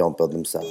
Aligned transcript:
don't 0.00 0.16
build 0.16 0.32
themselves. 0.32 0.66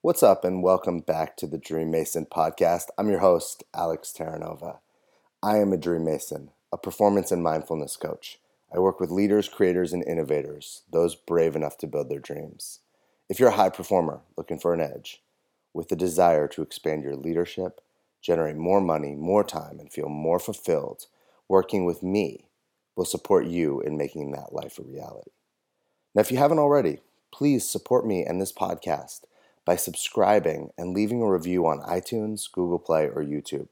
What's 0.00 0.22
up, 0.22 0.42
and 0.42 0.62
welcome 0.62 1.00
back 1.00 1.36
to 1.36 1.46
the 1.46 1.58
Dream 1.58 1.90
Mason 1.90 2.24
podcast. 2.24 2.86
I'm 2.96 3.10
your 3.10 3.18
host, 3.18 3.62
Alex 3.74 4.14
Terranova. 4.16 4.78
I 5.42 5.58
am 5.58 5.74
a 5.74 5.76
Dream 5.76 6.06
Mason, 6.06 6.48
a 6.72 6.78
performance 6.78 7.30
and 7.30 7.42
mindfulness 7.42 7.94
coach. 7.98 8.38
I 8.74 8.78
work 8.78 9.00
with 9.00 9.10
leaders, 9.10 9.50
creators, 9.50 9.92
and 9.92 10.02
innovators, 10.04 10.80
those 10.90 11.14
brave 11.14 11.56
enough 11.56 11.76
to 11.78 11.86
build 11.86 12.08
their 12.08 12.20
dreams. 12.20 12.80
If 13.28 13.38
you're 13.38 13.50
a 13.50 13.56
high 13.56 13.68
performer 13.68 14.20
looking 14.38 14.58
for 14.58 14.72
an 14.72 14.80
edge, 14.80 15.20
with 15.74 15.88
the 15.88 15.96
desire 15.96 16.48
to 16.48 16.62
expand 16.62 17.02
your 17.02 17.16
leadership, 17.16 17.82
generate 18.22 18.56
more 18.56 18.80
money, 18.80 19.14
more 19.14 19.44
time, 19.44 19.78
and 19.78 19.92
feel 19.92 20.08
more 20.08 20.38
fulfilled, 20.38 21.04
working 21.48 21.84
with 21.84 22.02
me 22.02 22.48
will 22.96 23.04
support 23.04 23.46
you 23.46 23.80
in 23.80 23.96
making 23.96 24.32
that 24.32 24.52
life 24.52 24.78
a 24.78 24.82
reality. 24.82 25.30
Now, 26.14 26.22
if 26.22 26.30
you 26.30 26.38
haven't 26.38 26.58
already, 26.58 27.00
please 27.32 27.68
support 27.68 28.06
me 28.06 28.24
and 28.24 28.40
this 28.40 28.52
podcast 28.52 29.22
by 29.64 29.76
subscribing 29.76 30.70
and 30.78 30.94
leaving 30.94 31.20
a 31.20 31.30
review 31.30 31.66
on 31.66 31.80
iTunes, 31.80 32.50
Google 32.50 32.78
Play, 32.78 33.08
or 33.08 33.22
YouTube. 33.22 33.68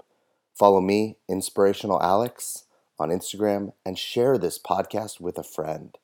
Follow 0.54 0.80
me, 0.80 1.16
Inspirational 1.28 2.02
Alex, 2.02 2.64
on 2.98 3.08
Instagram 3.08 3.72
and 3.84 3.98
share 3.98 4.38
this 4.38 4.58
podcast 4.58 5.20
with 5.20 5.38
a 5.38 5.42
friend. 5.42 5.96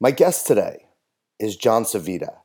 My 0.00 0.10
guest 0.10 0.46
today 0.46 0.88
is 1.38 1.56
John 1.56 1.84
Civita. 1.84 2.38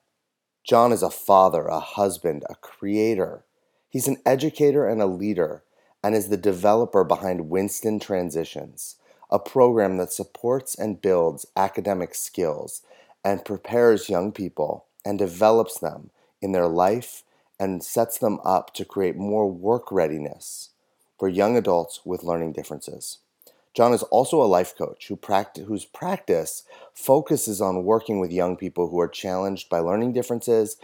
John 0.64 0.92
is 0.92 1.02
a 1.02 1.10
father, 1.10 1.66
a 1.66 1.80
husband, 1.80 2.44
a 2.50 2.56
creator. 2.56 3.44
He's 3.90 4.08
an 4.08 4.18
educator 4.26 4.88
and 4.88 5.02
a 5.02 5.08
leader 5.08 5.64
and 6.04 6.16
is 6.16 6.30
the 6.30 6.38
developer 6.38 7.04
behind 7.04 7.50
Winston 7.50 8.00
Transitions, 8.00 8.96
a 9.30 9.40
program 9.40 9.98
that 9.98 10.12
supports 10.12 10.76
and 10.76 11.02
builds 11.02 11.46
academic 11.56 12.16
skills 12.16 12.82
and 13.24 13.46
prepares 13.46 14.10
young 14.10 14.32
people 14.32 14.86
and 15.06 15.20
develops 15.20 15.80
them 15.80 16.10
in 16.42 16.52
their 16.52 16.68
life 16.68 17.24
and 17.60 17.84
sets 17.84 18.18
them 18.18 18.40
up 18.44 18.74
to 18.74 18.86
create 18.86 19.16
more 19.16 19.50
work 19.50 19.92
readiness 19.92 20.70
for 21.20 21.30
young 21.30 21.56
adults 21.56 22.02
with 22.04 22.24
learning 22.24 22.52
differences. 22.52 23.20
John 23.74 23.94
is 23.94 24.04
also 24.04 24.42
a 24.42 24.46
life 24.46 24.76
coach 24.76 25.08
who 25.08 25.16
practice, 25.16 25.66
whose 25.66 25.86
practice 25.86 26.64
focuses 26.94 27.62
on 27.62 27.86
working 27.86 28.20
with 28.20 28.32
young 28.32 28.58
people 28.58 28.90
who 28.90 29.00
are 29.00 29.08
challenged 29.08 29.70
by 29.70 29.80
learning 29.80 30.14
differences 30.14 30.78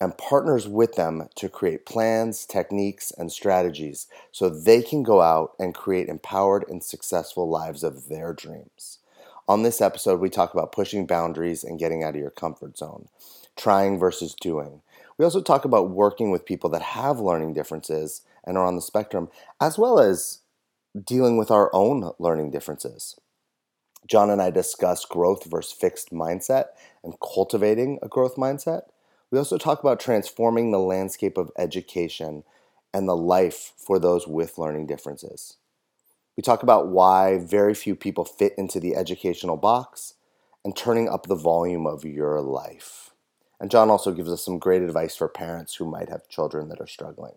and 0.00 0.16
partners 0.16 0.66
with 0.66 0.94
them 0.94 1.28
to 1.36 1.48
create 1.48 1.84
plans, 1.84 2.46
techniques, 2.46 3.12
and 3.18 3.30
strategies 3.30 4.06
so 4.32 4.48
they 4.48 4.82
can 4.82 5.02
go 5.02 5.20
out 5.20 5.52
and 5.58 5.74
create 5.74 6.08
empowered 6.08 6.64
and 6.68 6.82
successful 6.82 7.48
lives 7.48 7.84
of 7.84 8.08
their 8.08 8.32
dreams. 8.32 8.98
On 9.46 9.62
this 9.62 9.80
episode, 9.80 10.20
we 10.20 10.30
talk 10.30 10.54
about 10.54 10.72
pushing 10.72 11.06
boundaries 11.06 11.64
and 11.64 11.78
getting 11.78 12.02
out 12.02 12.14
of 12.14 12.20
your 12.20 12.30
comfort 12.30 12.78
zone, 12.78 13.08
trying 13.56 13.98
versus 13.98 14.34
doing. 14.40 14.80
We 15.18 15.24
also 15.24 15.42
talk 15.42 15.64
about 15.64 15.90
working 15.90 16.30
with 16.30 16.46
people 16.46 16.70
that 16.70 16.82
have 16.82 17.20
learning 17.20 17.52
differences 17.52 18.22
and 18.44 18.56
are 18.56 18.64
on 18.64 18.76
the 18.76 18.80
spectrum, 18.80 19.28
as 19.60 19.76
well 19.76 19.98
as 20.00 20.38
dealing 21.04 21.36
with 21.36 21.50
our 21.50 21.68
own 21.74 22.12
learning 22.18 22.52
differences. 22.52 23.18
John 24.06 24.30
and 24.30 24.40
I 24.40 24.50
discuss 24.50 25.04
growth 25.04 25.44
versus 25.44 25.72
fixed 25.72 26.10
mindset 26.10 26.66
and 27.04 27.14
cultivating 27.20 27.98
a 28.02 28.08
growth 28.08 28.36
mindset. 28.36 28.82
We 29.30 29.38
also 29.38 29.58
talk 29.58 29.80
about 29.80 30.00
transforming 30.00 30.70
the 30.70 30.78
landscape 30.78 31.38
of 31.38 31.52
education 31.56 32.42
and 32.92 33.08
the 33.08 33.16
life 33.16 33.72
for 33.76 33.98
those 33.98 34.26
with 34.26 34.58
learning 34.58 34.86
differences. 34.86 35.56
We 36.36 36.42
talk 36.42 36.62
about 36.62 36.88
why 36.88 37.38
very 37.38 37.74
few 37.74 37.94
people 37.94 38.24
fit 38.24 38.54
into 38.56 38.80
the 38.80 38.96
educational 38.96 39.56
box 39.56 40.14
and 40.64 40.76
turning 40.76 41.08
up 41.08 41.26
the 41.26 41.34
volume 41.34 41.86
of 41.86 42.04
your 42.04 42.40
life. 42.40 43.10
And 43.60 43.70
John 43.70 43.90
also 43.90 44.12
gives 44.12 44.30
us 44.30 44.44
some 44.44 44.58
great 44.58 44.82
advice 44.82 45.14
for 45.14 45.28
parents 45.28 45.74
who 45.74 45.84
might 45.84 46.08
have 46.08 46.28
children 46.28 46.68
that 46.68 46.80
are 46.80 46.86
struggling. 46.86 47.34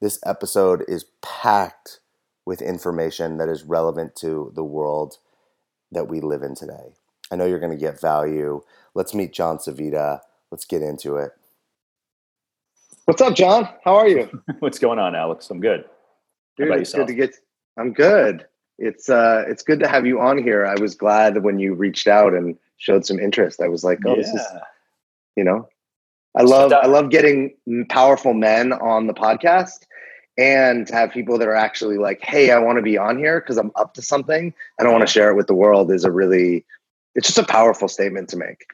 This 0.00 0.20
episode 0.24 0.84
is 0.86 1.06
packed 1.20 1.98
with 2.46 2.62
information 2.62 3.36
that 3.38 3.48
is 3.48 3.64
relevant 3.64 4.14
to 4.16 4.52
the 4.54 4.64
world 4.64 5.18
that 5.90 6.08
we 6.08 6.20
live 6.20 6.42
in 6.42 6.54
today. 6.54 6.92
I 7.30 7.36
know 7.36 7.44
you're 7.44 7.58
going 7.58 7.76
to 7.76 7.78
get 7.78 8.00
value. 8.00 8.62
Let's 8.94 9.14
meet 9.14 9.32
John 9.32 9.58
Civita. 9.58 10.20
Let's 10.50 10.64
get 10.64 10.82
into 10.82 11.16
it. 11.16 11.32
What's 13.04 13.22
up, 13.22 13.34
John? 13.34 13.68
How 13.84 13.96
are 13.96 14.08
you? 14.08 14.42
What's 14.58 14.78
going 14.78 14.98
on, 14.98 15.14
Alex? 15.14 15.50
I'm 15.50 15.60
good. 15.60 15.84
Dude, 16.56 16.70
it's 16.72 16.92
good 16.92 17.06
to 17.06 17.14
get. 17.14 17.34
I'm 17.76 17.92
good. 17.92 18.46
It's 18.78 19.08
uh, 19.08 19.44
it's 19.48 19.62
good 19.62 19.80
to 19.80 19.88
have 19.88 20.06
you 20.06 20.20
on 20.20 20.38
here. 20.42 20.66
I 20.66 20.74
was 20.80 20.94
glad 20.94 21.42
when 21.42 21.58
you 21.58 21.74
reached 21.74 22.06
out 22.06 22.34
and 22.34 22.56
showed 22.76 23.06
some 23.06 23.18
interest. 23.18 23.60
I 23.62 23.68
was 23.68 23.84
like, 23.84 24.00
oh, 24.04 24.10
yeah. 24.10 24.16
this 24.16 24.28
is, 24.28 24.46
you 25.36 25.44
know, 25.44 25.68
I 26.36 26.42
love 26.42 26.72
I 26.72 26.86
love 26.86 27.10
getting 27.10 27.54
powerful 27.88 28.34
men 28.34 28.72
on 28.72 29.06
the 29.06 29.14
podcast 29.14 29.86
and 30.38 30.86
to 30.86 30.94
have 30.94 31.10
people 31.10 31.36
that 31.38 31.48
are 31.48 31.56
actually 31.56 31.98
like, 31.98 32.22
hey, 32.22 32.52
I 32.52 32.58
want 32.58 32.76
to 32.76 32.82
be 32.82 32.96
on 32.96 33.18
here 33.18 33.40
because 33.40 33.58
I'm 33.58 33.72
up 33.74 33.94
to 33.94 34.02
something 34.02 34.54
and 34.78 34.88
I 34.88 34.90
want 34.90 35.02
to 35.02 35.12
share 35.12 35.30
it 35.30 35.34
with 35.34 35.48
the 35.48 35.54
world 35.54 35.90
is 35.90 36.04
a 36.04 36.12
really, 36.12 36.64
it's 37.16 37.26
just 37.26 37.38
a 37.38 37.44
powerful 37.44 37.88
statement 37.88 38.28
to 38.30 38.36
make. 38.36 38.66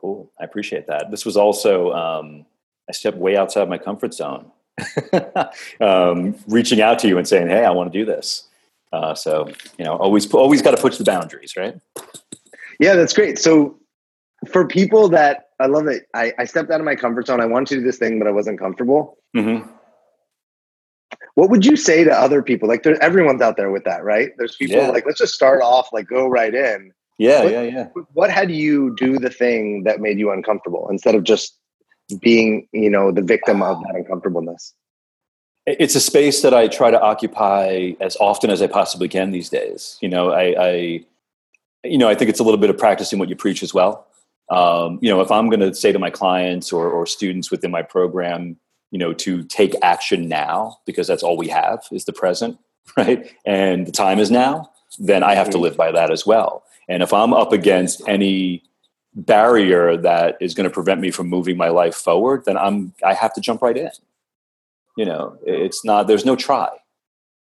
Cool. 0.00 0.30
I 0.40 0.44
appreciate 0.44 0.86
that. 0.86 1.10
This 1.10 1.24
was 1.24 1.36
also, 1.36 1.92
um, 1.92 2.46
I 2.88 2.92
stepped 2.92 3.18
way 3.18 3.36
outside 3.36 3.68
my 3.68 3.78
comfort 3.78 4.14
zone, 4.14 4.50
um, 5.80 6.36
reaching 6.46 6.80
out 6.80 6.98
to 7.00 7.08
you 7.08 7.18
and 7.18 7.26
saying, 7.26 7.48
hey, 7.48 7.64
I 7.64 7.70
want 7.70 7.92
to 7.92 7.98
do 7.98 8.04
this. 8.04 8.48
Uh, 8.92 9.14
so, 9.14 9.48
you 9.76 9.84
know, 9.84 9.96
always, 9.96 10.32
always 10.32 10.62
got 10.62 10.70
to 10.70 10.80
push 10.80 10.96
the 10.96 11.04
boundaries, 11.04 11.54
right? 11.56 11.78
Yeah, 12.80 12.94
that's 12.94 13.12
great. 13.12 13.38
So 13.38 13.78
for 14.46 14.66
people 14.66 15.08
that 15.10 15.48
I 15.60 15.66
love 15.66 15.88
it, 15.88 16.06
I, 16.14 16.32
I 16.38 16.44
stepped 16.44 16.70
out 16.70 16.80
of 16.80 16.86
my 16.86 16.94
comfort 16.94 17.26
zone. 17.26 17.40
I 17.40 17.46
wanted 17.46 17.68
to 17.70 17.74
do 17.76 17.82
this 17.82 17.98
thing, 17.98 18.18
but 18.18 18.28
I 18.28 18.30
wasn't 18.30 18.58
comfortable. 18.58 19.18
Mm-hmm 19.36 19.68
what 21.38 21.50
would 21.50 21.64
you 21.64 21.76
say 21.76 22.02
to 22.02 22.10
other 22.10 22.42
people? 22.42 22.68
Like, 22.68 22.82
there, 22.82 23.00
everyone's 23.00 23.40
out 23.40 23.56
there 23.56 23.70
with 23.70 23.84
that, 23.84 24.02
right? 24.02 24.30
There's 24.38 24.56
people 24.56 24.78
yeah. 24.78 24.88
like, 24.88 25.06
let's 25.06 25.20
just 25.20 25.34
start 25.34 25.62
off, 25.62 25.88
like, 25.92 26.08
go 26.08 26.26
right 26.26 26.52
in. 26.52 26.92
Yeah, 27.18 27.42
what, 27.42 27.52
yeah, 27.52 27.62
yeah. 27.62 27.88
What 28.12 28.30
had 28.30 28.50
you 28.50 28.94
do 28.96 29.18
the 29.18 29.30
thing 29.30 29.82
that 29.84 30.00
made 30.00 30.18
you 30.18 30.30
uncomfortable 30.30 30.88
instead 30.90 31.14
of 31.14 31.24
just 31.24 31.58
being, 32.20 32.68
you 32.72 32.88
know, 32.88 33.10
the 33.12 33.22
victim 33.22 33.62
of 33.62 33.80
that 33.82 33.96
uncomfortableness? 33.96 34.74
It's 35.66 35.94
a 35.94 36.00
space 36.00 36.40
that 36.42 36.54
I 36.54 36.68
try 36.68 36.90
to 36.90 37.00
occupy 37.00 37.92
as 38.00 38.16
often 38.16 38.50
as 38.50 38.62
I 38.62 38.68
possibly 38.68 39.08
can 39.08 39.32
these 39.32 39.50
days. 39.50 39.98
You 40.00 40.08
know, 40.08 40.30
I, 40.30 40.54
I 40.58 41.04
you 41.84 41.98
know, 41.98 42.08
I 42.08 42.14
think 42.14 42.30
it's 42.30 42.40
a 42.40 42.44
little 42.44 42.58
bit 42.58 42.70
of 42.70 42.78
practicing 42.78 43.18
what 43.18 43.28
you 43.28 43.36
preach 43.36 43.62
as 43.62 43.74
well. 43.74 44.06
Um, 44.50 44.98
you 45.02 45.10
know, 45.10 45.20
if 45.20 45.30
I'm 45.30 45.50
going 45.50 45.60
to 45.60 45.74
say 45.74 45.92
to 45.92 45.98
my 45.98 46.08
clients 46.08 46.72
or, 46.72 46.88
or 46.88 47.04
students 47.04 47.50
within 47.50 47.70
my 47.70 47.82
program, 47.82 48.56
you 48.90 48.98
know 48.98 49.12
to 49.12 49.42
take 49.44 49.74
action 49.82 50.28
now 50.28 50.78
because 50.86 51.06
that's 51.06 51.22
all 51.22 51.36
we 51.36 51.48
have 51.48 51.80
is 51.92 52.04
the 52.04 52.12
present 52.12 52.58
right 52.96 53.34
and 53.44 53.86
the 53.86 53.92
time 53.92 54.18
is 54.18 54.30
now 54.30 54.70
then 54.98 55.22
i 55.22 55.34
have 55.34 55.46
to 55.46 55.52
mm-hmm. 55.52 55.64
live 55.64 55.76
by 55.76 55.92
that 55.92 56.10
as 56.10 56.26
well 56.26 56.64
and 56.88 57.02
if 57.02 57.12
i'm 57.12 57.32
up 57.32 57.52
against 57.52 58.02
any 58.08 58.62
barrier 59.14 59.96
that 59.96 60.36
is 60.40 60.54
going 60.54 60.68
to 60.68 60.72
prevent 60.72 61.00
me 61.00 61.10
from 61.10 61.28
moving 61.28 61.56
my 61.56 61.68
life 61.68 61.94
forward 61.94 62.44
then 62.44 62.56
i'm 62.56 62.92
i 63.04 63.14
have 63.14 63.32
to 63.32 63.40
jump 63.40 63.62
right 63.62 63.76
in. 63.76 63.90
You 64.96 65.04
know 65.04 65.38
it's 65.46 65.84
not 65.84 66.06
there's 66.06 66.24
no 66.24 66.36
try 66.36 66.70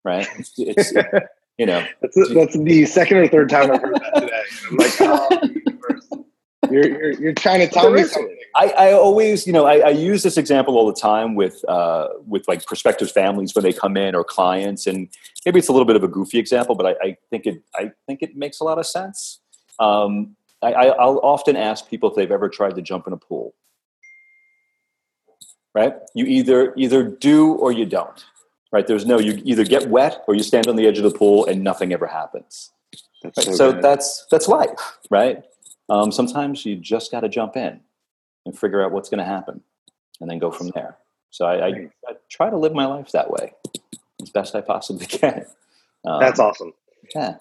right? 0.05 0.29
It's, 0.39 0.53
it's 0.57 0.93
you 1.59 1.67
know. 1.67 1.85
That's, 2.01 2.35
that's 2.35 2.57
the 2.57 2.87
second 2.87 3.17
or 3.17 3.29
third 3.29 3.49
time 3.49 3.71
i've 3.71 3.81
heard 3.81 3.97
that 3.97 4.21
today. 4.21 4.43
I'm 4.71 4.77
like 4.77 4.93
oh, 5.01 6.71
you're, 6.71 6.87
you're, 6.87 7.13
you're 7.21 7.35
trying 7.35 7.61
to 7.61 7.69
tell 7.69 7.91
me 7.91 8.05
something. 8.05 8.39
I, 8.57 8.69
I 8.69 8.93
always, 8.93 9.47
you 9.47 9.53
know, 9.53 9.67
I, 9.67 9.79
I, 9.79 9.89
use 9.89 10.23
this 10.23 10.37
example 10.37 10.77
all 10.77 10.87
the 10.87 10.99
time 10.99 11.35
with 11.35 11.65
uh, 11.69 12.09
with 12.27 12.47
like 12.47 12.65
prospective 12.67 13.11
families 13.11 13.55
when 13.55 13.65
they 13.65 13.73
come 13.73 13.97
in 13.97 14.15
or 14.15 14.23
clients, 14.23 14.87
and 14.87 15.09
maybe 15.45 15.59
it's 15.59 15.69
a 15.69 15.73
little 15.73 15.87
bit 15.87 15.97
of 15.97 16.05
a 16.05 16.09
goofy 16.09 16.39
example, 16.39 16.77
but 16.77 16.87
I, 16.87 16.91
I 17.03 17.17
think 17.31 17.47
it 17.47 17.63
I 17.75 17.91
think 18.07 18.23
it 18.23 18.37
makes 18.37 18.61
a 18.61 18.65
lot 18.65 18.79
of 18.79 18.87
sense. 18.87 19.41
Um, 19.81 20.37
I, 20.63 20.87
will 20.87 21.21
often 21.23 21.57
ask 21.57 21.89
people 21.89 22.09
if 22.09 22.17
they've 22.17 22.31
ever 22.31 22.49
tried 22.49 22.77
to 22.77 22.83
jump 22.83 23.07
in 23.07 23.13
a 23.13 23.17
pool. 23.17 23.55
Right? 25.75 25.95
You 26.15 26.25
either 26.25 26.73
either 26.77 27.03
do 27.03 27.55
or 27.55 27.73
you 27.73 27.87
don't. 27.87 28.25
Right? 28.71 28.87
There's 28.87 29.05
no 29.05 29.19
you 29.19 29.43
either 29.45 29.65
get 29.65 29.89
wet 29.89 30.23
or 30.29 30.35
you 30.37 30.45
stand 30.45 30.69
on 30.69 30.77
the 30.77 30.87
edge 30.87 30.99
of 30.99 31.05
the 31.05 31.17
pool 31.17 31.45
and 31.47 31.65
nothing 31.65 31.93
ever 31.93 32.07
happens. 32.07 32.71
That's 33.23 33.39
right? 33.39 33.57
so, 33.57 33.73
so 33.73 33.81
that's 33.81 34.27
that's 34.31 34.47
life, 34.47 34.99
right? 35.11 35.43
Um, 35.89 36.13
sometimes 36.13 36.65
you 36.65 36.77
just 36.77 37.11
got 37.11 37.21
to 37.21 37.29
jump 37.29 37.57
in 37.57 37.81
and 38.45 38.59
figure 38.59 38.83
out 38.83 38.93
what's 38.93 39.09
going 39.09 39.19
to 39.19 39.25
happen, 39.25 39.63
and 40.21 40.31
then 40.31 40.39
go 40.39 40.51
from 40.51 40.69
there. 40.75 40.97
So 41.31 41.47
I, 41.47 41.67
I, 41.67 41.69
I, 42.07 42.13
try 42.31 42.49
to 42.49 42.57
live 42.57 42.75
my 42.75 42.87
life 42.87 43.11
that 43.11 43.29
way 43.29 43.55
as 44.23 44.31
best 44.31 44.55
I 44.55 44.61
possibly 44.61 45.07
can. 45.07 45.45
Um, 46.05 46.21
that's 46.21 46.39
awesome. 46.39 46.73
Yeah. 47.15 47.39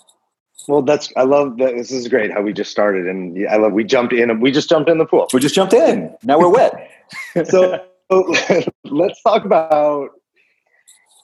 Well, 0.67 0.81
that's 0.81 1.11
I 1.17 1.23
love 1.23 1.57
that. 1.57 1.75
This 1.75 1.91
is 1.91 2.07
great 2.07 2.31
how 2.31 2.41
we 2.41 2.53
just 2.53 2.71
started, 2.71 3.07
and 3.07 3.47
I 3.47 3.57
love 3.57 3.73
we 3.73 3.83
jumped 3.83 4.13
in. 4.13 4.39
We 4.39 4.51
just 4.51 4.69
jumped 4.69 4.89
in 4.89 4.97
the 4.97 5.05
pool. 5.05 5.27
We 5.33 5.39
just 5.39 5.55
jumped 5.55 5.73
in. 5.73 6.15
Now 6.23 6.39
we're 6.39 6.50
wet. 6.50 6.89
so, 7.45 7.83
let's 8.83 9.21
talk 9.23 9.45
about 9.45 10.11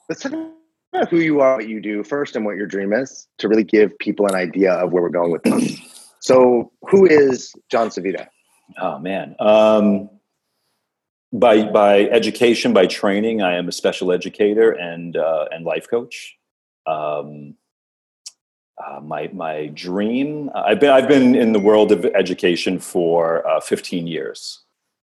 let's 0.09 0.21
talk 0.21 0.33
about 0.33 1.09
who 1.09 1.17
you 1.17 1.39
are, 1.39 1.57
what 1.57 1.69
you 1.69 1.79
do 1.79 2.03
first, 2.03 2.35
and 2.35 2.45
what 2.45 2.55
your 2.55 2.67
dream 2.67 2.91
is 2.91 3.27
to 3.37 3.47
really 3.47 3.63
give 3.63 3.97
people 3.99 4.27
an 4.27 4.35
idea 4.35 4.73
of 4.73 4.91
where 4.91 5.01
we're 5.01 5.09
going 5.09 5.31
with 5.31 5.43
this. 5.43 5.79
so, 6.19 6.71
who 6.89 7.05
is 7.05 7.53
John 7.69 7.89
Civita? 7.89 8.27
Oh 8.77 8.99
man, 8.99 9.35
um, 9.39 10.09
by 11.31 11.63
by 11.63 12.01
education, 12.01 12.73
by 12.73 12.87
training, 12.87 13.41
I 13.41 13.55
am 13.55 13.67
a 13.67 13.71
special 13.71 14.11
educator 14.11 14.71
and 14.71 15.15
uh, 15.15 15.45
and 15.51 15.65
life 15.65 15.89
coach. 15.89 16.37
Um, 16.85 17.55
uh, 18.77 18.99
my 19.01 19.29
my 19.33 19.67
dream. 19.67 20.49
I've 20.55 20.79
been 20.79 20.89
I've 20.89 21.07
been 21.07 21.35
in 21.35 21.53
the 21.53 21.59
world 21.59 21.91
of 21.91 22.05
education 22.05 22.79
for 22.79 23.47
uh, 23.47 23.59
15 23.59 24.07
years, 24.07 24.63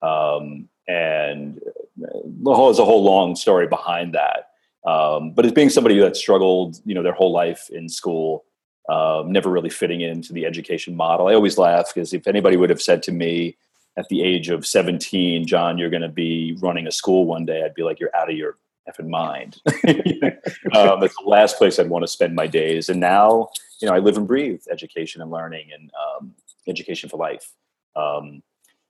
um, 0.01 0.67
and 0.87 1.59
the 1.97 2.53
whole 2.53 2.69
is 2.69 2.79
a 2.79 2.85
whole 2.85 3.03
long 3.03 3.35
story 3.35 3.67
behind 3.67 4.15
that. 4.15 4.47
Um, 4.85 5.31
but 5.33 5.45
as 5.45 5.51
being 5.51 5.69
somebody 5.69 5.99
that 5.99 6.15
struggled, 6.15 6.77
you 6.85 6.95
know, 6.95 7.03
their 7.03 7.13
whole 7.13 7.31
life 7.31 7.69
in 7.69 7.87
school, 7.87 8.45
um, 8.89 9.31
never 9.31 9.49
really 9.49 9.69
fitting 9.69 10.01
into 10.01 10.33
the 10.33 10.45
education 10.45 10.95
model. 10.95 11.27
I 11.27 11.33
always 11.33 11.57
laugh 11.57 11.91
because 11.93 12.13
if 12.13 12.27
anybody 12.27 12.57
would 12.57 12.69
have 12.69 12.81
said 12.81 13.03
to 13.03 13.11
me 13.11 13.57
at 13.97 14.07
the 14.09 14.23
age 14.23 14.49
of 14.49 14.65
17, 14.65 15.45
John, 15.45 15.77
you're 15.77 15.89
going 15.89 16.01
to 16.01 16.09
be 16.09 16.57
running 16.61 16.87
a 16.87 16.91
school 16.91 17.25
one 17.25 17.45
day, 17.45 17.63
I'd 17.63 17.73
be 17.73 17.83
like, 17.83 17.99
you're 17.99 18.15
out 18.15 18.29
of 18.29 18.37
your 18.37 18.57
effing 18.89 19.09
mind. 19.09 19.57
um, 19.67 21.03
it's 21.03 21.15
the 21.15 21.23
last 21.25 21.57
place 21.57 21.77
I'd 21.77 21.89
want 21.89 22.03
to 22.03 22.07
spend 22.07 22.35
my 22.35 22.47
days. 22.47 22.89
And 22.89 22.99
now, 22.99 23.49
you 23.81 23.87
know, 23.87 23.93
I 23.93 23.99
live 23.99 24.17
and 24.17 24.27
breathe 24.27 24.61
education 24.71 25.21
and 25.21 25.29
learning 25.29 25.69
and 25.73 25.91
um, 26.01 26.33
education 26.67 27.09
for 27.09 27.17
life. 27.17 27.51
Um, 27.95 28.41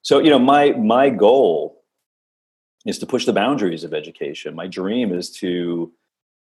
so, 0.03 0.19
you 0.19 0.29
know, 0.29 0.39
my 0.39 0.71
my 0.71 1.09
goal 1.09 1.81
is 2.85 2.97
to 2.99 3.05
push 3.05 3.25
the 3.25 3.33
boundaries 3.33 3.83
of 3.83 3.93
education. 3.93 4.55
My 4.55 4.67
dream 4.67 5.13
is 5.13 5.29
to, 5.37 5.91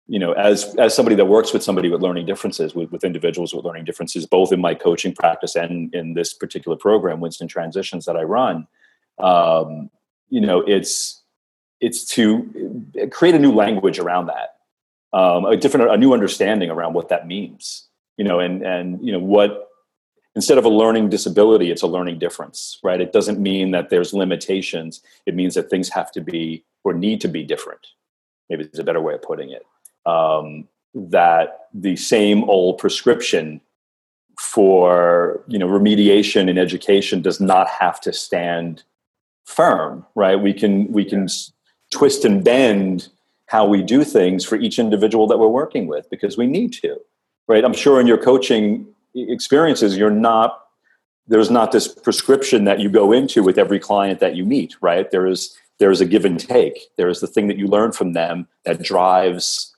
you 0.07 0.19
know, 0.19 0.31
as 0.33 0.75
as 0.75 0.95
somebody 0.95 1.15
that 1.17 1.25
works 1.25 1.51
with 1.51 1.63
somebody 1.63 1.89
with 1.89 2.01
learning 2.01 2.25
differences, 2.25 2.73
with, 2.73 2.91
with 2.91 3.03
individuals 3.03 3.53
with 3.53 3.65
learning 3.65 3.83
differences, 3.83 4.25
both 4.25 4.53
in 4.53 4.61
my 4.61 4.73
coaching 4.73 5.13
practice 5.13 5.55
and 5.55 5.93
in 5.93 6.13
this 6.13 6.33
particular 6.33 6.77
program, 6.77 7.19
Winston 7.19 7.47
Transitions, 7.47 8.05
that 8.05 8.15
I 8.15 8.23
run. 8.23 8.67
Um, 9.19 9.89
you 10.29 10.39
know, 10.39 10.61
it's 10.61 11.21
it's 11.81 12.05
to 12.05 12.85
create 13.11 13.35
a 13.35 13.39
new 13.39 13.51
language 13.51 13.99
around 13.99 14.27
that, 14.27 14.55
um, 15.13 15.45
a 15.45 15.57
different, 15.57 15.91
a 15.91 15.97
new 15.97 16.13
understanding 16.13 16.69
around 16.69 16.93
what 16.93 17.09
that 17.09 17.27
means. 17.27 17.87
You 18.15 18.23
know, 18.23 18.39
and 18.39 18.65
and 18.65 19.05
you 19.05 19.11
know 19.11 19.19
what 19.19 19.67
instead 20.35 20.57
of 20.57 20.65
a 20.65 20.69
learning 20.69 21.09
disability, 21.09 21.69
it's 21.69 21.81
a 21.81 21.87
learning 21.87 22.19
difference, 22.19 22.79
right? 22.83 23.01
It 23.01 23.11
doesn't 23.11 23.39
mean 23.39 23.71
that 23.71 23.89
there's 23.89 24.13
limitations. 24.13 25.01
It 25.25 25.35
means 25.35 25.55
that 25.55 25.69
things 25.69 25.89
have 25.89 26.11
to 26.13 26.21
be 26.21 26.63
or 26.83 26.93
need 26.93 27.19
to 27.21 27.27
be 27.27 27.43
different. 27.43 27.87
Maybe 28.49 28.63
it's 28.63 28.79
a 28.79 28.83
better 28.83 29.01
way 29.01 29.15
of 29.15 29.21
putting 29.21 29.49
it. 29.49 29.65
Um, 30.07 30.67
that 30.93 31.67
the 31.73 31.95
same 31.95 32.43
old 32.45 32.79
prescription 32.79 33.61
for 34.39 35.43
you 35.47 35.59
know 35.59 35.67
remediation 35.67 36.49
in 36.49 36.57
education 36.57 37.21
does 37.21 37.39
not 37.39 37.67
have 37.67 37.99
to 38.01 38.13
stand 38.13 38.83
firm, 39.45 40.05
right? 40.15 40.35
We 40.35 40.53
can 40.53 40.91
we 40.91 41.05
can 41.05 41.27
twist 41.91 42.25
and 42.25 42.43
bend 42.43 43.09
how 43.47 43.65
we 43.65 43.81
do 43.81 44.03
things 44.03 44.43
for 44.43 44.57
each 44.57 44.77
individual 44.77 45.27
that 45.27 45.37
we're 45.37 45.47
working 45.47 45.87
with 45.87 46.09
because 46.09 46.37
we 46.37 46.47
need 46.47 46.73
to, 46.73 46.97
right? 47.47 47.63
I'm 47.63 47.73
sure 47.73 48.01
in 48.01 48.07
your 48.07 48.17
coaching 48.17 48.85
experiences 49.15 49.97
you're 49.97 50.09
not 50.09 50.61
there's 51.29 51.51
not 51.51 51.71
this 51.71 51.87
prescription 51.87 52.63
that 52.65 52.79
you 52.79 52.89
go 52.89 53.11
into 53.11 53.43
with 53.43 53.57
every 53.57 53.79
client 53.79 54.19
that 54.19 54.35
you 54.35 54.45
meet 54.45 54.75
right 54.81 55.09
there 55.11 55.25
is 55.25 55.57
there 55.79 55.91
is 55.91 56.01
a 56.01 56.05
give 56.05 56.25
and 56.25 56.39
take 56.39 56.79
there 56.97 57.09
is 57.09 57.19
the 57.19 57.27
thing 57.27 57.47
that 57.47 57.57
you 57.57 57.67
learn 57.67 57.91
from 57.91 58.13
them 58.13 58.47
that 58.63 58.81
drives 58.81 59.75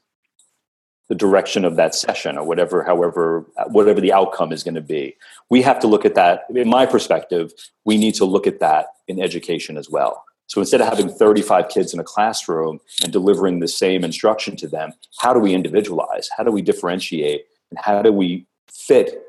the 1.10 1.16
direction 1.16 1.66
of 1.66 1.76
that 1.76 1.94
session 1.94 2.38
or 2.38 2.46
whatever 2.46 2.84
however 2.84 3.46
whatever 3.68 4.00
the 4.00 4.14
outcome 4.14 4.52
is 4.52 4.64
going 4.64 4.76
to 4.76 4.82
be. 4.82 5.16
We 5.50 5.62
have 5.64 5.80
to 5.80 5.88
look 5.88 6.06
at 6.06 6.16
that. 6.16 6.46
In 6.54 6.70
my 6.70 6.86
perspective 6.86 7.52
we 7.84 7.98
need 7.98 8.16
to 8.16 8.26
look 8.26 8.48
at 8.48 8.60
that 8.60 8.88
in 9.08 9.22
education 9.22 9.78
as 9.78 9.90
well. 9.90 10.24
So 10.48 10.62
instead 10.62 10.82
of 10.82 10.88
having 10.88 11.10
35 11.10 11.70
kids 11.70 11.94
in 11.94 12.00
a 12.00 12.04
classroom 12.04 12.80
and 13.04 13.14
delivering 13.14 13.60
the 13.60 13.68
same 13.68 14.04
instruction 14.04 14.56
to 14.58 14.68
them 14.68 14.94
how 15.20 15.34
do 15.34 15.40
we 15.40 15.54
individualize? 15.54 16.30
How 16.36 16.44
do 16.44 16.52
we 16.52 16.62
differentiate? 16.62 17.46
And 17.72 17.80
how 17.80 18.02
do 18.02 18.12
we 18.12 18.48
fit 18.70 19.24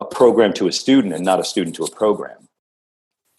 a 0.00 0.04
program 0.04 0.52
to 0.54 0.66
a 0.66 0.72
student 0.72 1.14
and 1.14 1.24
not 1.24 1.40
a 1.40 1.44
student 1.44 1.76
to 1.76 1.84
a 1.84 1.90
program. 1.90 2.45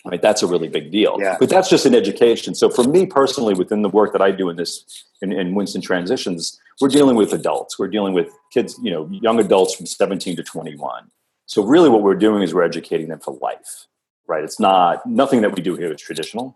Right, 0.09 0.21
that's 0.21 0.42
a 0.42 0.48
really 0.48 0.69
big 0.69 0.92
deal. 0.92 1.18
Yeah. 1.19 1.36
But 1.39 1.50
that's 1.50 1.69
just 1.69 1.86
in 1.86 1.94
education. 1.94 2.56
So 2.56 2.69
for 2.69 2.83
me 2.83 3.06
personally, 3.06 3.54
within 3.54 3.81
the 3.81 3.89
work 3.89 4.13
that 4.13 4.21
I 4.21 4.31
do 4.31 4.50
in 4.50 4.56
this 4.56 5.06
in, 5.21 5.33
in 5.33 5.54
Winston 5.54 5.81
Transitions, 5.81 6.59
we're 6.80 6.88
dealing 6.88 7.15
with 7.15 7.33
adults. 7.33 7.77
We're 7.77 7.89
dealing 7.89 8.13
with 8.13 8.30
kids, 8.54 8.80
you 8.81 8.92
know, 8.92 9.09
young 9.12 9.39
adults 9.39 9.75
from 9.75 9.86
17 9.86 10.38
to 10.38 10.44
21. 10.44 11.12
So 11.45 11.63
really 11.63 11.89
what 11.89 12.04
we're 12.04 12.15
doing 12.15 12.42
is 12.42 12.54
we're 12.54 12.63
educating 12.63 13.09
them 13.09 13.19
for 13.19 13.38
life. 13.42 13.88
Right. 14.27 14.44
It's 14.44 14.59
not 14.59 15.06
nothing 15.06 15.42
that 15.42 15.56
we 15.56 15.62
do 15.62 15.75
here 15.75 15.92
is 15.92 16.01
traditional. 16.01 16.56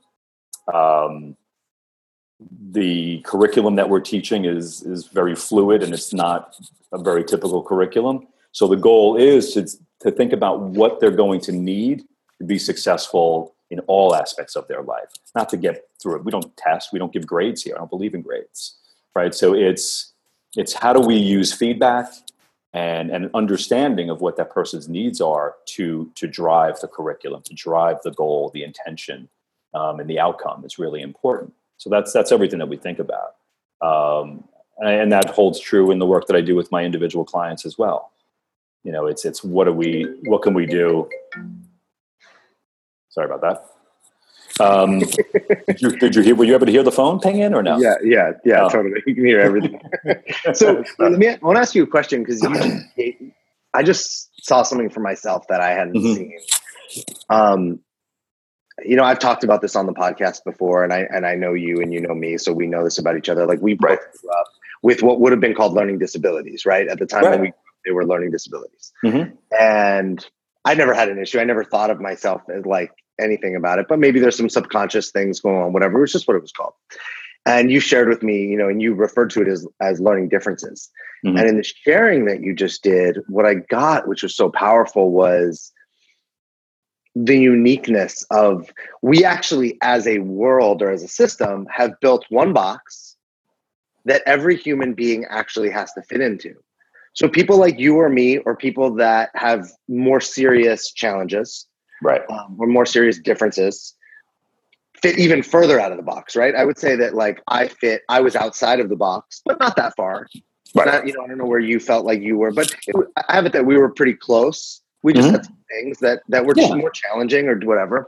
Um, 0.73 1.35
the 2.71 3.21
curriculum 3.25 3.75
that 3.75 3.89
we're 3.89 3.99
teaching 3.99 4.45
is 4.45 4.81
is 4.83 5.07
very 5.07 5.35
fluid 5.35 5.83
and 5.83 5.93
it's 5.93 6.13
not 6.13 6.55
a 6.91 6.97
very 7.01 7.23
typical 7.23 7.63
curriculum. 7.63 8.27
So 8.51 8.67
the 8.67 8.75
goal 8.75 9.15
is 9.15 9.53
to, 9.53 9.67
to 10.01 10.11
think 10.11 10.33
about 10.33 10.61
what 10.61 10.99
they're 10.99 11.11
going 11.11 11.39
to 11.41 11.51
need 11.51 12.03
to 12.41 12.47
be 12.47 12.59
successful 12.59 13.55
in 13.69 13.79
all 13.81 14.15
aspects 14.15 14.55
of 14.55 14.67
their 14.67 14.81
life, 14.81 15.09
not 15.35 15.47
to 15.49 15.57
get 15.57 15.87
through 16.01 16.17
it. 16.17 16.25
We 16.25 16.31
don't 16.31 16.55
test, 16.57 16.91
we 16.91 16.99
don't 16.99 17.13
give 17.13 17.25
grades 17.25 17.63
here. 17.63 17.75
I 17.75 17.77
don't 17.77 17.89
believe 17.89 18.13
in 18.13 18.21
grades, 18.21 18.77
right? 19.15 19.33
So 19.33 19.53
it's 19.53 20.13
it's 20.57 20.73
how 20.73 20.91
do 20.91 20.99
we 20.99 21.15
use 21.15 21.53
feedback 21.53 22.11
and 22.73 23.09
an 23.11 23.29
understanding 23.33 24.09
of 24.09 24.19
what 24.19 24.35
that 24.37 24.49
person's 24.49 24.89
needs 24.89 25.21
are 25.21 25.55
to 25.67 26.11
to 26.15 26.27
drive 26.27 26.79
the 26.81 26.87
curriculum, 26.87 27.43
to 27.43 27.53
drive 27.53 27.97
the 28.03 28.11
goal, 28.11 28.51
the 28.53 28.63
intention, 28.63 29.29
um, 29.73 29.99
and 29.99 30.09
the 30.09 30.19
outcome 30.19 30.65
is 30.65 30.77
really 30.79 31.01
important. 31.01 31.53
So 31.77 31.89
that's 31.89 32.11
that's 32.11 32.31
everything 32.31 32.59
that 32.59 32.67
we 32.67 32.77
think 32.77 32.99
about, 32.99 33.35
um, 33.81 34.43
and 34.79 35.11
that 35.11 35.29
holds 35.29 35.59
true 35.59 35.91
in 35.91 35.99
the 35.99 36.05
work 36.05 36.27
that 36.27 36.35
I 36.35 36.41
do 36.41 36.55
with 36.55 36.71
my 36.71 36.83
individual 36.83 37.23
clients 37.23 37.65
as 37.65 37.77
well 37.77 38.11
you 38.83 38.91
know 38.91 39.05
it's 39.05 39.25
it's 39.25 39.43
what 39.43 39.65
do 39.65 39.71
we 39.71 40.07
what 40.23 40.41
can 40.41 40.55
we 40.55 40.65
do 40.65 41.07
sorry 43.11 43.27
about 43.27 43.41
that 43.41 43.65
um, 44.59 44.99
did, 44.99 45.81
you, 45.81 45.89
did 45.97 46.15
you 46.15 46.21
hear 46.21 46.35
were 46.35 46.43
you 46.43 46.53
able 46.53 46.65
to 46.65 46.71
hear 46.71 46.83
the 46.83 46.91
phone 46.91 47.19
ping 47.19 47.39
in 47.39 47.53
or 47.53 47.63
no 47.63 47.79
yeah 47.79 47.95
yeah 48.03 48.31
yeah 48.43 48.63
oh. 48.63 48.69
totally 48.69 49.01
you 49.05 49.15
can 49.15 49.25
hear 49.25 49.39
everything 49.39 49.79
so 50.53 50.83
let 50.99 51.11
me 51.13 51.29
i 51.29 51.37
want 51.41 51.55
to 51.55 51.61
ask 51.61 51.73
you 51.73 51.83
a 51.83 51.87
question 51.87 52.23
because 52.23 52.45
i 53.73 53.81
just 53.81 54.29
saw 54.45 54.61
something 54.61 54.89
for 54.89 54.99
myself 54.99 55.47
that 55.47 55.61
i 55.61 55.71
hadn't 55.71 55.95
mm-hmm. 55.95 56.15
seen 56.15 56.39
um 57.29 57.79
you 58.83 58.95
know 58.95 59.03
i've 59.03 59.19
talked 59.19 59.43
about 59.43 59.61
this 59.61 59.75
on 59.75 59.85
the 59.85 59.93
podcast 59.93 60.43
before 60.43 60.83
and 60.83 60.91
i 60.91 60.99
and 61.11 61.25
i 61.25 61.33
know 61.33 61.53
you 61.53 61.81
and 61.81 61.93
you 61.93 62.01
know 62.01 62.13
me 62.13 62.37
so 62.37 62.51
we 62.51 62.67
know 62.67 62.83
this 62.83 62.97
about 62.97 63.17
each 63.17 63.29
other 63.29 63.45
like 63.45 63.61
we 63.61 63.73
both 63.73 63.99
grew 63.99 64.31
up 64.31 64.47
with 64.83 65.01
what 65.01 65.21
would 65.21 65.31
have 65.31 65.41
been 65.41 65.55
called 65.55 65.73
learning 65.73 65.97
disabilities 65.97 66.65
right 66.65 66.87
at 66.87 66.99
the 66.99 67.05
time 67.05 67.23
right. 67.23 67.31
when 67.31 67.41
we 67.41 67.53
they 67.85 67.91
were 67.91 68.05
learning 68.05 68.31
disabilities. 68.31 68.91
Mm-hmm. 69.03 69.35
And 69.59 70.25
I 70.65 70.75
never 70.75 70.93
had 70.93 71.09
an 71.09 71.19
issue. 71.19 71.39
I 71.39 71.43
never 71.43 71.63
thought 71.63 71.89
of 71.89 71.99
myself 71.99 72.43
as 72.49 72.65
like 72.65 72.91
anything 73.19 73.55
about 73.55 73.79
it, 73.79 73.87
but 73.87 73.99
maybe 73.99 74.19
there's 74.19 74.37
some 74.37 74.49
subconscious 74.49 75.11
things 75.11 75.39
going 75.39 75.57
on, 75.57 75.73
whatever. 75.73 75.97
It 75.97 76.01
was 76.01 76.11
just 76.11 76.27
what 76.27 76.37
it 76.37 76.41
was 76.41 76.51
called. 76.51 76.73
And 77.45 77.71
you 77.71 77.79
shared 77.79 78.07
with 78.07 78.21
me, 78.21 78.45
you 78.45 78.57
know, 78.57 78.69
and 78.69 78.81
you 78.81 78.93
referred 78.93 79.31
to 79.31 79.41
it 79.41 79.47
as 79.47 79.67
as 79.79 79.99
learning 79.99 80.29
differences. 80.29 80.89
Mm-hmm. 81.25 81.37
And 81.37 81.49
in 81.49 81.57
the 81.57 81.63
sharing 81.63 82.25
that 82.25 82.41
you 82.41 82.53
just 82.53 82.83
did, 82.83 83.19
what 83.27 83.45
I 83.45 83.55
got, 83.55 84.07
which 84.07 84.23
was 84.23 84.35
so 84.35 84.49
powerful, 84.49 85.11
was 85.11 85.71
the 87.15 87.37
uniqueness 87.37 88.25
of 88.31 88.69
we 89.01 89.25
actually, 89.25 89.77
as 89.81 90.07
a 90.07 90.19
world 90.19 90.81
or 90.81 90.91
as 90.91 91.03
a 91.03 91.07
system, 91.07 91.67
have 91.71 91.99
built 91.99 92.25
one 92.29 92.53
box 92.53 93.17
that 94.05 94.23
every 94.25 94.55
human 94.55 94.93
being 94.93 95.25
actually 95.29 95.69
has 95.69 95.91
to 95.93 96.01
fit 96.03 96.21
into. 96.21 96.55
So 97.13 97.27
people 97.27 97.57
like 97.57 97.77
you 97.77 97.97
or 97.97 98.09
me, 98.09 98.37
or 98.37 98.55
people 98.55 98.95
that 98.95 99.31
have 99.35 99.69
more 99.89 100.21
serious 100.21 100.91
challenges, 100.91 101.67
right, 102.01 102.21
um, 102.29 102.57
or 102.59 102.67
more 102.67 102.85
serious 102.85 103.19
differences, 103.19 103.95
fit 105.01 105.17
even 105.17 105.41
further 105.43 105.79
out 105.79 105.91
of 105.91 105.97
the 105.97 106.03
box, 106.03 106.35
right? 106.35 106.55
I 106.55 106.65
would 106.65 106.77
say 106.77 106.95
that 106.95 107.15
like 107.15 107.41
I 107.47 107.67
fit, 107.67 108.03
I 108.09 108.21
was 108.21 108.35
outside 108.35 108.79
of 108.79 108.89
the 108.89 108.95
box, 108.95 109.41
but 109.45 109.59
not 109.59 109.75
that 109.75 109.95
far. 109.95 110.27
Right. 110.73 110.87
Not, 110.87 111.07
you 111.07 111.13
know, 111.13 111.23
I 111.23 111.27
don't 111.27 111.37
know 111.37 111.45
where 111.45 111.59
you 111.59 111.79
felt 111.79 112.05
like 112.05 112.21
you 112.21 112.37
were, 112.37 112.51
but 112.51 112.73
it, 112.87 112.95
I 113.27 113.35
have 113.35 113.45
it 113.45 113.53
that 113.53 113.65
we 113.65 113.77
were 113.77 113.89
pretty 113.89 114.13
close. 114.13 114.81
We 115.03 115.13
just 115.13 115.27
mm-hmm. 115.27 115.35
had 115.35 115.45
some 115.45 115.57
things 115.69 115.99
that 115.99 116.21
that 116.29 116.45
were 116.45 116.53
yeah. 116.55 116.73
more 116.75 116.91
challenging 116.91 117.47
or 117.47 117.57
whatever. 117.59 118.07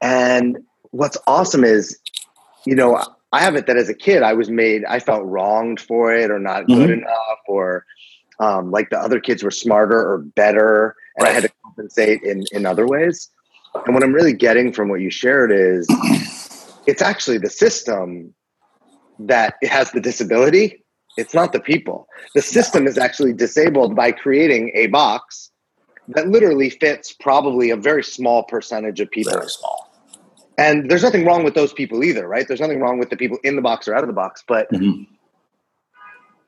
And 0.00 0.58
what's 0.90 1.16
awesome 1.26 1.64
is, 1.64 1.98
you 2.64 2.74
know, 2.74 3.02
I 3.32 3.40
have 3.40 3.56
it 3.56 3.66
that 3.66 3.76
as 3.76 3.88
a 3.88 3.94
kid 3.94 4.22
I 4.22 4.34
was 4.34 4.50
made, 4.50 4.84
I 4.84 5.00
felt 5.00 5.24
wronged 5.24 5.80
for 5.80 6.14
it 6.14 6.30
or 6.30 6.38
not 6.38 6.64
mm-hmm. 6.64 6.80
good 6.80 6.90
enough 6.90 7.38
or 7.48 7.84
um, 8.38 8.70
like 8.70 8.90
the 8.90 8.98
other 8.98 9.18
kids 9.18 9.42
were 9.42 9.50
smarter 9.50 9.98
or 9.98 10.18
better, 10.18 10.94
and 11.16 11.24
right. 11.24 11.30
I 11.30 11.34
had 11.34 11.42
to 11.44 11.50
compensate 11.76 12.22
in 12.22 12.44
in 12.52 12.66
other 12.66 12.86
ways. 12.86 13.30
And 13.84 13.94
what 13.94 14.02
I'm 14.02 14.12
really 14.12 14.32
getting 14.32 14.72
from 14.72 14.88
what 14.88 15.00
you 15.00 15.10
shared 15.10 15.52
is 15.52 15.86
it's 16.86 17.02
actually 17.02 17.38
the 17.38 17.50
system 17.50 18.34
that 19.18 19.54
has 19.62 19.90
the 19.92 20.00
disability. 20.00 20.82
It's 21.18 21.34
not 21.34 21.52
the 21.52 21.60
people. 21.60 22.06
The 22.34 22.42
system 22.42 22.86
is 22.86 22.98
actually 22.98 23.32
disabled 23.32 23.96
by 23.96 24.12
creating 24.12 24.72
a 24.74 24.86
box 24.88 25.50
that 26.08 26.28
literally 26.28 26.70
fits 26.70 27.14
probably 27.20 27.70
a 27.70 27.76
very 27.76 28.04
small 28.04 28.44
percentage 28.44 29.00
of 29.00 29.10
people. 29.10 29.32
Very 29.32 29.48
small. 29.48 29.90
And 30.58 30.90
there's 30.90 31.02
nothing 31.02 31.26
wrong 31.26 31.44
with 31.44 31.54
those 31.54 31.72
people 31.72 32.02
either, 32.02 32.26
right? 32.26 32.46
There's 32.48 32.60
nothing 32.60 32.80
wrong 32.80 32.98
with 32.98 33.10
the 33.10 33.16
people 33.16 33.38
in 33.44 33.56
the 33.56 33.62
box 33.62 33.88
or 33.88 33.94
out 33.94 34.02
of 34.02 34.06
the 34.06 34.14
box, 34.14 34.42
but 34.46 34.70
mm-hmm 34.72 35.15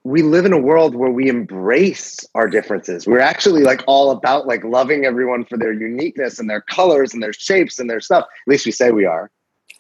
we 0.09 0.23
live 0.23 0.47
in 0.47 0.55
a 0.55 0.59
world 0.59 0.95
where 0.95 1.11
we 1.11 1.29
embrace 1.29 2.25
our 2.35 2.49
differences. 2.49 3.07
We're 3.07 3.21
actually 3.21 3.63
like 3.63 3.83
all 3.87 4.11
about 4.11 4.47
like 4.47 4.65
loving 4.65 5.05
everyone 5.05 5.45
for 5.45 5.59
their 5.59 5.73
uniqueness 5.73 6.39
and 6.39 6.49
their 6.49 6.63
colors 6.63 7.13
and 7.13 7.23
their 7.23 7.35
shapes 7.35 7.79
and 7.79 7.91
their 7.91 8.01
stuff. 8.01 8.25
At 8.25 8.51
least 8.51 8.65
we 8.65 8.73
say 8.73 8.91
we 8.91 9.05
are. 9.05 9.31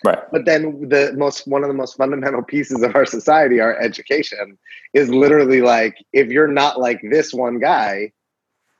Right. 0.05 0.19
But 0.31 0.45
then 0.45 0.89
the 0.89 1.15
most 1.17 1.49
one 1.49 1.65
of 1.65 1.69
the 1.69 1.75
most 1.75 1.97
fundamental 1.97 2.43
pieces 2.43 2.83
of 2.83 2.95
our 2.95 3.07
society, 3.07 3.59
our 3.59 3.81
education, 3.81 4.59
is 4.93 5.09
literally 5.09 5.63
like 5.63 5.97
if 6.13 6.29
you're 6.29 6.47
not 6.47 6.79
like 6.79 7.01
this 7.11 7.33
one 7.33 7.59
guy, 7.59 8.13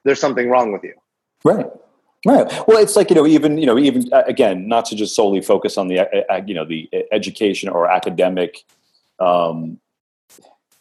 there's 0.05 0.21
something 0.21 0.51
wrong 0.51 0.71
with 0.71 0.85
you. 0.85 0.95
Right. 1.45 1.67
Right. 2.27 2.47
Well, 2.69 2.79
it's 2.79 2.95
like 2.95 3.09
you 3.09 3.17
know, 3.17 3.27
even 3.27 3.57
you 3.57 3.67
know, 3.67 3.79
even 3.79 4.13
uh, 4.13 4.23
again, 4.27 4.69
not 4.69 4.85
to 4.87 4.97
just 4.97 5.17
solely 5.17 5.41
focus 5.41 5.79
on 5.79 5.89
the 5.89 6.01
uh, 6.01 6.25
uh 6.31 6.43
you 6.47 6.55
know 6.55 6.67
the 6.67 6.91
education 7.11 7.69
or 7.71 7.91
academic 7.91 8.65
um, 9.19 9.81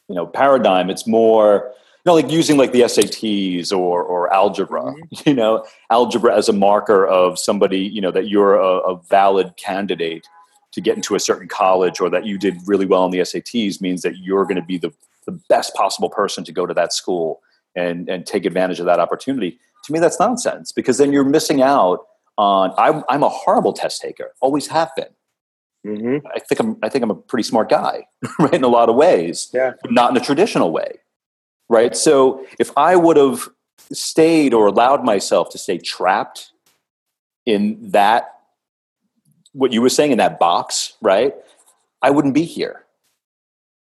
you 0.08 0.16
know 0.16 0.26
paradigm. 0.26 0.90
It's 0.90 1.08
more 1.08 1.72
you 1.74 2.10
know 2.10 2.14
like 2.14 2.32
using 2.32 2.58
like 2.58 2.72
the 2.72 2.82
SATs 2.82 3.72
or 3.72 4.02
or 4.04 4.34
algebra 4.34 4.82
mm-hmm. 4.82 5.16
you 5.30 5.34
know 5.34 5.66
algebra 5.90 6.36
as 6.36 6.50
a 6.50 6.54
marker 6.54 7.06
of 7.06 7.38
somebody 7.38 7.80
you 7.80 8.02
know 8.02 8.12
that 8.12 8.28
you're 8.28 8.56
a, 8.56 8.78
a, 8.80 9.02
valid 9.10 9.56
candidate 9.58 10.28
to 10.72 10.82
get 10.82 10.96
into 10.96 11.16
a 11.16 11.20
certain 11.20 11.48
college 11.48 12.00
or 12.00 12.10
that 12.10 12.26
you 12.26 12.38
did 12.38 12.56
really 12.66 12.86
well 12.86 13.04
on 13.04 13.12
the 13.12 13.20
SATs 13.20 13.82
means 13.82 14.02
that 14.02 14.18
you're 14.18 14.44
going 14.44 14.56
to 14.56 14.62
be 14.62 14.78
the 14.78 14.94
the 15.26 15.40
best 15.50 15.74
possible 15.76 16.10
person 16.10 16.44
to 16.46 16.52
go 16.52 16.66
to 16.66 16.74
that 16.74 16.94
school 16.94 17.42
and 17.76 18.10
and 18.10 18.26
take 18.26 18.46
advantage 18.46 18.80
of 18.80 18.86
that 18.86 19.00
opportunity. 19.00 19.60
To 19.86 19.94
me 19.94 20.00
that's 20.00 20.20
nonsense 20.20 20.72
because 20.72 20.98
then 20.98 21.14
you're 21.14 21.24
missing 21.24 21.62
out 21.62 22.06
on 22.38 22.74
I'm, 22.78 23.04
I'm 23.10 23.24
a 23.24 23.30
horrible 23.30 23.74
test 23.74 24.02
taker 24.02 24.34
always 24.42 24.68
have 24.68 24.92
been 24.96 25.10
Mm-hmm. 25.88 26.27
I 26.27 26.39
think 26.39 26.60
I'm 26.60 26.77
I 26.84 26.89
think 26.89 27.03
I'm 27.03 27.12
a 27.12 27.15
pretty 27.15 27.44
smart 27.44 27.70
guy, 27.70 28.08
right? 28.39 28.53
In 28.53 28.63
a 28.63 28.67
lot 28.67 28.89
of 28.89 28.96
ways, 28.96 29.50
yeah, 29.53 29.74
but 29.82 29.91
not 29.91 30.12
in 30.12 30.17
a 30.17 30.20
traditional 30.20 30.72
way, 30.72 31.00
right? 31.70 31.96
So 31.96 32.46
if 32.60 32.72
I 32.77 32.96
would 32.96 33.15
have 33.15 33.48
stayed 33.91 34.53
or 34.53 34.67
allowed 34.67 35.06
myself 35.06 35.50
to 35.51 35.58
stay 35.58 35.77
trapped 35.77 36.51
in 37.46 37.77
that 37.91 38.34
what 39.53 39.72
you 39.72 39.82
were 39.82 39.89
saying 39.89 40.12
in 40.12 40.17
that 40.17 40.39
box, 40.39 40.94
right? 41.01 41.34
I 42.01 42.10
wouldn't 42.12 42.34
be 42.34 42.44
here. 42.44 42.84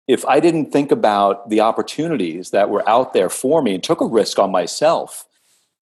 If 0.08 0.24
I 0.26 0.40
didn't 0.40 0.72
think 0.72 0.92
about 0.92 1.50
the 1.50 1.62
opportunities 1.62 2.52
that 2.52 2.70
were 2.70 2.88
out 2.88 3.14
there 3.14 3.30
for 3.30 3.62
me 3.62 3.74
and 3.74 3.84
took 3.84 4.02
a 4.02 4.06
risk 4.06 4.40
on 4.40 4.52
myself 4.52 5.26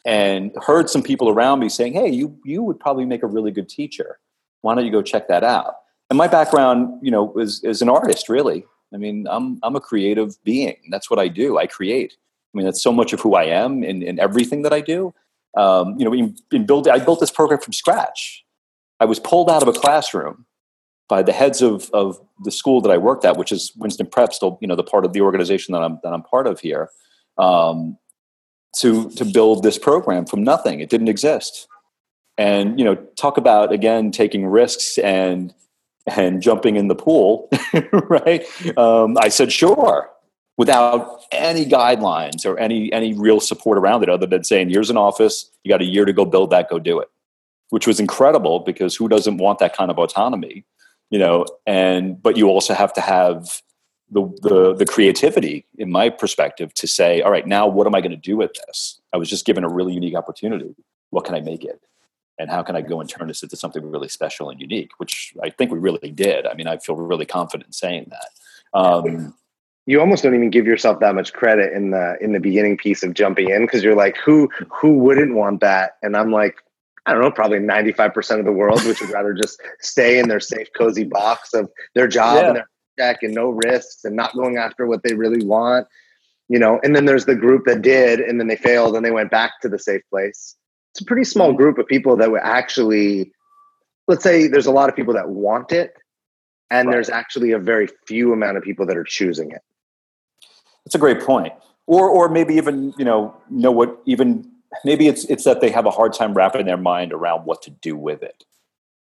and 0.05 0.51
heard 0.65 0.89
some 0.89 1.03
people 1.03 1.29
around 1.29 1.59
me 1.59 1.67
saying, 1.67 1.93
"Hey, 1.93 2.09
you 2.09 2.37
you 2.45 2.63
would 2.63 2.79
probably 2.79 3.05
make 3.05 3.21
a 3.21 3.27
really 3.27 3.51
good 3.51 3.67
teacher. 3.67 4.19
Why 4.61 4.75
don't 4.75 4.85
you 4.85 4.91
go 4.91 5.01
check 5.01 5.27
that 5.27 5.43
out?" 5.43 5.75
And 6.09 6.17
my 6.17 6.27
background, 6.27 6.99
you 7.01 7.11
know, 7.11 7.33
is 7.37 7.63
is 7.63 7.81
an 7.81 7.89
artist. 7.89 8.29
Really, 8.29 8.65
I 8.93 8.97
mean, 8.97 9.27
I'm 9.29 9.59
I'm 9.63 9.75
a 9.75 9.81
creative 9.81 10.41
being. 10.43 10.77
That's 10.89 11.09
what 11.09 11.19
I 11.19 11.27
do. 11.27 11.57
I 11.57 11.67
create. 11.67 12.13
I 12.53 12.57
mean, 12.57 12.65
that's 12.65 12.81
so 12.81 12.93
much 12.93 13.11
of 13.11 13.19
who 13.19 13.35
I 13.35 13.43
am 13.45 13.83
in, 13.83 14.01
in 14.01 14.17
everything 14.17 14.61
that 14.61 14.71
I 14.71 14.79
do. 14.79 15.13
Um, 15.57 15.95
you 15.97 16.05
know, 16.05 16.13
in, 16.13 16.37
in 16.53 16.65
build, 16.65 16.87
I 16.87 16.99
built 16.99 17.19
this 17.19 17.31
program 17.31 17.59
from 17.59 17.73
scratch. 17.73 18.45
I 19.01 19.05
was 19.05 19.19
pulled 19.19 19.49
out 19.49 19.61
of 19.61 19.67
a 19.67 19.73
classroom 19.73 20.45
by 21.09 21.21
the 21.21 21.33
heads 21.33 21.61
of, 21.61 21.89
of 21.91 22.19
the 22.43 22.51
school 22.51 22.79
that 22.81 22.91
I 22.91 22.97
worked 22.97 23.25
at, 23.25 23.37
which 23.37 23.51
is 23.51 23.73
Winston 23.75 24.07
Prep, 24.07 24.33
still 24.33 24.57
you 24.61 24.67
know 24.67 24.75
the 24.75 24.83
part 24.83 25.05
of 25.05 25.13
the 25.13 25.21
organization 25.21 25.73
that 25.73 25.83
I'm 25.83 25.99
that 26.03 26.13
I'm 26.13 26.23
part 26.23 26.47
of 26.47 26.59
here, 26.59 26.89
um, 27.37 27.97
to 28.77 29.09
to 29.11 29.25
build 29.25 29.63
this 29.63 29.77
program 29.77 30.25
from 30.25 30.43
nothing. 30.43 30.79
It 30.79 30.89
didn't 30.89 31.09
exist, 31.09 31.67
and 32.37 32.79
you 32.79 32.85
know, 32.85 32.95
talk 33.17 33.37
about 33.37 33.73
again 33.73 34.11
taking 34.11 34.45
risks 34.45 34.97
and 34.97 35.53
and 36.07 36.41
jumping 36.41 36.75
in 36.75 36.87
the 36.87 36.95
pool, 36.95 37.49
right? 38.09 38.45
Um, 38.77 39.17
I 39.19 39.29
said, 39.29 39.51
sure, 39.51 40.09
without 40.57 41.21
any 41.31 41.65
guidelines 41.65 42.45
or 42.45 42.57
any 42.59 42.91
any 42.93 43.13
real 43.13 43.39
support 43.39 43.77
around 43.77 44.03
it, 44.03 44.09
other 44.09 44.25
than 44.25 44.43
saying, 44.43 44.69
here's 44.69 44.89
an 44.89 44.97
office, 44.97 45.49
you 45.63 45.69
got 45.69 45.81
a 45.81 45.85
year 45.85 46.05
to 46.05 46.13
go 46.13 46.25
build 46.25 46.49
that, 46.51 46.69
go 46.69 46.79
do 46.79 46.99
it, 46.99 47.09
which 47.69 47.87
was 47.87 47.99
incredible 47.99 48.59
because 48.59 48.95
who 48.95 49.07
doesn't 49.07 49.37
want 49.37 49.59
that 49.59 49.75
kind 49.75 49.91
of 49.91 49.97
autonomy, 49.97 50.65
you 51.09 51.19
know? 51.19 51.45
And 51.65 52.21
but 52.21 52.37
you 52.37 52.47
also 52.47 52.73
have 52.73 52.93
to 52.93 53.01
have 53.01 53.61
the 54.09 54.21
the, 54.41 54.75
the 54.75 54.85
creativity, 54.85 55.65
in 55.77 55.91
my 55.91 56.09
perspective, 56.09 56.73
to 56.75 56.87
say, 56.87 57.21
all 57.21 57.31
right, 57.31 57.47
now 57.47 57.67
what 57.67 57.87
am 57.87 57.95
I 57.95 58.01
going 58.01 58.11
to 58.11 58.17
do 58.17 58.37
with 58.37 58.51
this? 58.65 58.99
I 59.13 59.17
was 59.17 59.29
just 59.29 59.45
given 59.45 59.63
a 59.63 59.69
really 59.69 59.93
unique 59.93 60.15
opportunity. 60.15 60.75
What 61.09 61.25
can 61.25 61.35
I 61.35 61.41
make 61.41 61.63
it? 61.63 61.81
And 62.37 62.49
how 62.49 62.63
can 62.63 62.75
I 62.75 62.81
go 62.81 62.99
and 62.99 63.09
turn 63.09 63.27
this 63.27 63.43
into 63.43 63.55
something 63.55 63.89
really 63.89 64.09
special 64.09 64.49
and 64.49 64.59
unique? 64.59 64.91
Which 64.97 65.33
I 65.41 65.49
think 65.49 65.71
we 65.71 65.79
really 65.79 66.11
did. 66.11 66.45
I 66.45 66.53
mean, 66.53 66.67
I 66.67 66.77
feel 66.77 66.95
really 66.95 67.25
confident 67.25 67.73
saying 67.73 68.11
that. 68.11 68.77
Um, 68.77 69.33
you 69.85 69.99
almost 69.99 70.23
don't 70.23 70.35
even 70.35 70.49
give 70.49 70.65
yourself 70.65 70.99
that 70.99 71.15
much 71.15 71.31
credit 71.33 71.73
in 71.73 71.91
the 71.91 72.17
in 72.19 72.33
the 72.33 72.39
beginning 72.39 72.75
piece 72.77 73.03
of 73.03 73.13
jumping 73.13 73.49
in 73.49 73.65
because 73.65 73.83
you're 73.83 73.95
like, 73.95 74.17
who 74.17 74.49
who 74.69 74.97
wouldn't 74.97 75.35
want 75.35 75.61
that? 75.61 75.97
And 76.01 76.17
I'm 76.17 76.31
like, 76.31 76.55
I 77.05 77.13
don't 77.13 77.21
know, 77.21 77.31
probably 77.31 77.59
95% 77.59 78.39
of 78.39 78.45
the 78.45 78.51
world, 78.51 78.83
which 78.83 78.99
would 78.99 79.11
rather 79.11 79.33
just 79.33 79.61
stay 79.79 80.17
in 80.17 80.27
their 80.27 80.39
safe, 80.39 80.67
cozy 80.75 81.03
box 81.03 81.53
of 81.53 81.69
their 81.93 82.07
job 82.07 82.37
yeah. 82.37 82.47
and 82.47 82.55
their 82.57 82.69
check 82.99 83.23
and 83.23 83.33
no 83.33 83.49
risks 83.49 84.05
and 84.05 84.15
not 84.15 84.33
going 84.33 84.57
after 84.57 84.87
what 84.87 85.03
they 85.03 85.13
really 85.13 85.45
want. 85.45 85.87
You 86.47 86.59
know, 86.59 86.79
and 86.83 86.95
then 86.95 87.05
there's 87.05 87.25
the 87.25 87.35
group 87.35 87.65
that 87.65 87.81
did 87.81 88.19
and 88.19 88.39
then 88.39 88.47
they 88.47 88.55
failed 88.55 88.95
and 88.95 89.05
they 89.05 89.11
went 89.11 89.31
back 89.31 89.61
to 89.61 89.69
the 89.69 89.79
safe 89.79 90.01
place 90.09 90.55
it's 90.95 91.01
a 91.01 91.05
pretty 91.05 91.25
small 91.25 91.51
group 91.51 91.77
of 91.77 91.85
people 91.87 92.15
that 92.15 92.31
would 92.31 92.39
actually 92.41 93.33
let's 94.07 94.23
say 94.23 94.47
there's 94.47 94.65
a 94.65 94.71
lot 94.71 94.87
of 94.87 94.95
people 94.95 95.13
that 95.13 95.27
want 95.27 95.73
it 95.73 95.93
and 96.71 96.87
right. 96.87 96.93
there's 96.93 97.09
actually 97.09 97.51
a 97.51 97.59
very 97.59 97.89
few 98.07 98.31
amount 98.31 98.55
of 98.55 98.63
people 98.63 98.85
that 98.85 98.95
are 98.95 99.03
choosing 99.03 99.51
it. 99.51 99.61
That's 100.85 100.95
a 100.95 100.99
great 100.99 101.19
point. 101.19 101.51
Or 101.85 102.09
or 102.09 102.29
maybe 102.29 102.55
even 102.55 102.93
you 102.97 103.03
know 103.03 103.35
know 103.49 103.71
what 103.71 103.99
even 104.05 104.49
maybe 104.85 105.09
it's 105.09 105.25
it's 105.25 105.43
that 105.43 105.59
they 105.59 105.69
have 105.69 105.85
a 105.85 105.91
hard 105.91 106.13
time 106.13 106.33
wrapping 106.33 106.65
their 106.65 106.77
mind 106.77 107.11
around 107.11 107.41
what 107.43 107.61
to 107.63 107.71
do 107.71 107.97
with 107.97 108.23
it. 108.23 108.45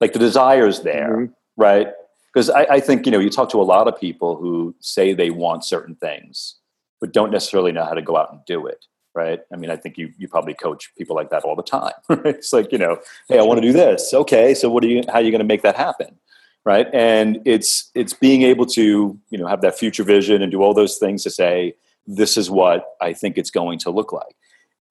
Like 0.02 0.12
the 0.12 0.20
desire's 0.20 0.82
there 0.82 1.16
mm-hmm. 1.16 1.34
right? 1.56 1.88
Because 2.34 2.50
I, 2.50 2.64
I 2.64 2.80
think 2.82 3.06
you 3.06 3.14
know 3.14 3.20
you 3.20 3.30
talk 3.30 3.50
to 3.52 3.62
a 3.62 3.64
lot 3.64 3.88
of 3.88 3.98
people 3.98 4.36
who 4.36 4.76
say 4.82 5.14
they 5.14 5.30
want 5.30 5.64
certain 5.64 5.96
things 5.96 6.56
but 7.00 7.14
don't 7.14 7.32
necessarily 7.32 7.72
know 7.72 7.86
how 7.86 7.94
to 7.94 8.02
go 8.02 8.18
out 8.18 8.32
and 8.34 8.42
do 8.46 8.66
it 8.68 8.86
right? 9.18 9.40
I 9.52 9.56
mean, 9.58 9.72
I 9.72 9.76
think 9.76 9.98
you 9.98 10.14
you 10.18 10.28
probably 10.30 10.54
coach 10.54 10.92
people 10.96 11.16
like 11.16 11.32
that 11.32 11.44
all 11.44 11.56
the 11.56 11.64
time. 11.64 11.94
it's 12.10 12.54
like 12.54 12.72
you 12.72 12.78
know, 12.78 13.00
hey, 13.28 13.40
I 13.40 13.42
want 13.42 13.58
to 13.58 13.68
do 13.68 13.74
this. 13.74 14.14
Okay, 14.14 14.54
so 14.54 14.70
what 14.70 14.84
are 14.84 14.88
you? 14.88 15.02
How 15.08 15.16
are 15.16 15.22
you 15.22 15.32
going 15.32 15.40
to 15.40 15.52
make 15.54 15.64
that 15.64 15.76
happen? 15.76 16.16
Right? 16.64 16.88
And 16.94 17.40
it's 17.44 17.90
it's 17.96 18.14
being 18.14 18.44
able 18.44 18.68
to 18.68 19.20
you 19.30 19.38
know 19.38 19.48
have 19.48 19.62
that 19.62 19.78
future 19.78 20.04
vision 20.04 20.42
and 20.42 20.52
do 20.52 20.62
all 20.62 20.74
those 20.74 20.98
things 20.98 21.24
to 21.24 21.32
say 21.32 21.74
this 22.06 22.38
is 22.38 22.50
what 22.50 22.86
I 23.02 23.12
think 23.12 23.38
it's 23.38 23.52
going 23.52 23.80
to 23.80 23.90
look 23.90 24.14
like. 24.14 24.36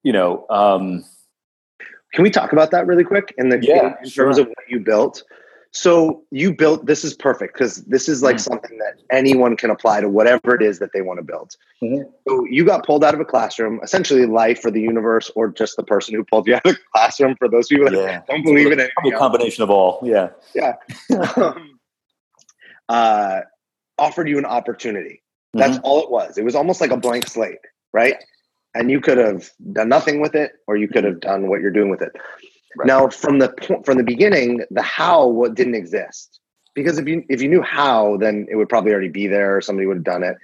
You 0.03 0.11
know. 0.11 0.45
Um, 0.49 1.05
Can 2.13 2.23
we 2.23 2.29
talk 2.29 2.51
about 2.51 2.71
that 2.71 2.85
really 2.85 3.05
quick? 3.05 3.33
In 3.37 3.49
the 3.49 3.59
yeah, 3.61 3.95
in 4.03 4.09
terms 4.09 4.13
sure. 4.13 4.29
of 4.41 4.47
what 4.47 4.65
you 4.67 4.79
built, 4.81 5.23
so 5.71 6.23
you 6.31 6.53
built 6.53 6.85
this 6.85 7.03
is 7.03 7.13
perfect 7.13 7.53
because 7.53 7.83
this 7.85 8.09
is 8.09 8.23
like 8.23 8.37
mm-hmm. 8.37 8.51
something 8.51 8.77
that 8.79 8.99
anyone 9.11 9.55
can 9.55 9.69
apply 9.69 10.01
to 10.01 10.09
whatever 10.09 10.55
it 10.55 10.61
is 10.61 10.79
that 10.79 10.91
they 10.93 11.01
want 11.01 11.19
to 11.19 11.23
build. 11.23 11.55
Mm-hmm. 11.83 12.09
So 12.27 12.45
you 12.45 12.65
got 12.65 12.85
pulled 12.85 13.03
out 13.03 13.13
of 13.13 13.19
a 13.19 13.25
classroom, 13.25 13.79
essentially 13.83 14.25
life 14.25 14.65
or 14.65 14.71
the 14.71 14.81
universe, 14.81 15.29
or 15.35 15.49
just 15.49 15.75
the 15.75 15.83
person 15.83 16.15
who 16.15 16.23
pulled 16.23 16.47
you 16.47 16.55
out 16.55 16.65
of 16.65 16.73
the 16.73 16.79
classroom. 16.93 17.35
For 17.37 17.47
those 17.47 17.67
people 17.67 17.85
that 17.85 17.93
yeah. 17.93 18.21
don't 18.27 18.43
believe 18.43 18.71
in 18.71 18.79
it, 18.79 18.91
a 19.05 19.11
combination 19.11 19.63
of 19.63 19.69
all. 19.69 19.99
Yeah, 20.03 20.29
yeah. 20.55 20.75
um, 21.35 21.79
uh, 22.89 23.41
offered 23.97 24.29
you 24.29 24.37
an 24.37 24.45
opportunity. 24.45 25.21
That's 25.53 25.77
mm-hmm. 25.77 25.85
all 25.85 26.03
it 26.03 26.11
was. 26.11 26.37
It 26.37 26.43
was 26.43 26.55
almost 26.55 26.81
like 26.81 26.91
a 26.91 26.97
blank 26.97 27.27
slate, 27.27 27.59
right? 27.93 28.15
And 28.75 28.91
you 28.91 29.01
could 29.01 29.17
have 29.17 29.49
done 29.73 29.89
nothing 29.89 30.21
with 30.21 30.35
it, 30.35 30.53
or 30.67 30.77
you 30.77 30.87
could 30.87 31.03
have 31.03 31.19
done 31.19 31.49
what 31.49 31.61
you're 31.61 31.71
doing 31.71 31.89
with 31.89 32.01
it. 32.01 32.15
Right. 32.77 32.85
Now, 32.85 33.09
from 33.09 33.39
the 33.39 33.49
point, 33.49 33.85
from 33.85 33.97
the 33.97 34.03
beginning, 34.03 34.63
the 34.69 34.81
how 34.81 35.27
what 35.27 35.55
didn't 35.55 35.75
exist 35.75 36.39
because 36.77 36.99
if 36.99 37.07
you 37.07 37.23
if 37.27 37.41
you 37.41 37.49
knew 37.49 37.63
how, 37.63 38.17
then 38.17 38.45
it 38.51 38.55
would 38.55 38.69
probably 38.69 38.91
already 38.91 39.09
be 39.09 39.25
there 39.25 39.57
or 39.57 39.61
somebody 39.61 39.87
would 39.87 39.97
have 39.97 40.03
done 40.03 40.23
it. 40.23 40.37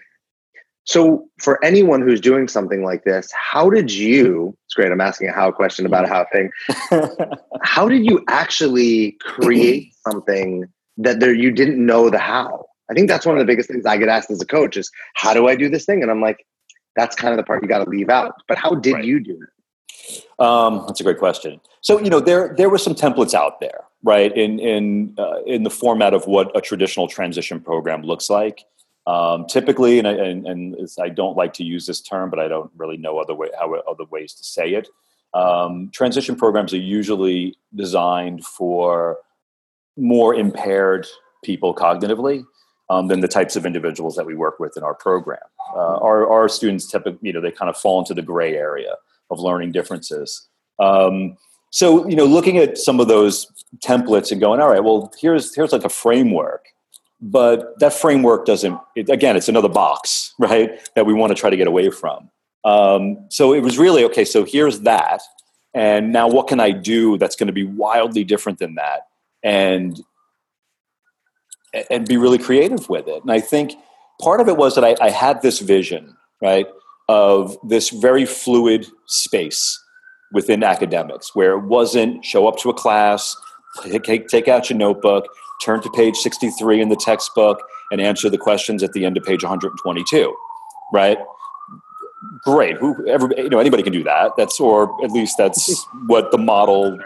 So 0.86 1.30
for 1.40 1.64
anyone 1.64 2.02
who's 2.02 2.20
doing 2.20 2.48
something 2.48 2.84
like 2.84 3.06
this, 3.06 3.32
how 3.32 3.70
did 3.70 3.94
you, 3.94 4.58
it's 4.66 4.74
great, 4.74 4.92
I'm 4.92 5.00
asking 5.00 5.30
a 5.30 5.32
how 5.32 5.50
question 5.52 5.86
about 5.86 6.06
a 6.06 6.08
how 6.10 6.26
thing. 6.34 6.50
how 7.62 7.88
did 7.88 8.04
you 8.04 8.24
actually 8.28 9.14
create 9.22 9.94
something 10.06 10.66
that 10.98 11.22
there 11.22 11.34
you 11.34 11.52
didn't 11.52 11.84
know 11.84 12.10
the 12.10 12.20
how? 12.20 12.66
I 12.90 12.94
think 12.94 13.08
that's 13.08 13.26
one 13.26 13.38
of 13.38 13.40
the 13.40 13.46
biggest 13.46 13.70
things 13.70 13.86
I 13.86 13.96
get 13.98 14.10
asked 14.10 14.30
as 14.30 14.42
a 14.42 14.46
coach 14.46 14.76
is 14.76 14.92
how 15.14 15.34
do 15.34 15.48
I 15.48 15.56
do 15.56 15.70
this 15.70 15.86
thing? 15.86 16.02
And 16.02 16.12
I'm 16.12 16.20
like, 16.20 16.46
that's 16.96 17.16
kind 17.16 17.32
of 17.32 17.38
the 17.38 17.44
part 17.44 17.62
you 17.62 17.70
got 17.70 17.84
to 17.84 17.90
leave 17.90 18.10
out. 18.10 18.34
But 18.48 18.58
how 18.58 18.76
did 18.76 18.96
right. 18.96 19.06
you 19.06 19.20
do 19.22 19.34
it? 19.34 19.50
Um, 20.40 20.84
that's 20.88 21.00
a 21.00 21.04
great 21.04 21.20
question. 21.20 21.60
So 21.82 22.00
you 22.00 22.10
know 22.10 22.20
there 22.20 22.54
there 22.58 22.70
were 22.70 22.78
some 22.78 22.96
templates 22.96 23.34
out 23.34 23.60
there, 23.60 23.86
right? 24.04 24.36
In 24.36 24.60
in 24.60 25.16
uh, 25.18 25.42
in 25.46 25.64
the 25.64 25.70
format 25.70 26.14
of 26.14 26.28
what 26.28 26.56
a 26.56 26.62
traditional 26.62 27.08
transition 27.08 27.60
program 27.60 28.04
looks 28.04 28.30
like. 28.30 28.66
Um, 29.06 29.46
typically, 29.48 30.00
and 30.00 30.08
I, 30.08 30.12
and, 30.14 30.48
and 30.48 30.90
I 30.98 31.10
don't 31.10 31.36
like 31.36 31.52
to 31.56 31.64
use 31.64 31.86
this 31.86 32.00
term, 32.00 32.30
but 32.30 32.40
I 32.40 32.48
don't 32.48 32.72
really 32.78 32.96
know 32.96 33.20
other 33.20 33.36
way 33.36 33.50
how 33.60 33.74
other 33.74 34.06
ways 34.10 34.34
to 34.36 34.44
say 34.44 34.74
it. 34.74 34.88
Um, 35.34 35.90
transition 35.94 36.36
programs 36.36 36.74
are 36.74 36.78
usually 36.78 37.58
designed 37.76 38.46
for 38.46 39.18
more 39.98 40.34
impaired 40.34 41.08
people 41.44 41.76
cognitively 41.76 42.46
um, 42.90 43.08
than 43.08 43.20
the 43.20 43.28
types 43.28 43.56
of 43.56 43.66
individuals 43.66 44.16
that 44.16 44.26
we 44.26 44.36
work 44.36 44.60
with 44.60 44.78
in 44.78 44.84
our 44.84 44.94
program. 44.94 45.40
Uh, 45.76 45.98
our, 45.98 46.30
our 46.30 46.48
students 46.48 46.86
typically, 46.90 47.20
you 47.28 47.34
know, 47.34 47.42
they 47.42 47.52
kind 47.52 47.70
of 47.70 47.78
fall 47.78 48.00
into 48.00 48.14
the 48.14 48.22
gray 48.22 48.56
area 48.56 48.96
of 49.30 49.40
learning 49.40 49.72
differences. 49.72 50.48
Um, 50.80 51.38
so, 51.70 52.08
you 52.08 52.16
know, 52.16 52.26
looking 52.26 52.58
at 52.58 52.78
some 52.78 53.00
of 53.00 53.08
those 53.08 53.48
templates 53.84 54.32
and 54.32 54.40
going, 54.40 54.60
all 54.60 54.70
right, 54.70 54.84
well, 54.84 55.12
here's 55.20 55.56
here's 55.56 55.72
like 55.72 55.84
a 55.84 55.90
framework, 55.90 56.66
but 57.20 57.80
that 57.80 57.94
framework 57.94 58.46
doesn't. 58.46 58.80
It, 58.96 59.10
again, 59.10 59.36
it's 59.36 59.50
another 59.50 59.70
box, 59.70 60.34
right? 60.40 60.72
That 60.96 61.06
we 61.06 61.14
want 61.14 61.32
to 61.32 61.36
try 61.36 61.50
to 61.50 61.58
get 61.58 61.68
away 61.68 61.90
from. 61.90 62.30
Um, 62.64 63.26
so 63.30 63.54
it 63.54 63.62
was 63.62 63.78
really 63.78 64.04
okay. 64.06 64.24
So 64.24 64.46
here's 64.46 64.82
that, 64.82 65.22
and 65.74 66.14
now 66.14 66.28
what 66.28 66.48
can 66.48 66.60
I 66.60 66.72
do 66.72 67.18
that's 67.18 67.36
going 67.36 67.48
to 67.48 67.54
be 67.54 67.64
wildly 67.64 68.24
different 68.24 68.60
than 68.60 68.76
that? 68.76 69.08
And 69.42 70.00
and 71.90 72.08
be 72.08 72.18
really 72.18 72.38
creative 72.38 72.88
with 72.88 73.08
it. 73.08 73.24
And 73.24 73.32
I 73.32 73.40
think 73.40 73.74
part 74.22 74.40
of 74.40 74.48
it 74.48 74.58
was 74.58 74.76
that 74.76 74.84
I, 74.84 74.96
I 75.02 75.10
had 75.10 75.42
this 75.42 75.60
vision, 75.60 76.16
right, 76.42 76.68
of 77.10 77.58
this 77.68 77.90
very 77.90 78.26
fluid 78.26 78.86
space 79.06 79.80
within 80.32 80.64
academics 80.64 81.36
where 81.36 81.54
it 81.54 81.64
wasn't 81.64 82.26
show 82.26 82.48
up 82.48 82.58
to 82.58 82.70
a 82.70 82.74
class, 82.74 83.36
take, 84.04 84.28
take 84.28 84.48
out 84.48 84.70
your 84.70 84.78
notebook, 84.78 85.28
turn 85.64 85.82
to 85.82 85.90
page 85.92 86.18
63 86.18 86.82
in 86.82 86.90
the 86.90 86.96
textbook, 86.96 87.62
and 87.92 88.02
answer 88.02 88.30
the 88.30 88.38
questions 88.38 88.82
at 88.82 88.94
the 88.94 89.06
end 89.06 89.18
of 89.18 89.24
page 89.24 89.44
122, 89.44 90.36
right? 90.92 91.18
Great. 92.44 92.78
Who, 92.78 93.08
every, 93.08 93.30
you 93.38 93.50
know, 93.50 93.60
anybody 93.60 93.84
can 93.84 93.94
do 93.94 94.04
that. 94.04 94.32
That's, 94.36 94.60
or 94.60 95.04
at 95.04 95.12
least 95.12 95.38
that's 95.38 95.86
what 96.08 96.32
the 96.32 96.38
model 96.38 96.98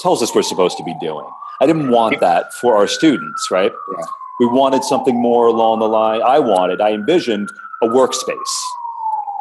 tells 0.00 0.22
us 0.22 0.34
we're 0.34 0.42
supposed 0.42 0.76
to 0.78 0.84
be 0.84 0.94
doing. 1.00 1.26
I 1.60 1.66
didn't 1.66 1.90
want 1.90 2.20
that 2.20 2.54
for 2.54 2.76
our 2.76 2.86
students, 2.86 3.50
right? 3.50 3.72
Yeah. 3.96 4.04
We 4.38 4.46
wanted 4.46 4.84
something 4.84 5.20
more 5.20 5.48
along 5.48 5.80
the 5.80 5.88
line. 5.88 6.22
I 6.22 6.38
wanted, 6.38 6.80
I 6.80 6.92
envisioned 6.92 7.50
a 7.82 7.86
workspace. 7.86 8.36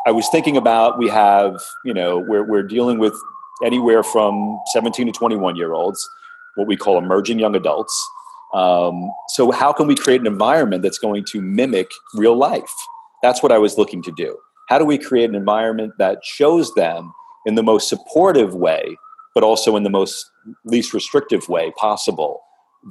I 0.06 0.12
was 0.12 0.28
thinking 0.30 0.58
about 0.58 0.98
we 0.98 1.10
have, 1.10 1.62
you 1.84 1.94
know, 1.94 2.18
we're, 2.18 2.44
we're 2.44 2.64
dealing 2.64 3.00
with 3.00 3.16
anywhere 3.64 4.04
from 4.04 4.60
17 4.74 5.08
to 5.08 5.12
21 5.12 5.56
year 5.56 5.74
olds, 5.74 6.08
what 6.56 6.68
we 6.68 6.78
call 6.78 6.98
emerging 6.98 7.40
young 7.40 7.56
adults. 7.56 8.10
Um, 8.54 9.12
so, 9.30 9.52
how 9.52 9.74
can 9.74 9.88
we 9.88 9.96
create 9.96 10.22
an 10.22 10.28
environment 10.28 10.82
that's 10.82 10.98
going 10.98 11.26
to 11.26 11.42
mimic 11.42 11.92
real 12.14 12.36
life? 12.36 12.74
That's 13.22 13.44
what 13.44 13.52
I 13.52 13.58
was 13.58 13.78
looking 13.78 14.02
to 14.04 14.12
do. 14.12 14.38
How 14.70 14.80
do 14.80 14.86
we 14.86 14.98
create 14.98 15.30
an 15.30 15.36
environment 15.36 15.94
that 15.98 16.20
shows 16.24 16.74
them 16.76 17.14
in 17.46 17.56
the 17.56 17.64
most 17.64 17.90
supportive 17.90 18.54
way 18.54 18.98
but 19.38 19.44
also 19.44 19.76
in 19.76 19.84
the 19.84 19.90
most 19.92 20.32
least 20.66 20.96
restrictive 20.96 21.48
way 21.48 21.72
possible. 21.78 22.42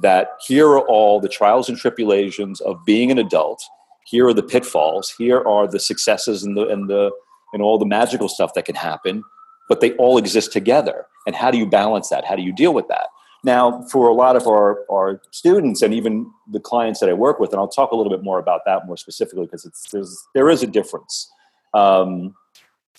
That 0.01 0.29
here 0.47 0.69
are 0.69 0.87
all 0.87 1.19
the 1.19 1.27
trials 1.27 1.67
and 1.67 1.77
tribulations 1.77 2.61
of 2.61 2.85
being 2.85 3.11
an 3.11 3.17
adult. 3.17 3.61
Here 4.07 4.27
are 4.27 4.33
the 4.33 4.43
pitfalls. 4.43 5.13
Here 5.17 5.41
are 5.45 5.67
the 5.67 5.79
successes 5.79 6.43
and 6.43 6.55
the 6.55 6.67
and 6.67 6.89
the 6.89 7.11
and 7.53 7.61
all 7.61 7.77
the 7.77 7.85
magical 7.85 8.29
stuff 8.29 8.53
that 8.53 8.65
can 8.65 8.75
happen. 8.75 9.23
But 9.69 9.81
they 9.81 9.91
all 9.93 10.17
exist 10.17 10.53
together. 10.53 11.05
And 11.25 11.35
how 11.35 11.51
do 11.51 11.57
you 11.57 11.65
balance 11.65 12.09
that? 12.09 12.23
How 12.23 12.35
do 12.35 12.41
you 12.41 12.53
deal 12.53 12.73
with 12.73 12.87
that? 12.87 13.07
Now, 13.43 13.81
for 13.91 14.07
a 14.07 14.13
lot 14.13 14.35
of 14.35 14.47
our, 14.47 14.85
our 14.89 15.21
students 15.31 15.81
and 15.81 15.93
even 15.93 16.31
the 16.51 16.59
clients 16.59 16.99
that 17.01 17.09
I 17.09 17.13
work 17.13 17.39
with, 17.39 17.51
and 17.51 17.59
I'll 17.59 17.67
talk 17.67 17.91
a 17.91 17.95
little 17.95 18.11
bit 18.11 18.23
more 18.23 18.39
about 18.39 18.61
that 18.65 18.87
more 18.87 18.97
specifically 18.97 19.45
because 19.45 19.65
it's 19.65 19.91
there's, 19.91 20.25
there 20.33 20.49
is 20.49 20.63
a 20.63 20.67
difference 20.67 21.29
um, 21.73 22.33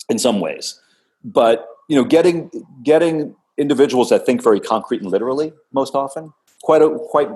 in 0.09 0.19
some 0.19 0.39
ways. 0.39 0.79
But 1.23 1.67
you 1.87 1.95
know, 1.95 2.03
getting 2.03 2.51
getting 2.83 3.35
individuals 3.57 4.09
that 4.09 4.25
think 4.25 4.41
very 4.41 4.59
concrete 4.59 5.01
and 5.01 5.11
literally 5.11 5.53
most 5.73 5.95
often. 5.95 6.33
Quite 6.61 6.81
a, 6.81 6.97
quite 7.09 7.29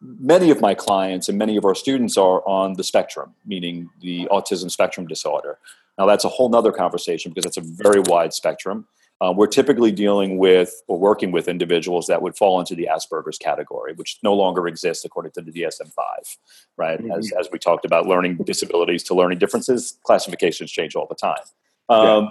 many 0.00 0.50
of 0.50 0.60
my 0.60 0.74
clients 0.74 1.28
and 1.28 1.38
many 1.38 1.56
of 1.56 1.64
our 1.64 1.74
students 1.74 2.16
are 2.16 2.46
on 2.46 2.74
the 2.74 2.84
spectrum, 2.84 3.34
meaning 3.46 3.90
the 4.00 4.28
autism 4.30 4.70
spectrum 4.70 5.06
disorder. 5.06 5.58
Now 5.98 6.06
that's 6.06 6.24
a 6.24 6.28
whole 6.28 6.48
nother 6.48 6.72
conversation 6.72 7.32
because 7.32 7.46
it's 7.46 7.56
a 7.56 7.62
very 7.82 8.00
wide 8.00 8.32
spectrum. 8.32 8.86
Uh, 9.20 9.32
we're 9.32 9.46
typically 9.46 9.92
dealing 9.92 10.36
with 10.36 10.82
or 10.88 10.98
working 10.98 11.30
with 11.30 11.46
individuals 11.46 12.08
that 12.08 12.22
would 12.22 12.36
fall 12.36 12.58
into 12.58 12.74
the 12.74 12.88
Asperger's 12.90 13.38
category, 13.38 13.92
which 13.92 14.18
no 14.24 14.34
longer 14.34 14.66
exists 14.66 15.04
according 15.04 15.30
to 15.30 15.40
the 15.40 15.52
DSM-5, 15.52 16.36
right? 16.76 16.98
Mm-hmm. 16.98 17.12
As, 17.12 17.30
as 17.38 17.48
we 17.52 17.58
talked 17.60 17.84
about 17.84 18.06
learning 18.06 18.38
disabilities 18.38 19.04
to 19.04 19.14
learning 19.14 19.38
differences, 19.38 19.96
classifications 20.02 20.72
change 20.72 20.96
all 20.96 21.06
the 21.06 21.14
time. 21.14 21.44
Um, 21.88 22.24
yeah. 22.24 22.30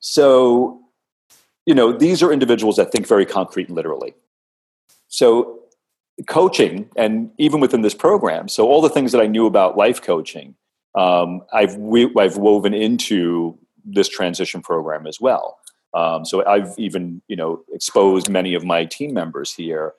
So 0.00 0.84
you 1.66 1.74
know, 1.74 1.92
these 1.92 2.22
are 2.22 2.32
individuals 2.32 2.76
that 2.76 2.92
think 2.92 3.06
very 3.06 3.24
concrete 3.24 3.68
and 3.68 3.76
literally. 3.76 4.14
So, 5.08 5.60
coaching, 6.26 6.88
and 6.96 7.30
even 7.38 7.60
within 7.60 7.82
this 7.82 7.94
program, 7.94 8.48
so 8.48 8.66
all 8.68 8.80
the 8.80 8.88
things 8.88 9.12
that 9.12 9.20
I 9.20 9.26
knew 9.26 9.46
about 9.46 9.76
life 9.76 10.00
coaching, 10.00 10.54
um, 10.94 11.42
I've 11.52 11.76
we, 11.76 12.12
I've 12.16 12.36
woven 12.36 12.74
into 12.74 13.58
this 13.84 14.08
transition 14.08 14.62
program 14.62 15.06
as 15.06 15.20
well. 15.20 15.58
Um, 15.92 16.24
so 16.24 16.44
I've 16.46 16.74
even 16.78 17.22
you 17.28 17.36
know 17.36 17.64
exposed 17.72 18.28
many 18.28 18.54
of 18.54 18.64
my 18.64 18.84
team 18.84 19.12
members 19.12 19.52
here 19.52 19.94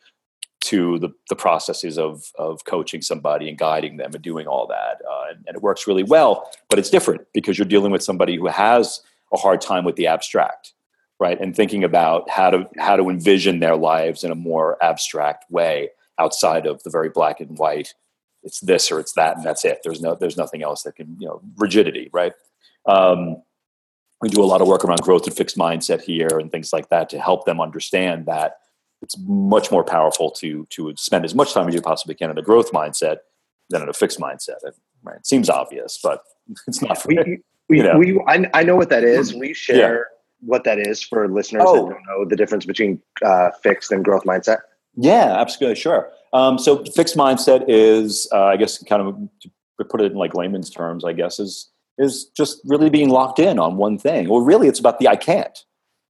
to 0.61 0.97
the, 0.99 1.09
the 1.29 1.35
processes 1.35 1.97
of 1.97 2.31
of 2.37 2.63
coaching 2.65 3.01
somebody 3.01 3.49
and 3.49 3.57
guiding 3.57 3.97
them 3.97 4.13
and 4.13 4.23
doing 4.23 4.47
all 4.47 4.67
that, 4.67 5.01
uh, 5.09 5.25
and, 5.31 5.43
and 5.47 5.57
it 5.57 5.61
works 5.61 5.85
really 5.85 6.03
well. 6.03 6.49
But 6.69 6.79
it's 6.79 6.89
different 6.89 7.21
because 7.33 7.57
you're 7.57 7.67
dealing 7.67 7.91
with 7.91 8.03
somebody 8.03 8.35
who 8.37 8.47
has 8.47 9.01
a 9.33 9.37
hard 9.37 9.61
time 9.61 9.83
with 9.83 9.95
the 9.95 10.07
abstract 10.07 10.73
right 11.19 11.39
and 11.39 11.55
thinking 11.55 11.83
about 11.83 12.29
how 12.29 12.49
to 12.49 12.67
how 12.77 12.95
to 12.95 13.09
envision 13.09 13.59
their 13.59 13.75
lives 13.75 14.23
in 14.23 14.31
a 14.31 14.35
more 14.35 14.81
abstract 14.83 15.49
way 15.49 15.89
outside 16.19 16.65
of 16.65 16.81
the 16.83 16.89
very 16.89 17.09
black 17.09 17.39
and 17.39 17.57
white 17.57 17.93
it's 18.43 18.59
this 18.59 18.91
or 18.91 18.99
it's 18.99 19.13
that 19.13 19.35
and 19.35 19.45
that's 19.45 19.65
it 19.65 19.79
there's 19.83 20.01
no 20.01 20.15
there's 20.15 20.37
nothing 20.37 20.63
else 20.63 20.83
that 20.83 20.95
can 20.95 21.15
you 21.19 21.27
know 21.27 21.41
rigidity 21.57 22.09
right 22.13 22.33
um, 22.87 23.41
we 24.21 24.29
do 24.29 24.43
a 24.43 24.45
lot 24.45 24.61
of 24.61 24.67
work 24.67 24.85
around 24.85 25.01
growth 25.01 25.25
and 25.25 25.35
fixed 25.35 25.57
mindset 25.57 26.01
here 26.01 26.39
and 26.39 26.51
things 26.51 26.71
like 26.71 26.89
that 26.89 27.09
to 27.09 27.19
help 27.19 27.45
them 27.45 27.59
understand 27.59 28.27
that 28.27 28.57
it's 29.01 29.17
much 29.25 29.71
more 29.71 29.83
powerful 29.83 30.31
to 30.31 30.65
to 30.69 30.93
spend 30.97 31.25
as 31.25 31.35
much 31.35 31.53
time 31.53 31.67
as 31.67 31.73
you 31.73 31.81
possibly 31.81 32.15
can 32.15 32.29
in 32.29 32.37
a 32.37 32.41
growth 32.43 32.71
mindset 32.71 33.17
than 33.69 33.81
in 33.81 33.89
a 33.89 33.93
fixed 33.93 34.19
mindset 34.19 34.57
right 35.03 35.17
it 35.17 35.27
seems 35.27 35.49
obvious 35.49 35.99
but 36.01 36.21
it's 36.67 36.81
not 36.81 37.03
we, 37.05 37.41
we, 37.67 37.77
you 37.77 37.83
know. 37.83 37.97
we 37.97 38.21
I, 38.27 38.49
I 38.53 38.63
know 38.63 38.75
what 38.75 38.89
that 38.89 39.03
is 39.03 39.33
we 39.33 39.53
share 39.53 40.07
what 40.45 40.63
that 40.63 40.79
is 40.79 41.01
for 41.01 41.27
listeners 41.27 41.63
oh. 41.65 41.87
that 41.87 41.93
don't 41.93 42.03
know 42.07 42.25
the 42.25 42.35
difference 42.35 42.65
between 42.65 43.01
uh, 43.23 43.51
fixed 43.63 43.91
and 43.91 44.03
growth 44.03 44.23
mindset? 44.23 44.59
Yeah, 44.95 45.35
absolutely, 45.39 45.79
sure. 45.79 46.11
Um, 46.33 46.57
so 46.57 46.83
fixed 46.85 47.15
mindset 47.15 47.65
is, 47.67 48.27
uh, 48.31 48.45
I 48.45 48.57
guess, 48.57 48.81
kind 48.83 49.01
of 49.01 49.15
to 49.41 49.85
put 49.85 50.01
it 50.01 50.11
in 50.11 50.17
like 50.17 50.33
layman's 50.33 50.69
terms, 50.69 51.03
I 51.03 51.13
guess, 51.13 51.39
is 51.39 51.69
is 51.97 52.25
just 52.35 52.59
really 52.65 52.89
being 52.89 53.09
locked 53.09 53.39
in 53.39 53.57
on 53.57 53.77
one 53.77 53.97
thing. 53.97 54.27
Well, 54.27 54.41
really, 54.41 54.67
it's 54.67 54.79
about 54.79 54.99
the 54.99 55.07
I 55.07 55.15
can't, 55.15 55.57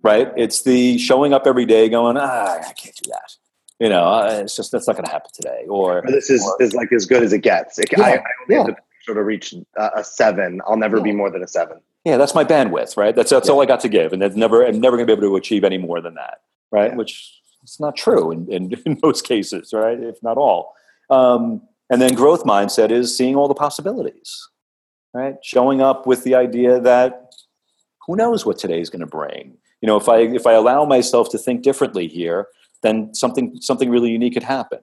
right? 0.03 0.33
It's 0.37 0.62
the 0.62 0.99
showing 0.99 1.33
up 1.33 1.47
every 1.47 1.67
day, 1.67 1.88
going, 1.88 2.17
ah, 2.17 2.59
I 2.59 2.73
can't 2.73 2.97
do 2.97 3.11
that. 3.11 3.37
You 3.79 3.88
know, 3.88 4.05
uh, 4.05 4.41
it's 4.43 4.57
just 4.57 4.73
that's 4.73 4.88
not 4.88 4.97
going 4.97 5.07
to 5.07 5.12
happen 5.12 5.31
today. 5.33 5.67
Or, 5.69 6.05
or 6.05 6.11
this 6.11 6.31
is 6.31 6.45
or, 6.45 6.61
is 6.61 6.75
like 6.75 6.93
as 6.93 7.07
good 7.07 7.23
as 7.23 7.33
it 7.33 7.43
gets. 7.43 7.79
It, 7.79 7.91
yeah, 7.97 8.03
I, 8.03 8.11
I 8.17 8.23
yeah. 8.49 8.64
have 8.67 8.77
to 9.07 9.23
reach 9.23 9.55
a 9.77 10.03
seven. 10.03 10.61
I'll 10.67 10.77
never 10.77 10.97
yeah. 10.99 11.05
be 11.05 11.12
more 11.12 11.31
than 11.31 11.43
a 11.43 11.49
seven 11.49 11.81
yeah, 12.09 12.17
that's 12.17 12.35
my 12.35 12.45
bandwidth, 12.45 12.97
right? 12.97 13.14
That's 13.14 13.31
that's 13.31 13.49
yeah. 13.49 13.55
all 13.55 13.62
I 13.62 13.67
got 13.67 13.81
to 13.81 13.88
give, 13.88 14.12
and 14.12 14.23
that's 14.23 14.37
never 14.37 14.64
I'm 14.64 14.81
never 14.81 14.97
going 14.97 15.07
to 15.07 15.14
be 15.14 15.19
able 15.19 15.31
to 15.31 15.37
achieve 15.37 15.62
any 15.62 15.79
more 15.79 16.01
than 16.01 16.14
that, 16.14 16.41
right? 16.71 16.97
Which 16.97 17.38
is 17.72 17.81
not 17.81 17.96
true 17.96 18.31
in, 18.31 18.50
in, 18.50 18.72
in, 18.87 18.98
most 19.02 19.24
cases, 19.24 19.72
right? 19.72 19.98
If 19.98 20.22
not 20.22 20.37
all. 20.37 20.74
Um, 21.11 21.62
and 21.90 22.02
then 22.02 22.14
growth 22.14 22.44
mindset 22.44 22.90
is 22.90 23.16
seeing 23.16 23.35
all 23.35 23.48
the 23.48 23.54
possibilities, 23.54 24.48
right? 25.14 25.37
Showing 25.42 25.81
up 25.81 26.07
with 26.07 26.24
the 26.24 26.35
idea 26.35 26.81
that 26.81 27.33
who 28.07 28.16
knows 28.16 28.44
what 28.44 28.59
today 28.59 28.81
is 28.81 28.90
going 28.90 29.00
to 29.00 29.07
bring. 29.07 29.57
You 29.81 29.87
know, 29.87 29.96
if 29.96 30.09
I 30.09 30.18
if 30.18 30.46
I 30.46 30.52
allow 30.52 30.85
myself 30.85 31.31
to 31.31 31.38
think 31.38 31.62
differently 31.62 32.09
here, 32.09 32.48
then 32.83 33.14
something 33.14 33.57
something 33.61 33.90
really 33.90 34.11
unique 34.11 34.35
could 34.35 34.42
happen 34.42 34.81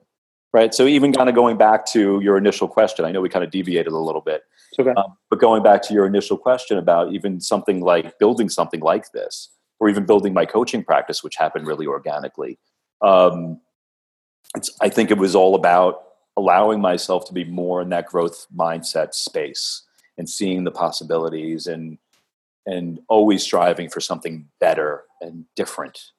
right 0.52 0.74
so 0.74 0.86
even 0.86 1.12
kind 1.12 1.28
of 1.28 1.34
going 1.34 1.56
back 1.56 1.86
to 1.86 2.20
your 2.20 2.36
initial 2.36 2.68
question 2.68 3.04
i 3.04 3.10
know 3.10 3.20
we 3.20 3.28
kind 3.28 3.44
of 3.44 3.50
deviated 3.50 3.92
a 3.92 3.98
little 3.98 4.20
bit 4.20 4.42
okay. 4.78 4.90
Um, 4.90 5.16
but 5.30 5.40
going 5.40 5.62
back 5.62 5.82
to 5.82 5.94
your 5.94 6.06
initial 6.06 6.36
question 6.36 6.78
about 6.78 7.12
even 7.12 7.40
something 7.40 7.80
like 7.80 8.18
building 8.18 8.48
something 8.48 8.80
like 8.80 9.12
this 9.12 9.50
or 9.78 9.88
even 9.88 10.06
building 10.06 10.32
my 10.32 10.46
coaching 10.46 10.82
practice 10.84 11.22
which 11.22 11.36
happened 11.36 11.66
really 11.66 11.86
organically 11.86 12.58
um, 13.02 13.60
i 14.80 14.88
think 14.88 15.10
it 15.10 15.18
was 15.18 15.34
all 15.34 15.54
about 15.54 16.02
allowing 16.36 16.80
myself 16.80 17.24
to 17.26 17.32
be 17.32 17.44
more 17.44 17.80
in 17.80 17.88
that 17.88 18.06
growth 18.06 18.46
mindset 18.54 19.14
space 19.14 19.82
and 20.18 20.28
seeing 20.28 20.64
the 20.64 20.70
possibilities 20.70 21.66
and 21.66 21.98
and 22.66 22.98
always 23.08 23.42
striving 23.42 23.88
for 23.88 24.00
something 24.00 24.46
better 24.60 25.04
and 25.20 25.44
different 25.54 26.10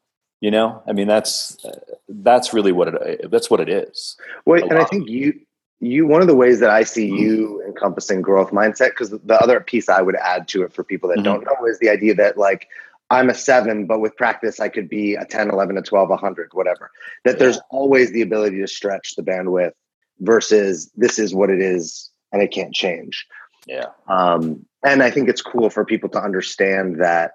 you 0.42 0.52
know 0.52 0.82
i 0.88 0.94
mean 0.94 1.08
that's 1.08 1.63
uh, 1.66 1.80
that's 2.10 2.54
really 2.54 2.72
what 2.72 2.88
it 2.88 3.32
that's 3.32 3.50
what 3.50 3.60
it 3.60 3.70
is 3.70 4.16
well 4.46 4.62
and 4.63 4.80
i 4.80 4.84
think 4.86 5.08
you 5.10 5.40
you 5.80 6.08
one 6.08 6.22
of 6.22 6.28
the 6.28 6.36
ways 6.36 6.60
that 6.60 6.70
i 6.70 6.84
see 6.84 7.08
mm-hmm. 7.08 7.18
you 7.18 7.63
encompassing 7.68 8.22
growth 8.22 8.52
mindset 8.52 8.90
because 8.90 9.10
the 9.10 9.42
other 9.42 9.60
piece 9.60 9.90
i 9.90 10.02
would 10.02 10.16
add 10.16 10.48
to 10.48 10.63
it 10.63 10.74
for 10.74 10.84
people 10.84 11.10
that 11.10 11.16
mm-hmm. 11.16 11.26
don't 11.26 11.44
know 11.44 11.68
is 11.68 11.80
the 11.80 11.90
idea 11.90 12.13
that 12.16 12.38
like 12.38 12.68
i'm 13.10 13.30
a 13.30 13.34
seven 13.34 13.86
but 13.86 14.00
with 14.00 14.15
practice 14.15 14.60
i 14.60 14.70
could 14.70 14.89
be 14.89 15.15
a 15.15 15.26
10 15.26 15.50
11 15.50 15.78
a 15.78 15.82
12 15.82 16.10
100 16.10 16.50
whatever. 16.54 16.91
That 17.26 17.34
yeah. 17.34 17.39
there's 17.39 17.60
always 17.70 18.12
the 18.12 18.22
ability 18.22 18.60
to 18.60 18.67
stretch 18.67 19.15
the 19.15 19.24
bandwidth 19.24 19.74
versus 20.20 20.91
this 20.96 21.20
is 21.20 21.34
what 21.34 21.50
it 21.50 21.62
is 21.62 22.10
and 22.32 22.41
it 22.41 22.52
can't 22.52 22.74
change. 22.74 23.26
Yeah. 23.67 23.88
Um, 24.08 24.65
and 24.86 25.02
i 25.04 25.10
think 25.10 25.28
it's 25.30 25.41
cool 25.41 25.70
for 25.70 25.84
people 25.86 26.10
to 26.10 26.22
understand 26.22 27.02
that 27.02 27.32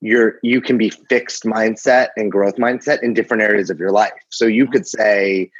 you're 0.00 0.38
you 0.42 0.60
can 0.60 0.78
be 0.78 0.90
fixed 0.90 1.44
mindset 1.44 2.08
and 2.16 2.30
growth 2.30 2.56
mindset 2.56 3.02
in 3.02 3.14
different 3.14 3.42
areas 3.42 3.70
of 3.70 3.78
your 3.78 3.90
life. 3.90 4.12
So 4.30 4.46
you 4.46 4.64
mm-hmm. 4.64 4.72
could 4.72 4.86
say 4.86 5.50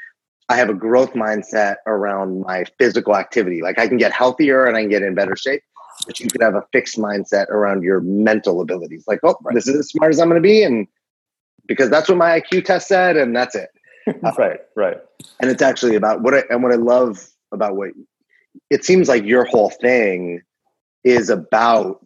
i 0.49 0.55
have 0.55 0.69
a 0.69 0.73
growth 0.73 1.13
mindset 1.13 1.75
around 1.85 2.41
my 2.41 2.65
physical 2.77 3.15
activity. 3.15 3.61
Like 3.61 3.79
i 3.79 3.87
can 3.87 3.97
get 3.97 4.11
healthier 4.11 4.65
and 4.65 4.77
i 4.77 4.81
can 4.81 4.89
get 4.89 5.03
in 5.03 5.15
better 5.15 5.35
shape 5.35 5.63
but 6.05 6.19
you 6.19 6.29
could 6.29 6.41
have 6.41 6.55
a 6.55 6.63
fixed 6.71 6.97
mindset 6.97 7.47
around 7.49 7.83
your 7.83 7.99
mental 8.01 8.61
abilities 8.61 9.03
like 9.07 9.19
oh 9.23 9.35
right. 9.43 9.55
this 9.55 9.67
is 9.67 9.75
as 9.75 9.89
smart 9.89 10.13
as 10.13 10.19
i'm 10.19 10.29
going 10.29 10.41
to 10.41 10.47
be 10.47 10.63
and 10.63 10.87
because 11.67 11.89
that's 11.89 12.07
what 12.07 12.17
my 12.17 12.39
iq 12.39 12.63
test 12.63 12.87
said 12.87 13.17
and 13.17 13.35
that's 13.35 13.55
it 13.55 13.69
right 14.37 14.59
right 14.75 14.97
and 15.39 15.49
it's 15.49 15.61
actually 15.61 15.95
about 15.95 16.21
what 16.21 16.33
i 16.33 16.43
and 16.49 16.63
what 16.63 16.71
i 16.71 16.75
love 16.75 17.27
about 17.51 17.75
what 17.75 17.89
it 18.69 18.83
seems 18.83 19.07
like 19.07 19.23
your 19.23 19.45
whole 19.45 19.69
thing 19.69 20.41
is 21.03 21.29
about 21.29 22.01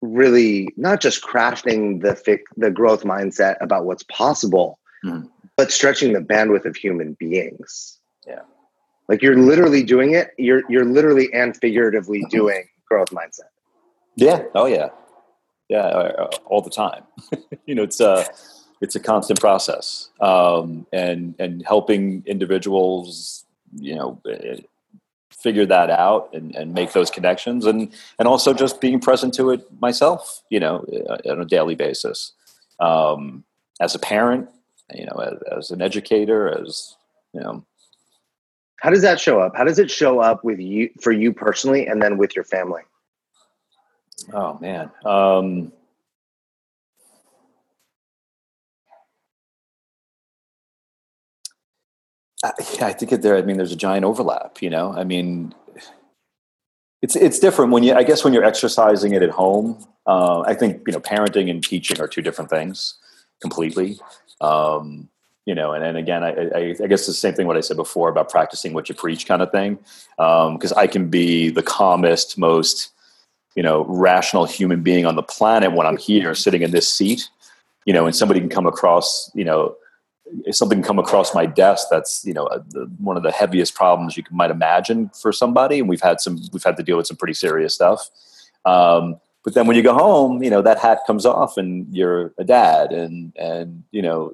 really 0.00 0.68
not 0.76 1.00
just 1.00 1.22
crafting 1.22 2.02
the 2.02 2.38
the 2.56 2.70
growth 2.70 3.04
mindset 3.04 3.56
about 3.60 3.84
what's 3.84 4.02
possible, 4.04 4.78
mm. 5.04 5.28
but 5.56 5.72
stretching 5.72 6.12
the 6.12 6.20
bandwidth 6.20 6.64
of 6.64 6.76
human 6.76 7.14
beings. 7.18 7.98
Like 9.08 9.22
you're 9.22 9.38
literally 9.38 9.82
doing 9.82 10.14
it. 10.14 10.30
You're 10.38 10.62
you're 10.68 10.84
literally 10.84 11.32
and 11.32 11.56
figuratively 11.56 12.24
doing 12.30 12.64
growth 12.86 13.10
mindset. 13.10 13.50
Yeah. 14.16 14.44
Oh 14.54 14.66
yeah. 14.66 14.88
Yeah. 15.68 15.86
Uh, 15.86 16.30
all 16.46 16.62
the 16.62 16.70
time. 16.70 17.04
you 17.66 17.74
know, 17.74 17.82
it's 17.82 18.00
a 18.00 18.26
it's 18.80 18.96
a 18.96 19.00
constant 19.00 19.40
process, 19.40 20.10
um, 20.20 20.86
and 20.92 21.34
and 21.38 21.64
helping 21.66 22.22
individuals, 22.26 23.44
you 23.76 23.94
know, 23.94 24.20
figure 25.42 25.66
that 25.66 25.90
out 25.90 26.30
and, 26.32 26.54
and 26.54 26.72
make 26.72 26.92
those 26.92 27.10
connections 27.10 27.66
and 27.66 27.92
and 28.18 28.28
also 28.28 28.54
just 28.54 28.80
being 28.80 29.00
present 29.00 29.34
to 29.34 29.50
it 29.50 29.66
myself 29.80 30.42
you 30.50 30.60
know 30.60 30.84
uh, 31.08 31.30
on 31.30 31.40
a 31.40 31.44
daily 31.44 31.74
basis 31.74 32.32
um, 32.78 33.42
as 33.80 33.94
a 33.94 33.98
parent 33.98 34.48
you 34.94 35.04
know 35.06 35.16
as, 35.16 35.38
as, 35.58 35.70
an 35.70 35.82
educator 35.82 36.48
as 36.48 36.96
you 37.32 37.40
know 37.40 37.64
how 38.82 38.90
does 38.90 39.02
that 39.02 39.20
show 39.20 39.40
up 39.40 39.56
how 39.56 39.64
does 39.64 39.78
it 39.78 39.90
show 39.90 40.20
up 40.20 40.44
with 40.44 40.58
you 40.58 40.90
for 41.00 41.12
you 41.12 41.32
personally 41.32 41.86
and 41.86 42.02
then 42.02 42.18
with 42.18 42.34
your 42.36 42.44
family 42.44 42.82
oh 44.34 44.58
man 44.60 44.90
um, 45.04 45.72
yeah, 52.42 52.86
I 52.86 52.92
think 52.92 53.22
there. 53.22 53.36
I 53.36 53.42
mean, 53.42 53.56
there's 53.56 53.72
a 53.72 53.76
giant 53.76 54.04
overlap. 54.04 54.62
You 54.62 54.70
know, 54.70 54.92
I 54.92 55.04
mean, 55.04 55.54
it's 57.00 57.14
it's 57.14 57.38
different 57.38 57.72
when 57.72 57.82
you. 57.82 57.94
I 57.94 58.02
guess 58.02 58.24
when 58.24 58.32
you're 58.32 58.44
exercising 58.44 59.12
it 59.12 59.22
at 59.22 59.30
home. 59.30 59.84
Uh, 60.06 60.40
I 60.40 60.54
think 60.54 60.82
you 60.86 60.92
know, 60.92 61.00
parenting 61.00 61.48
and 61.48 61.62
teaching 61.62 62.00
are 62.00 62.08
two 62.08 62.22
different 62.22 62.50
things 62.50 62.98
completely. 63.40 64.00
Um, 64.40 65.08
you 65.46 65.54
know, 65.54 65.72
and, 65.72 65.84
and 65.84 65.96
again, 65.96 66.22
I, 66.22 66.30
I, 66.30 66.76
I, 66.82 66.86
guess 66.86 67.06
the 67.06 67.12
same 67.12 67.34
thing 67.34 67.48
what 67.48 67.56
I 67.56 67.60
said 67.60 67.76
before 67.76 68.08
about 68.08 68.30
practicing 68.30 68.74
what 68.74 68.88
you 68.88 68.94
preach, 68.94 69.26
kind 69.26 69.42
of 69.42 69.50
thing. 69.50 69.78
Because 70.16 70.72
um, 70.72 70.78
I 70.78 70.86
can 70.86 71.08
be 71.08 71.50
the 71.50 71.62
calmest, 71.62 72.38
most 72.38 72.90
you 73.54 73.62
know, 73.62 73.84
rational 73.84 74.44
human 74.44 74.82
being 74.82 75.04
on 75.04 75.16
the 75.16 75.22
planet 75.22 75.72
when 75.72 75.86
I'm 75.86 75.96
here, 75.96 76.34
sitting 76.34 76.62
in 76.62 76.70
this 76.70 76.92
seat. 76.92 77.28
You 77.84 77.92
know, 77.92 78.06
and 78.06 78.14
somebody 78.14 78.38
can 78.38 78.48
come 78.48 78.66
across, 78.66 79.30
you 79.34 79.44
know, 79.44 79.74
something 80.50 80.82
come 80.82 80.98
across 80.98 81.34
my 81.34 81.46
desk 81.46 81.88
that's 81.90 82.24
you 82.24 82.32
know 82.32 82.46
a, 82.46 82.60
the, 82.70 82.90
one 82.98 83.16
of 83.16 83.22
the 83.22 83.32
heaviest 83.32 83.74
problems 83.74 84.16
you 84.16 84.22
might 84.30 84.50
imagine 84.50 85.10
for 85.10 85.32
somebody 85.32 85.78
and 85.78 85.88
we've 85.88 86.00
had 86.00 86.20
some 86.20 86.40
we've 86.52 86.64
had 86.64 86.76
to 86.76 86.82
deal 86.82 86.96
with 86.96 87.06
some 87.06 87.16
pretty 87.16 87.34
serious 87.34 87.74
stuff 87.74 88.08
um, 88.64 89.20
but 89.44 89.54
then 89.54 89.66
when 89.66 89.76
you 89.76 89.82
go 89.82 89.92
home 89.92 90.42
you 90.42 90.50
know 90.50 90.62
that 90.62 90.78
hat 90.78 91.00
comes 91.06 91.26
off 91.26 91.56
and 91.56 91.86
you're 91.94 92.32
a 92.38 92.44
dad 92.44 92.92
and 92.92 93.32
and 93.36 93.84
you 93.90 94.00
know 94.00 94.32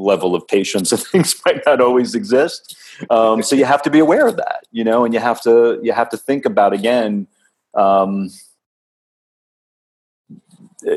level 0.00 0.34
of 0.34 0.46
patience 0.48 0.92
and 0.92 1.00
things 1.00 1.40
might 1.44 1.64
not 1.66 1.80
always 1.80 2.14
exist 2.14 2.76
um, 3.10 3.42
so 3.42 3.56
you 3.56 3.64
have 3.64 3.82
to 3.82 3.90
be 3.90 3.98
aware 3.98 4.26
of 4.26 4.36
that 4.36 4.64
you 4.70 4.84
know 4.84 5.04
and 5.04 5.14
you 5.14 5.20
have 5.20 5.40
to 5.40 5.78
you 5.82 5.92
have 5.92 6.08
to 6.08 6.16
think 6.16 6.44
about 6.44 6.72
again 6.72 7.26
um, 7.74 8.30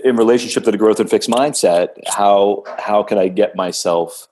in 0.04 0.16
relationship 0.16 0.64
to 0.64 0.72
the 0.72 0.78
growth 0.78 1.00
and 1.00 1.10
fixed 1.10 1.30
mindset, 1.30 1.90
how 2.08 2.64
how 2.78 3.04
can 3.04 3.18
I 3.18 3.28
get 3.28 3.56
myself 3.56 4.28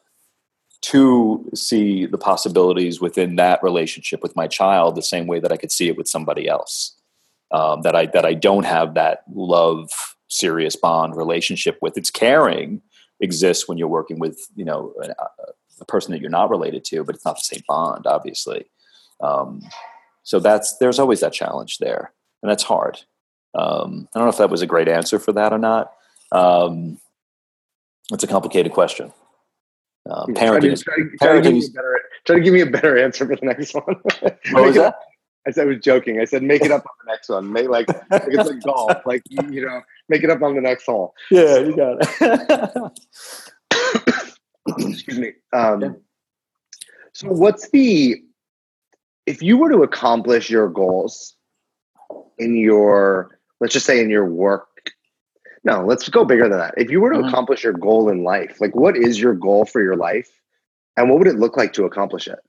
to 0.81 1.47
see 1.53 2.05
the 2.05 2.17
possibilities 2.17 2.99
within 2.99 3.35
that 3.35 3.61
relationship 3.61 4.23
with 4.23 4.35
my 4.35 4.47
child 4.47 4.95
the 4.95 5.01
same 5.01 5.27
way 5.27 5.39
that 5.39 5.51
I 5.51 5.57
could 5.57 5.71
see 5.71 5.87
it 5.87 5.97
with 5.97 6.07
somebody 6.07 6.47
else? 6.47 6.95
Um, 7.51 7.81
that 7.81 7.95
I 7.95 8.05
that 8.07 8.25
I 8.25 8.33
don't 8.33 8.65
have 8.65 8.93
that 8.93 9.23
love 9.33 9.89
serious 10.27 10.75
bond 10.75 11.15
relationship 11.15 11.77
with. 11.81 11.97
It's 11.97 12.11
caring 12.11 12.81
exists 13.21 13.67
when 13.67 13.77
you're 13.77 13.87
working 13.87 14.19
with 14.19 14.39
you 14.55 14.65
know 14.65 14.93
a, 15.01 15.25
a 15.79 15.85
person 15.85 16.11
that 16.11 16.21
you're 16.21 16.29
not 16.29 16.49
related 16.49 16.83
to, 16.85 17.03
but 17.03 17.15
it's 17.15 17.25
not 17.25 17.35
the 17.35 17.43
same 17.43 17.63
bond, 17.67 18.07
obviously. 18.07 18.65
Um, 19.21 19.61
so 20.23 20.39
that's 20.39 20.77
there's 20.77 20.99
always 20.99 21.19
that 21.21 21.33
challenge 21.33 21.79
there, 21.79 22.13
and 22.41 22.49
that's 22.49 22.63
hard. 22.63 22.99
Um, 23.53 24.07
I 24.13 24.19
don't 24.19 24.27
know 24.27 24.31
if 24.31 24.37
that 24.37 24.49
was 24.49 24.61
a 24.61 24.67
great 24.67 24.87
answer 24.87 25.19
for 25.19 25.33
that 25.33 25.51
or 25.51 25.57
not. 25.57 25.91
Um, 26.31 26.99
it's 28.11 28.23
a 28.23 28.27
complicated 28.27 28.71
question. 28.71 29.11
Um, 30.09 30.33
parenting, 30.33 30.81
try 30.83 30.95
to, 30.95 31.17
try, 31.17 31.33
to, 31.33 31.41
try, 31.41 31.41
to 31.41 31.71
better, 31.73 32.01
try, 32.25 32.35
to 32.37 32.41
give 32.41 32.53
me 32.53 32.61
a 32.61 32.65
better 32.65 32.97
answer 32.97 33.25
for 33.27 33.35
the 33.35 33.45
next 33.45 33.73
one. 33.73 33.83
what 34.51 34.63
was 34.63 34.75
that? 34.75 34.95
I 35.47 35.51
said 35.51 35.63
I 35.63 35.65
was 35.65 35.79
joking. 35.79 36.19
I 36.19 36.25
said 36.25 36.43
make 36.43 36.63
it 36.63 36.71
up 36.71 36.85
on 36.85 37.05
the 37.05 37.11
next 37.11 37.29
one. 37.29 37.51
Make 37.51 37.69
like, 37.69 37.87
like 38.11 38.23
it's 38.27 38.49
like 38.49 38.61
golf. 38.61 39.05
Like 39.05 39.23
you 39.29 39.65
know, 39.65 39.81
make 40.09 40.23
it 40.23 40.29
up 40.29 40.41
on 40.41 40.55
the 40.55 40.61
next 40.61 40.85
hole. 40.85 41.13
Yeah, 41.29 41.57
you 41.59 41.75
got 41.75 41.97
it. 42.01 42.91
Excuse 44.77 45.19
me. 45.19 45.33
Um, 45.53 45.81
yeah. 45.81 45.89
So, 47.13 47.27
what's 47.29 47.69
the 47.69 48.23
if 49.25 49.41
you 49.41 49.57
were 49.57 49.69
to 49.69 49.83
accomplish 49.83 50.49
your 50.49 50.69
goals 50.69 51.35
in 52.37 52.55
your 52.55 53.39
let's 53.59 53.73
just 53.73 53.85
say 53.85 53.99
in 53.99 54.09
your 54.09 54.25
work 54.25 54.67
no 55.63 55.85
let's 55.85 56.09
go 56.09 56.25
bigger 56.25 56.49
than 56.49 56.57
that 56.57 56.73
if 56.77 56.89
you 56.89 56.99
were 56.99 57.11
to 57.11 57.19
mm-hmm. 57.19 57.27
accomplish 57.27 57.63
your 57.63 57.73
goal 57.73 58.09
in 58.09 58.23
life 58.23 58.59
like 58.59 58.75
what 58.75 58.97
is 58.97 59.19
your 59.19 59.33
goal 59.33 59.65
for 59.65 59.81
your 59.81 59.95
life 59.95 60.29
and 60.97 61.09
what 61.09 61.19
would 61.19 61.27
it 61.27 61.37
look 61.37 61.57
like 61.57 61.73
to 61.73 61.85
accomplish 61.85 62.27
it 62.27 62.39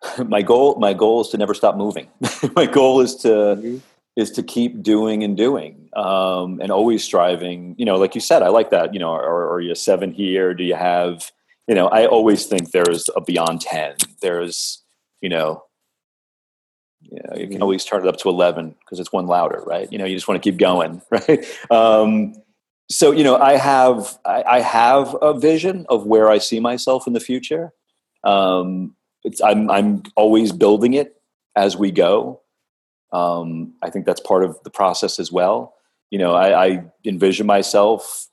my 0.26 0.42
goal 0.42 0.76
my 0.76 0.92
goal 0.92 1.20
is 1.20 1.28
to 1.28 1.36
never 1.36 1.54
stop 1.54 1.76
moving 1.76 2.08
my 2.56 2.66
goal 2.66 3.00
is 3.00 3.16
to 3.16 3.28
mm-hmm. 3.28 3.76
is 4.16 4.30
to 4.30 4.42
keep 4.42 4.82
doing 4.82 5.22
and 5.22 5.36
doing 5.36 5.88
um, 5.96 6.60
and 6.60 6.70
always 6.70 7.02
striving 7.02 7.74
you 7.78 7.84
know 7.84 7.96
like 7.96 8.14
you 8.14 8.20
said 8.20 8.42
i 8.42 8.48
like 8.48 8.70
that 8.70 8.94
you 8.94 9.00
know 9.00 9.10
are, 9.10 9.52
are 9.52 9.60
you 9.60 9.74
seven 9.74 10.12
here 10.12 10.54
do 10.54 10.62
you 10.62 10.74
have 10.74 11.32
you 11.66 11.74
know 11.74 11.88
i 11.88 12.06
always 12.06 12.46
think 12.46 12.70
there's 12.70 13.08
a 13.16 13.20
beyond 13.20 13.60
10 13.60 13.96
there's 14.22 14.82
you 15.20 15.28
know 15.28 15.62
you, 17.10 17.20
know, 17.24 17.36
you 17.36 17.46
can 17.46 17.54
mm-hmm. 17.54 17.62
always 17.62 17.84
turn 17.84 18.04
it 18.04 18.08
up 18.08 18.16
to 18.18 18.28
11 18.28 18.74
because 18.80 19.00
it's 19.00 19.12
one 19.12 19.26
louder, 19.26 19.62
right? 19.66 19.90
You 19.90 19.98
know, 19.98 20.04
you 20.04 20.14
just 20.16 20.28
want 20.28 20.42
to 20.42 20.50
keep 20.50 20.58
going, 20.58 21.00
right? 21.10 21.44
Um, 21.70 22.34
so, 22.90 23.12
you 23.12 23.24
know, 23.24 23.36
I 23.36 23.56
have, 23.56 24.18
I, 24.24 24.42
I, 24.42 24.60
have 24.60 25.14
a 25.20 25.38
vision 25.38 25.84
of 25.88 26.06
where 26.06 26.30
I 26.30 26.38
see 26.38 26.58
myself 26.58 27.06
in 27.06 27.12
the 27.12 27.20
future. 27.20 27.72
Um, 28.24 28.94
I'm, 29.44 29.70
I'm 29.70 30.02
always 30.16 30.52
building 30.52 30.94
it 30.94 31.20
as 31.56 31.76
we 31.76 31.90
go. 31.90 32.40
Um, 33.12 33.74
I 33.82 33.90
think 33.90 34.06
that's 34.06 34.20
part 34.20 34.44
of 34.44 34.62
the 34.64 34.70
process 34.70 35.18
as 35.18 35.32
well. 35.32 35.74
You 36.10 36.18
know, 36.18 36.34
I, 36.34 36.66
I 36.66 36.84
envision 37.04 37.46
myself 37.46 38.28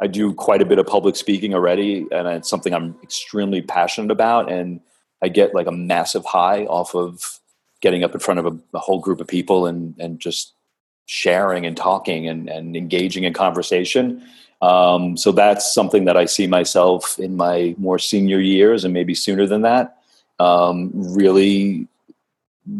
I 0.00 0.06
do 0.06 0.34
quite 0.34 0.60
a 0.60 0.66
bit 0.66 0.78
of 0.78 0.86
public 0.86 1.16
speaking 1.16 1.54
already, 1.54 2.06
and 2.10 2.26
it's 2.26 2.50
something 2.50 2.74
I'm 2.74 2.96
extremely 3.02 3.62
passionate 3.62 4.10
about. 4.10 4.50
And 4.50 4.80
I 5.22 5.28
get 5.28 5.54
like 5.54 5.66
a 5.66 5.72
massive 5.72 6.24
high 6.24 6.64
off 6.64 6.94
of 6.94 7.40
getting 7.80 8.02
up 8.02 8.12
in 8.12 8.20
front 8.20 8.40
of 8.40 8.46
a, 8.46 8.58
a 8.74 8.78
whole 8.80 8.98
group 8.98 9.20
of 9.20 9.28
people 9.28 9.66
and 9.66 9.94
and 9.98 10.18
just 10.20 10.52
sharing 11.06 11.66
and 11.66 11.76
talking 11.76 12.26
and, 12.28 12.48
and 12.48 12.76
engaging 12.76 13.24
in 13.24 13.32
conversation. 13.32 14.22
Um, 14.64 15.18
so 15.18 15.30
that's 15.30 15.74
something 15.74 16.06
that 16.06 16.16
I 16.16 16.24
see 16.24 16.46
myself 16.46 17.18
in 17.18 17.36
my 17.36 17.74
more 17.76 17.98
senior 17.98 18.40
years 18.40 18.82
and 18.82 18.94
maybe 18.94 19.14
sooner 19.14 19.46
than 19.46 19.60
that, 19.60 19.98
um, 20.38 20.90
really 20.94 21.86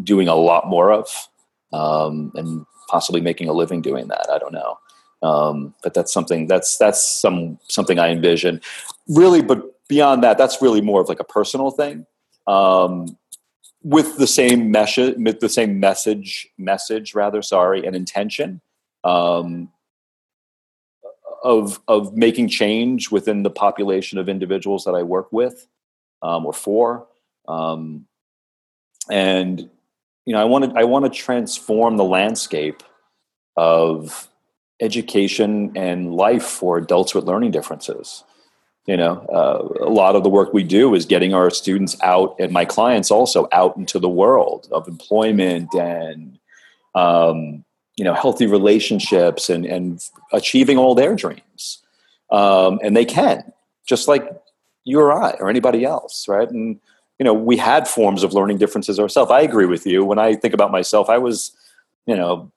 doing 0.02 0.26
a 0.26 0.34
lot 0.34 0.66
more 0.66 0.90
of, 0.90 1.28
um, 1.74 2.32
and 2.36 2.64
possibly 2.88 3.20
making 3.20 3.50
a 3.50 3.52
living 3.52 3.82
doing 3.82 4.08
that. 4.08 4.26
I 4.32 4.38
don't 4.38 4.54
know. 4.54 4.78
Um, 5.22 5.74
but 5.82 5.92
that's 5.92 6.12
something 6.12 6.46
that's 6.46 6.78
that's 6.78 7.06
some 7.06 7.58
something 7.68 7.98
I 7.98 8.08
envision. 8.08 8.62
Really, 9.06 9.42
but 9.42 9.86
beyond 9.86 10.22
that, 10.22 10.38
that's 10.38 10.62
really 10.62 10.80
more 10.80 11.02
of 11.02 11.08
like 11.10 11.20
a 11.20 11.24
personal 11.24 11.70
thing. 11.70 12.06
Um, 12.46 13.18
with 13.82 14.16
the 14.16 14.26
same 14.26 14.70
message, 14.70 15.16
with 15.18 15.40
the 15.40 15.50
same 15.50 15.78
message, 15.80 16.48
message 16.56 17.14
rather, 17.14 17.42
sorry, 17.42 17.86
and 17.86 17.94
intention 17.94 18.62
um, 19.04 19.70
of 21.44 21.80
of 21.86 22.16
making 22.16 22.48
change 22.48 23.10
within 23.10 23.42
the 23.42 23.50
population 23.50 24.18
of 24.18 24.28
individuals 24.28 24.84
that 24.84 24.94
I 24.94 25.02
work 25.02 25.30
with 25.30 25.68
um, 26.22 26.46
or 26.46 26.52
for, 26.52 27.06
um, 27.46 28.06
and 29.10 29.70
you 30.26 30.32
know, 30.32 30.40
I 30.40 30.44
want 30.44 30.72
to 30.72 30.78
I 30.78 30.84
want 30.84 31.04
to 31.04 31.10
transform 31.10 31.96
the 31.96 32.04
landscape 32.04 32.82
of 33.56 34.28
education 34.80 35.72
and 35.76 36.14
life 36.14 36.44
for 36.44 36.78
adults 36.78 37.14
with 37.14 37.24
learning 37.24 37.52
differences. 37.52 38.24
You 38.86 38.96
know, 38.98 39.18
uh, 39.32 39.86
a 39.86 39.88
lot 39.88 40.14
of 40.14 40.24
the 40.24 40.28
work 40.28 40.52
we 40.52 40.62
do 40.62 40.94
is 40.94 41.06
getting 41.06 41.32
our 41.32 41.50
students 41.50 41.96
out, 42.02 42.36
and 42.38 42.52
my 42.52 42.64
clients 42.64 43.10
also 43.10 43.48
out 43.52 43.76
into 43.76 43.98
the 43.98 44.08
world 44.08 44.68
of 44.72 44.88
employment 44.88 45.72
and 45.74 46.38
um, 46.94 47.64
you 47.96 48.04
know 48.04 48.14
healthy 48.14 48.46
relationships 48.46 49.48
and 49.48 49.64
and 49.64 50.04
achieving 50.32 50.78
all 50.78 50.94
their 50.94 51.14
dreams. 51.14 51.82
Um, 52.30 52.80
and 52.82 52.96
they 52.96 53.04
can, 53.04 53.52
just 53.86 54.08
like 54.08 54.28
you 54.84 55.00
or 55.00 55.12
I 55.12 55.32
or 55.40 55.48
anybody 55.48 55.84
else, 55.84 56.26
right? 56.28 56.48
And 56.48 56.80
you 57.18 57.24
know, 57.24 57.34
we 57.34 57.56
had 57.56 57.86
forms 57.86 58.22
of 58.22 58.32
learning 58.32 58.58
differences 58.58 58.98
ourselves. 58.98 59.30
I 59.30 59.40
agree 59.40 59.66
with 59.66 59.86
you. 59.86 60.04
When 60.04 60.18
I 60.18 60.34
think 60.34 60.52
about 60.52 60.72
myself, 60.72 61.08
I 61.08 61.18
was, 61.18 61.52
you 62.06 62.16
know, 62.16 62.50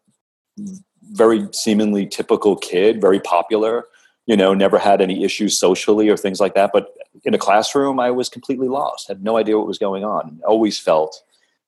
very 1.12 1.47
seemingly 1.52 2.08
typical 2.08 2.56
kid, 2.56 3.00
very 3.00 3.19
popular, 3.19 3.86
you 4.26 4.36
know, 4.36 4.54
never 4.54 4.78
had 4.78 5.02
any 5.02 5.23
issues 5.23 5.58
socially 5.58 6.10
or 6.10 6.17
things 6.17 6.39
like 6.39 6.56
that. 6.56 6.71
But 6.73 6.93
in 7.23 7.34
a 7.34 7.38
classroom, 7.38 8.00
I 8.00 8.12
was 8.12 8.30
completely 8.30 8.67
lost, 8.67 9.08
had 9.08 9.23
no 9.23 9.38
idea 9.38 9.58
what 9.58 9.67
was 9.67 9.78
going 9.78 10.04
on. 10.04 10.41
Always 10.45 10.80
felt 10.80 11.21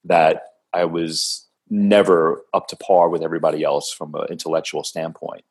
that 0.04 0.54
I 0.74 0.86
was 0.86 1.46
never 1.70 2.44
up 2.54 2.68
to 2.68 2.76
par 2.76 3.10
with 3.10 3.22
everybody 3.22 3.64
else 3.64 3.92
from 3.92 4.16
an 4.16 4.28
intellectual 4.30 4.84
standpoint, 4.84 5.44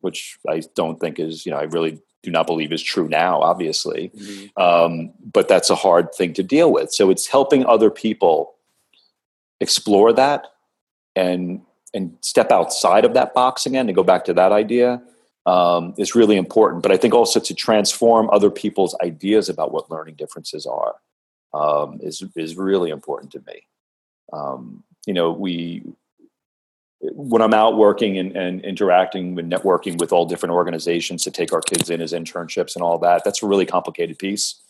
which 0.00 0.38
I 0.48 0.62
don't 0.74 0.98
think 0.98 1.18
is, 1.18 1.46
you 1.46 1.52
know, 1.52 1.58
I 1.58 1.64
really 1.64 2.00
do 2.22 2.30
not 2.30 2.46
believe 2.46 2.72
is 2.72 2.82
true 2.82 3.08
now, 3.08 3.40
obviously. 3.40 4.10
Mm-hmm. 4.14 4.62
Um, 4.62 5.12
but 5.32 5.48
that's 5.48 5.70
a 5.70 5.74
hard 5.74 6.12
thing 6.14 6.32
to 6.34 6.42
deal 6.42 6.72
with. 6.72 6.92
So 6.92 7.10
it's 7.10 7.26
helping 7.26 7.64
other 7.64 7.90
people 7.90 8.54
explore 9.60 10.12
that 10.12 10.46
and 11.16 11.62
and 11.92 12.16
step 12.20 12.52
outside 12.52 13.04
of 13.04 13.14
that 13.14 13.34
box 13.34 13.66
again 13.66 13.88
and 13.88 13.96
go 13.96 14.04
back 14.04 14.24
to 14.24 14.32
that 14.32 14.52
idea 14.52 15.02
um, 15.46 15.92
is 15.98 16.14
really 16.14 16.36
important. 16.36 16.84
But 16.84 16.92
I 16.92 16.96
think 16.96 17.14
also 17.14 17.40
to 17.40 17.54
transform 17.54 18.30
other 18.30 18.50
people's 18.50 18.94
ideas 19.02 19.48
about 19.48 19.72
what 19.72 19.90
learning 19.90 20.14
differences 20.14 20.66
are 20.66 20.96
um, 21.52 21.98
is 22.00 22.22
is 22.36 22.56
really 22.56 22.90
important 22.90 23.32
to 23.32 23.42
me. 23.46 23.66
Um, 24.32 24.84
you 25.06 25.14
know, 25.14 25.32
we 25.32 25.82
when 27.00 27.40
I'm 27.40 27.54
out 27.54 27.78
working 27.78 28.18
and, 28.18 28.36
and 28.36 28.62
interacting 28.62 29.38
and 29.38 29.50
networking 29.50 29.98
with 29.98 30.12
all 30.12 30.26
different 30.26 30.52
organizations 30.54 31.24
to 31.24 31.30
take 31.30 31.52
our 31.52 31.62
kids 31.62 31.88
in 31.88 32.02
as 32.02 32.12
internships 32.12 32.74
and 32.74 32.82
all 32.82 32.98
that, 32.98 33.24
that's 33.24 33.42
a 33.42 33.46
really 33.46 33.64
complicated 33.64 34.18
piece. 34.18 34.60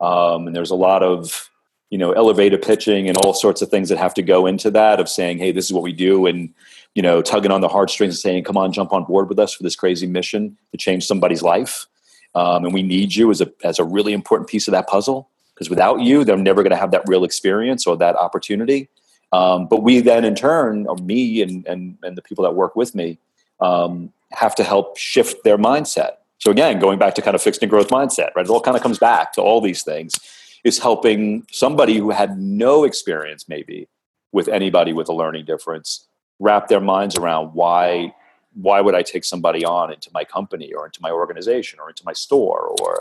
Um, 0.00 0.48
and 0.48 0.56
there's 0.56 0.72
a 0.72 0.76
lot 0.76 1.02
of 1.04 1.48
you 1.90 1.98
know 1.98 2.12
elevator 2.12 2.58
pitching 2.58 3.08
and 3.08 3.16
all 3.18 3.32
sorts 3.32 3.62
of 3.62 3.68
things 3.68 3.88
that 3.88 3.98
have 3.98 4.14
to 4.14 4.22
go 4.22 4.46
into 4.46 4.70
that 4.70 4.98
of 4.98 5.08
saying 5.08 5.38
hey 5.38 5.52
this 5.52 5.66
is 5.66 5.72
what 5.72 5.82
we 5.82 5.92
do 5.92 6.26
and 6.26 6.52
you 6.94 7.02
know 7.02 7.22
tugging 7.22 7.52
on 7.52 7.60
the 7.60 7.68
heartstrings 7.68 8.14
and 8.14 8.18
saying 8.18 8.44
come 8.44 8.56
on 8.56 8.72
jump 8.72 8.92
on 8.92 9.04
board 9.04 9.28
with 9.28 9.38
us 9.38 9.54
for 9.54 9.62
this 9.62 9.76
crazy 9.76 10.06
mission 10.06 10.56
to 10.72 10.76
change 10.76 11.06
somebody's 11.06 11.42
life 11.42 11.86
um, 12.34 12.64
and 12.64 12.74
we 12.74 12.82
need 12.82 13.14
you 13.14 13.30
as 13.30 13.40
a 13.40 13.50
as 13.62 13.78
a 13.78 13.84
really 13.84 14.12
important 14.12 14.48
piece 14.48 14.66
of 14.66 14.72
that 14.72 14.88
puzzle 14.88 15.30
because 15.54 15.70
without 15.70 16.00
you 16.00 16.24
they're 16.24 16.36
never 16.36 16.62
going 16.62 16.70
to 16.70 16.76
have 16.76 16.90
that 16.90 17.04
real 17.06 17.22
experience 17.22 17.86
or 17.86 17.96
that 17.96 18.16
opportunity 18.16 18.88
um, 19.32 19.66
but 19.66 19.82
we 19.82 20.00
then 20.00 20.24
in 20.24 20.34
turn 20.34 20.86
or 20.86 20.96
me 20.96 21.42
and 21.42 21.66
and, 21.66 21.98
and 22.02 22.16
the 22.16 22.22
people 22.22 22.44
that 22.44 22.54
work 22.54 22.76
with 22.76 22.94
me 22.94 23.18
um, 23.60 24.12
have 24.32 24.54
to 24.54 24.64
help 24.64 24.96
shift 24.96 25.44
their 25.44 25.58
mindset 25.58 26.12
so 26.38 26.50
again 26.50 26.78
going 26.78 26.98
back 26.98 27.14
to 27.14 27.22
kind 27.22 27.34
of 27.34 27.42
fixed 27.42 27.62
and 27.62 27.70
growth 27.70 27.88
mindset 27.88 28.30
right 28.34 28.46
it 28.46 28.50
all 28.50 28.60
kind 28.60 28.76
of 28.76 28.82
comes 28.82 28.98
back 28.98 29.32
to 29.32 29.40
all 29.40 29.60
these 29.60 29.82
things 29.82 30.18
is 30.64 30.78
helping 30.78 31.46
somebody 31.50 31.96
who 31.96 32.10
had 32.10 32.38
no 32.38 32.84
experience 32.84 33.48
maybe 33.48 33.88
with 34.32 34.48
anybody 34.48 34.92
with 34.92 35.08
a 35.08 35.12
learning 35.12 35.44
difference 35.44 36.06
wrap 36.38 36.68
their 36.68 36.80
minds 36.80 37.16
around 37.16 37.52
why 37.54 38.12
why 38.56 38.80
would 38.80 38.94
I 38.94 39.02
take 39.02 39.24
somebody 39.24 39.64
on 39.64 39.92
into 39.92 40.10
my 40.14 40.24
company 40.24 40.72
or 40.72 40.86
into 40.86 41.00
my 41.02 41.10
organization 41.10 41.78
or 41.78 41.90
into 41.90 42.02
my 42.04 42.14
store 42.14 42.74
or 42.80 43.00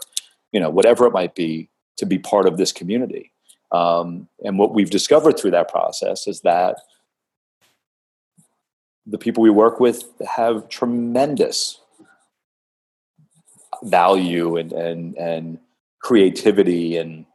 you 0.52 0.60
know 0.60 0.70
whatever 0.70 1.06
it 1.08 1.14
might 1.14 1.34
be 1.34 1.70
to 1.98 2.06
be 2.06 2.20
part 2.20 2.46
of 2.46 2.58
this 2.58 2.72
community. 2.72 3.32
Um, 3.76 4.30
and 4.44 4.58
what 4.58 4.74
we've 4.74 4.90
discovered 4.90 5.38
through 5.38 5.52
that 5.52 5.70
process 5.70 6.28
is 6.28 6.42
that 6.42 6.78
the 9.06 9.18
people 9.18 9.44
we 9.44 9.50
work 9.50 9.80
with 9.80 10.06
have 10.26 10.70
tremendous 10.70 11.80
value 13.84 14.56
and 14.56 14.72
and 14.72 15.16
and 15.18 15.60
creativity 16.02 16.98
and 16.98 17.26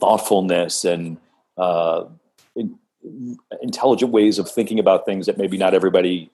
thoughtfulness 0.00 0.84
and 0.84 1.18
uh, 1.58 2.04
in, 2.56 2.78
intelligent 3.60 4.10
ways 4.10 4.38
of 4.38 4.50
thinking 4.50 4.78
about 4.78 5.04
things 5.04 5.26
that 5.26 5.36
maybe 5.36 5.58
not 5.58 5.74
everybody 5.74 6.30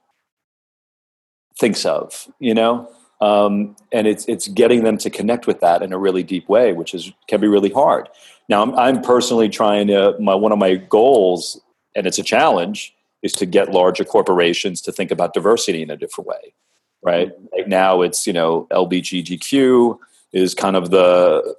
thinks 1.59 1.85
of 1.85 2.29
you 2.39 2.55
know 2.55 2.89
um, 3.21 3.77
and 3.93 4.07
it's 4.07 4.25
it's 4.27 4.49
getting 4.49 4.85
them 4.85 4.99
to 4.99 5.11
connect 5.11 5.47
with 5.47 5.61
that 5.61 5.83
in 5.83 5.93
a 5.93 5.99
really 5.99 6.23
deep 6.23 6.49
way 6.49 6.73
which 6.73 6.95
is 6.95 7.13
can 7.27 7.41
be 7.41 7.49
really 7.49 7.71
hard 7.71 8.09
now 8.49 8.63
i'm, 8.63 8.75
I'm 8.75 9.03
personally 9.03 9.49
trying 9.49 9.89
to 9.89 10.17
my 10.21 10.35
one 10.35 10.53
of 10.53 10.59
my 10.59 10.77
goals 10.77 11.61
and 11.95 12.07
it's 12.07 12.19
a 12.19 12.23
challenge 12.23 12.95
is 13.23 13.33
to 13.35 13.47
get 13.47 13.73
larger 13.73 14.05
corporations 14.05 14.81
to 14.83 14.93
think 14.93 15.11
about 15.11 15.35
diversity 15.35 15.83
in 15.83 15.91
a 15.91 15.97
different 15.97 16.29
way 16.29 16.55
right 17.03 17.33
right 17.53 17.69
now 17.69 18.03
it's 18.03 18.27
you 18.27 18.33
know 18.33 18.67
lbgtq 18.71 19.99
is 20.33 20.55
kind 20.55 20.77
of 20.77 20.91
the 20.91 21.57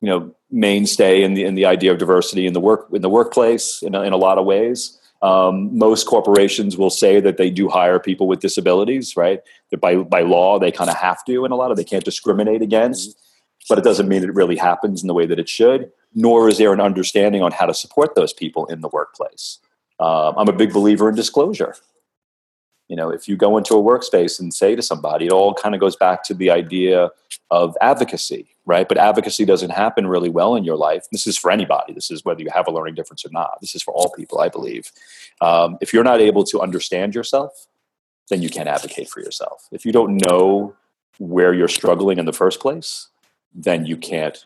you 0.00 0.10
know 0.10 0.34
mainstay 0.50 1.22
in 1.22 1.34
the 1.34 1.44
in 1.44 1.54
the 1.54 1.66
idea 1.66 1.90
of 1.90 1.98
diversity 1.98 2.46
in 2.46 2.52
the 2.52 2.60
work 2.60 2.86
in 2.92 3.02
the 3.02 3.08
workplace 3.08 3.82
in 3.82 3.94
a, 3.94 4.02
in 4.02 4.12
a 4.12 4.16
lot 4.16 4.38
of 4.38 4.44
ways. 4.44 4.98
Um, 5.22 5.76
most 5.76 6.06
corporations 6.06 6.76
will 6.76 6.90
say 6.90 7.18
that 7.18 7.38
they 7.38 7.48
do 7.48 7.70
hire 7.70 7.98
people 7.98 8.26
with 8.26 8.40
disabilities, 8.40 9.16
right? 9.16 9.40
By 9.80 9.96
by 9.96 10.20
law 10.20 10.58
they 10.58 10.72
kind 10.72 10.90
of 10.90 10.96
have 10.96 11.24
to, 11.26 11.44
and 11.44 11.52
a 11.52 11.56
lot 11.56 11.70
of 11.70 11.76
they 11.76 11.84
can't 11.84 12.04
discriminate 12.04 12.62
against. 12.62 13.18
But 13.68 13.78
it 13.78 13.84
doesn't 13.84 14.08
mean 14.08 14.22
it 14.22 14.34
really 14.34 14.56
happens 14.56 15.02
in 15.02 15.08
the 15.08 15.14
way 15.14 15.26
that 15.26 15.38
it 15.38 15.48
should. 15.48 15.90
Nor 16.14 16.48
is 16.48 16.58
there 16.58 16.72
an 16.72 16.80
understanding 16.80 17.42
on 17.42 17.52
how 17.52 17.66
to 17.66 17.74
support 17.74 18.14
those 18.14 18.32
people 18.32 18.66
in 18.66 18.82
the 18.82 18.88
workplace. 18.88 19.58
Um, 19.98 20.34
I'm 20.36 20.48
a 20.48 20.52
big 20.52 20.72
believer 20.72 21.08
in 21.08 21.14
disclosure. 21.14 21.74
You 22.88 22.96
know, 22.96 23.08
if 23.08 23.26
you 23.26 23.36
go 23.36 23.56
into 23.56 23.74
a 23.74 23.82
workspace 23.82 24.38
and 24.38 24.52
say 24.52 24.76
to 24.76 24.82
somebody, 24.82 25.26
it 25.26 25.32
all 25.32 25.54
kind 25.54 25.74
of 25.74 25.80
goes 25.80 25.96
back 25.96 26.22
to 26.24 26.34
the 26.34 26.50
idea 26.50 27.10
of 27.50 27.76
advocacy 27.80 28.54
right? 28.66 28.88
But 28.88 28.98
advocacy 28.98 29.44
doesn't 29.44 29.70
happen 29.70 30.06
really 30.06 30.30
well 30.30 30.56
in 30.56 30.64
your 30.64 30.76
life. 30.76 31.06
This 31.12 31.26
is 31.26 31.36
for 31.36 31.50
anybody. 31.50 31.92
This 31.92 32.10
is 32.10 32.24
whether 32.24 32.42
you 32.42 32.50
have 32.50 32.66
a 32.66 32.70
learning 32.70 32.94
difference 32.94 33.24
or 33.24 33.30
not. 33.30 33.60
This 33.60 33.74
is 33.74 33.82
for 33.82 33.92
all 33.92 34.10
people, 34.10 34.40
I 34.40 34.48
believe. 34.48 34.90
Um, 35.40 35.78
if 35.80 35.92
you're 35.92 36.04
not 36.04 36.20
able 36.20 36.44
to 36.44 36.60
understand 36.60 37.14
yourself, 37.14 37.66
then 38.30 38.42
you 38.42 38.48
can't 38.48 38.68
advocate 38.68 39.08
for 39.08 39.20
yourself. 39.20 39.68
If 39.72 39.84
you 39.84 39.92
don't 39.92 40.16
know 40.26 40.74
where 41.18 41.54
you're 41.54 41.68
struggling 41.68 42.18
in 42.18 42.24
the 42.24 42.32
first 42.32 42.60
place, 42.60 43.08
then 43.54 43.86
you 43.86 43.96
can't 43.96 44.44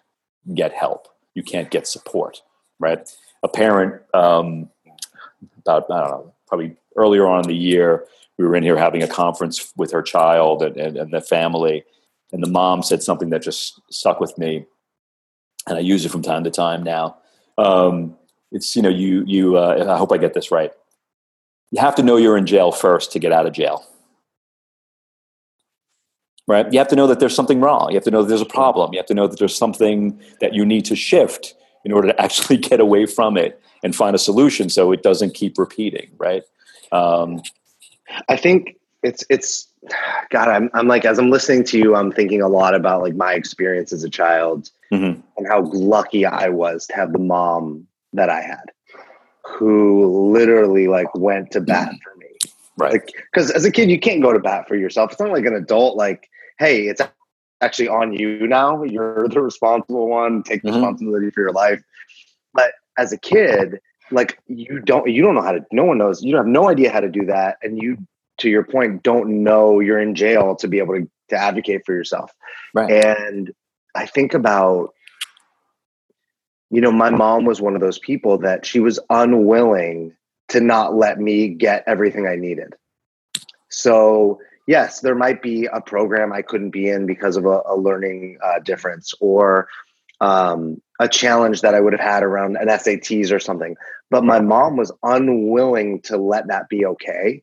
get 0.54 0.72
help. 0.72 1.08
You 1.34 1.42
can't 1.42 1.70
get 1.70 1.86
support, 1.86 2.42
right? 2.78 3.08
A 3.42 3.48
parent, 3.48 4.02
um, 4.14 4.68
about, 5.58 5.90
I 5.90 6.00
don't 6.00 6.10
know, 6.10 6.34
probably 6.46 6.76
earlier 6.96 7.26
on 7.26 7.42
in 7.42 7.48
the 7.48 7.54
year, 7.54 8.06
we 8.38 8.46
were 8.46 8.56
in 8.56 8.62
here 8.62 8.76
having 8.76 9.02
a 9.02 9.08
conference 9.08 9.72
with 9.76 9.92
her 9.92 10.02
child 10.02 10.62
and, 10.62 10.76
and, 10.76 10.96
and 10.96 11.12
the 11.12 11.20
family 11.20 11.84
and 12.32 12.42
the 12.42 12.48
mom 12.48 12.82
said 12.82 13.02
something 13.02 13.30
that 13.30 13.42
just 13.42 13.80
stuck 13.90 14.20
with 14.20 14.36
me 14.38 14.64
and 15.66 15.76
i 15.76 15.80
use 15.80 16.04
it 16.04 16.10
from 16.10 16.22
time 16.22 16.44
to 16.44 16.50
time 16.50 16.82
now 16.82 17.16
um, 17.58 18.16
it's 18.52 18.76
you 18.76 18.82
know 18.82 18.88
you 18.88 19.24
you 19.26 19.56
uh, 19.56 19.84
i 19.88 19.98
hope 19.98 20.12
i 20.12 20.16
get 20.16 20.34
this 20.34 20.50
right 20.50 20.72
you 21.70 21.80
have 21.80 21.94
to 21.96 22.02
know 22.02 22.16
you're 22.16 22.36
in 22.36 22.46
jail 22.46 22.72
first 22.72 23.12
to 23.12 23.18
get 23.18 23.32
out 23.32 23.46
of 23.46 23.52
jail 23.52 23.84
right? 26.48 26.72
You 26.72 26.78
have 26.78 26.88
to 26.88 26.96
know 26.96 27.06
that 27.06 27.20
there's 27.20 27.34
something 27.34 27.60
wrong. 27.60 27.90
You 27.90 27.96
have 27.96 28.04
to 28.04 28.10
know 28.10 28.22
that 28.22 28.28
there's 28.28 28.40
a 28.40 28.46
problem. 28.46 28.92
You 28.92 28.98
have 28.98 29.06
to 29.06 29.14
know 29.14 29.28
that 29.28 29.38
there's 29.38 29.56
something 29.56 30.18
that 30.40 30.54
you 30.54 30.64
need 30.64 30.86
to 30.86 30.96
shift 30.96 31.54
in 31.84 31.92
order 31.92 32.08
to 32.08 32.20
actually 32.20 32.56
get 32.56 32.80
away 32.80 33.06
from 33.06 33.36
it 33.36 33.60
and 33.84 33.94
find 33.94 34.16
a 34.16 34.18
solution 34.18 34.68
so 34.68 34.90
it 34.90 35.02
doesn't 35.02 35.34
keep 35.34 35.58
repeating, 35.58 36.10
right? 36.16 36.42
Um, 36.90 37.42
I 38.28 38.36
think 38.36 38.76
it's 39.02 39.24
it's 39.28 39.68
God. 40.30 40.48
I'm 40.48 40.70
I'm 40.72 40.88
like 40.88 41.04
as 41.04 41.18
I'm 41.18 41.30
listening 41.30 41.64
to 41.64 41.78
you, 41.78 41.94
I'm 41.94 42.10
thinking 42.10 42.40
a 42.40 42.48
lot 42.48 42.74
about 42.74 43.02
like 43.02 43.14
my 43.14 43.34
experience 43.34 43.92
as 43.92 44.02
a 44.02 44.10
child 44.10 44.70
mm-hmm. 44.90 45.20
and 45.36 45.46
how 45.46 45.62
lucky 45.62 46.24
I 46.24 46.48
was 46.48 46.86
to 46.86 46.96
have 46.96 47.12
the 47.12 47.18
mom 47.18 47.86
that 48.14 48.30
I 48.30 48.40
had, 48.40 48.72
who 49.56 50.30
literally 50.32 50.88
like 50.88 51.12
went 51.14 51.50
to 51.52 51.60
bat 51.60 51.92
for 52.02 52.16
me. 52.16 52.26
Right. 52.76 52.92
Because 53.32 53.48
like, 53.48 53.56
as 53.56 53.64
a 53.64 53.70
kid, 53.72 53.90
you 53.90 53.98
can't 53.98 54.22
go 54.22 54.32
to 54.32 54.38
bat 54.38 54.68
for 54.68 54.76
yourself. 54.76 55.12
It's 55.12 55.20
not 55.20 55.30
like 55.30 55.46
an 55.46 55.54
adult. 55.54 55.96
Like, 55.96 56.28
hey, 56.58 56.86
it's 56.86 57.00
actually 57.60 57.88
on 57.88 58.12
you 58.12 58.46
now. 58.46 58.82
You're 58.84 59.28
the 59.28 59.40
responsible 59.40 60.08
one. 60.08 60.42
Take 60.42 60.62
mm-hmm. 60.62 60.76
responsibility 60.76 61.30
for 61.30 61.40
your 61.40 61.52
life. 61.52 61.82
But 62.54 62.72
as 62.96 63.12
a 63.12 63.18
kid, 63.18 63.80
like 64.10 64.38
you 64.46 64.80
don't 64.80 65.08
you 65.08 65.22
don't 65.22 65.34
know 65.34 65.42
how 65.42 65.52
to 65.52 65.64
no 65.72 65.84
one 65.84 65.98
knows 65.98 66.22
you 66.22 66.36
have 66.36 66.46
no 66.46 66.68
idea 66.68 66.90
how 66.90 67.00
to 67.00 67.08
do 67.08 67.24
that 67.26 67.58
and 67.62 67.80
you 67.80 67.96
to 68.38 68.48
your 68.48 68.64
point 68.64 69.02
don't 69.02 69.28
know 69.28 69.80
you're 69.80 70.00
in 70.00 70.14
jail 70.14 70.54
to 70.56 70.68
be 70.68 70.78
able 70.78 70.94
to, 70.94 71.08
to 71.28 71.36
advocate 71.36 71.84
for 71.84 71.94
yourself 71.94 72.32
right 72.74 72.90
and 72.90 73.52
i 73.94 74.06
think 74.06 74.34
about 74.34 74.94
you 76.70 76.80
know 76.80 76.92
my 76.92 77.10
mom 77.10 77.44
was 77.44 77.60
one 77.60 77.74
of 77.74 77.80
those 77.80 77.98
people 77.98 78.38
that 78.38 78.64
she 78.64 78.80
was 78.80 78.98
unwilling 79.10 80.14
to 80.48 80.60
not 80.60 80.94
let 80.94 81.20
me 81.20 81.48
get 81.48 81.84
everything 81.86 82.26
i 82.26 82.36
needed 82.36 82.74
so 83.68 84.38
yes 84.66 85.00
there 85.00 85.14
might 85.14 85.42
be 85.42 85.66
a 85.66 85.80
program 85.80 86.32
i 86.32 86.42
couldn't 86.42 86.70
be 86.70 86.88
in 86.88 87.06
because 87.06 87.36
of 87.36 87.44
a, 87.44 87.62
a 87.66 87.76
learning 87.76 88.38
uh, 88.42 88.58
difference 88.60 89.12
or 89.20 89.68
um, 90.20 90.80
a 91.00 91.08
challenge 91.08 91.60
that 91.60 91.74
I 91.74 91.80
would 91.80 91.92
have 91.92 92.00
had 92.00 92.22
around 92.22 92.56
an 92.56 92.68
SATs 92.68 93.32
or 93.32 93.38
something. 93.38 93.76
But 94.10 94.24
my 94.24 94.40
mom 94.40 94.76
was 94.76 94.92
unwilling 95.02 96.00
to 96.02 96.16
let 96.16 96.48
that 96.48 96.68
be 96.68 96.84
okay. 96.86 97.42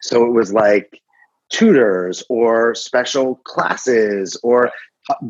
So 0.00 0.24
it 0.24 0.30
was 0.30 0.52
like 0.52 1.00
tutors 1.48 2.22
or 2.28 2.74
special 2.74 3.36
classes 3.44 4.36
or 4.42 4.70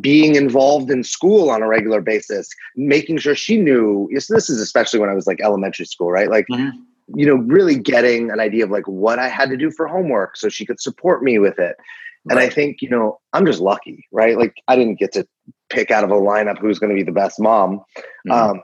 being 0.01 0.35
involved 0.35 0.91
in 0.91 1.03
school 1.03 1.51
on 1.51 1.63
a 1.63 1.69
regular 1.69 2.01
basis, 2.01 2.49
making 2.77 3.19
sure 3.19 3.35
she 3.35 3.57
knew. 3.57 4.09
This 4.13 4.51
is 4.51 4.61
especially 4.61 5.01
when 5.01 5.09
I 5.09 5.15
was 5.15 5.27
like 5.27 5.41
elementary 5.41 5.87
school, 5.87 6.11
right? 6.11 6.31
Like, 6.31 6.47
mm-hmm. 6.51 6.79
you 7.19 7.27
know, 7.27 7.37
really 7.37 7.77
getting 7.77 8.31
an 8.31 8.41
idea 8.41 8.65
of 8.65 8.71
like 8.71 8.87
what 8.87 9.19
I 9.19 9.29
had 9.29 9.49
to 9.51 9.57
do 9.57 9.71
for 9.71 9.87
homework 9.87 10.37
so 10.37 10.49
she 10.49 10.67
could 10.67 10.81
support 10.81 11.23
me 11.23 11.39
with 11.39 11.59
it. 11.59 11.77
And 12.31 12.39
right. 12.39 12.51
I 12.51 12.55
think, 12.55 12.83
you 12.83 12.89
know, 12.89 13.19
I'm 13.33 13.47
just 13.47 13.61
lucky, 13.61 14.07
right? 14.13 14.39
Like 14.39 14.55
I 14.69 14.77
didn't 14.77 14.99
get 14.99 15.13
to 15.13 15.27
pick 15.71 15.91
out 15.91 16.05
of 16.05 16.11
a 16.11 16.15
lineup 16.15 16.59
who's 16.59 16.79
going 16.79 16.91
to 16.91 16.97
be 16.97 17.03
the 17.03 17.11
best 17.11 17.41
mom. 17.41 17.81
Mm-hmm. 18.29 18.31
Um, 18.31 18.63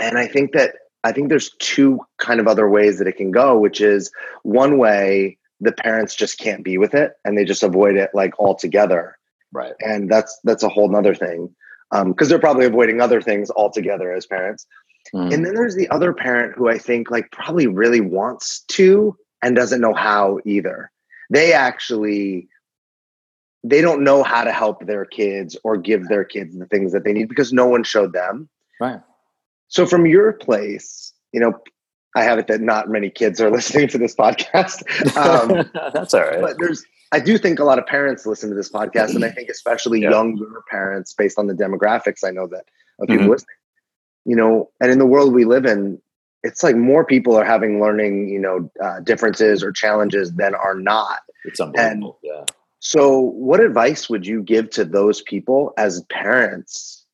and 0.00 0.18
I 0.18 0.26
think 0.28 0.52
that 0.52 0.74
I 1.04 1.12
think 1.12 1.28
there's 1.28 1.50
two 1.58 2.00
kind 2.18 2.38
of 2.38 2.46
other 2.46 2.68
ways 2.68 2.98
that 2.98 3.08
it 3.08 3.16
can 3.16 3.30
go, 3.30 3.58
which 3.58 3.80
is 3.80 4.10
one 4.42 4.78
way 4.78 5.38
the 5.60 5.72
parents 5.72 6.14
just 6.14 6.38
can't 6.38 6.64
be 6.64 6.78
with 6.78 6.94
it 6.94 7.12
and 7.24 7.36
they 7.36 7.44
just 7.44 7.62
avoid 7.62 7.96
it 7.96 8.10
like 8.14 8.38
altogether. 8.38 9.17
Right. 9.52 9.74
And 9.80 10.10
that's 10.10 10.38
that's 10.44 10.62
a 10.62 10.68
whole 10.68 10.88
nother 10.88 11.14
thing. 11.14 11.54
Um, 11.90 12.12
because 12.12 12.28
they're 12.28 12.38
probably 12.38 12.66
avoiding 12.66 13.00
other 13.00 13.22
things 13.22 13.50
altogether 13.50 14.12
as 14.12 14.26
parents. 14.26 14.66
Mm. 15.14 15.32
And 15.32 15.46
then 15.46 15.54
there's 15.54 15.74
the 15.74 15.88
other 15.88 16.12
parent 16.12 16.54
who 16.54 16.68
I 16.68 16.76
think 16.76 17.10
like 17.10 17.30
probably 17.32 17.66
really 17.66 18.02
wants 18.02 18.60
to 18.68 19.16
and 19.42 19.56
doesn't 19.56 19.80
know 19.80 19.94
how 19.94 20.38
either. 20.44 20.90
They 21.30 21.52
actually 21.54 22.48
they 23.64 23.80
don't 23.80 24.04
know 24.04 24.22
how 24.22 24.44
to 24.44 24.52
help 24.52 24.86
their 24.86 25.04
kids 25.04 25.56
or 25.64 25.76
give 25.76 26.08
their 26.08 26.24
kids 26.24 26.56
the 26.56 26.66
things 26.66 26.92
that 26.92 27.04
they 27.04 27.12
need 27.12 27.28
because 27.28 27.52
no 27.52 27.66
one 27.66 27.84
showed 27.84 28.12
them. 28.12 28.48
Right. 28.80 29.00
So 29.68 29.86
from 29.86 30.06
your 30.06 30.32
place, 30.32 31.12
you 31.32 31.40
know, 31.40 31.54
I 32.16 32.22
have 32.22 32.38
it 32.38 32.46
that 32.46 32.60
not 32.60 32.88
many 32.88 33.10
kids 33.10 33.40
are 33.40 33.50
listening 33.58 33.88
to 33.88 33.98
this 33.98 34.14
podcast. 34.14 34.82
Um, 35.16 35.70
That's 35.92 36.14
all 36.14 36.22
right. 36.22 36.40
But 36.40 36.56
there's, 36.58 36.84
I 37.10 37.20
do 37.20 37.38
think 37.38 37.58
a 37.58 37.64
lot 37.64 37.78
of 37.78 37.86
parents 37.86 38.26
listen 38.26 38.50
to 38.50 38.56
this 38.56 38.70
podcast, 38.70 39.14
and 39.14 39.24
I 39.24 39.30
think 39.36 39.48
especially 39.48 40.02
yeah. 40.02 40.10
younger 40.10 40.62
parents, 40.70 41.14
based 41.14 41.38
on 41.38 41.46
the 41.46 41.54
demographics, 41.54 42.24
I 42.24 42.30
know 42.30 42.46
that 42.48 42.64
of 42.98 43.08
people 43.08 43.22
mm-hmm. 43.22 43.30
listening. 43.30 43.56
You 44.24 44.36
know, 44.36 44.70
and 44.80 44.90
in 44.90 44.98
the 44.98 45.06
world 45.06 45.32
we 45.32 45.44
live 45.44 45.64
in, 45.64 46.00
it's 46.42 46.62
like 46.62 46.76
more 46.76 47.04
people 47.04 47.36
are 47.36 47.44
having 47.44 47.80
learning, 47.80 48.28
you 48.28 48.38
know, 48.38 48.70
uh, 48.82 49.00
differences 49.00 49.62
or 49.62 49.72
challenges 49.72 50.34
than 50.34 50.54
are 50.54 50.74
not. 50.74 51.20
It's 51.44 51.60
unbelievable. 51.60 52.18
And, 52.22 52.30
yeah 52.30 52.44
so, 52.80 53.18
what 53.18 53.60
advice 53.60 54.08
would 54.08 54.26
you 54.26 54.42
give 54.42 54.70
to 54.70 54.84
those 54.84 55.20
people 55.22 55.72
as 55.76 56.02
parents 56.10 57.04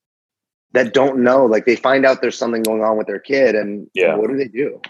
that 0.73 0.93
don't 0.93 1.21
know? 1.21 1.47
Like, 1.47 1.65
they 1.65 1.77
find 1.77 2.05
out 2.05 2.21
there's 2.21 2.37
something 2.37 2.63
going 2.63 2.83
on 2.83 2.99
with 2.99 3.07
their 3.07 3.19
kid, 3.19 3.55
and 3.55 3.89
yeah. 3.95 4.15
what 4.15 4.29
do 4.29 4.37
they 4.37 4.49
do? 4.49 4.81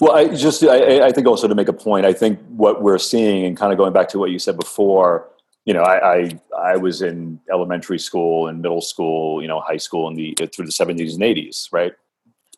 Well, 0.00 0.12
I 0.12 0.28
just 0.34 0.62
I, 0.64 1.06
I, 1.06 1.12
think 1.12 1.26
also 1.26 1.48
to 1.48 1.54
make 1.54 1.68
a 1.68 1.72
point, 1.72 2.06
I 2.06 2.12
think 2.12 2.38
what 2.48 2.82
we're 2.82 2.98
seeing, 2.98 3.44
and 3.44 3.56
kind 3.56 3.72
of 3.72 3.78
going 3.78 3.92
back 3.92 4.08
to 4.10 4.18
what 4.18 4.30
you 4.30 4.38
said 4.38 4.56
before, 4.56 5.28
you 5.64 5.74
know, 5.74 5.82
I 5.82 6.14
I, 6.14 6.40
I 6.56 6.76
was 6.76 7.02
in 7.02 7.40
elementary 7.52 7.98
school 7.98 8.48
and 8.48 8.62
middle 8.62 8.80
school, 8.80 9.42
you 9.42 9.48
know, 9.48 9.60
high 9.60 9.76
school 9.76 10.08
in 10.08 10.14
the 10.14 10.36
through 10.54 10.66
the 10.66 10.72
seventies 10.72 11.14
and 11.14 11.22
eighties, 11.22 11.68
right? 11.72 11.92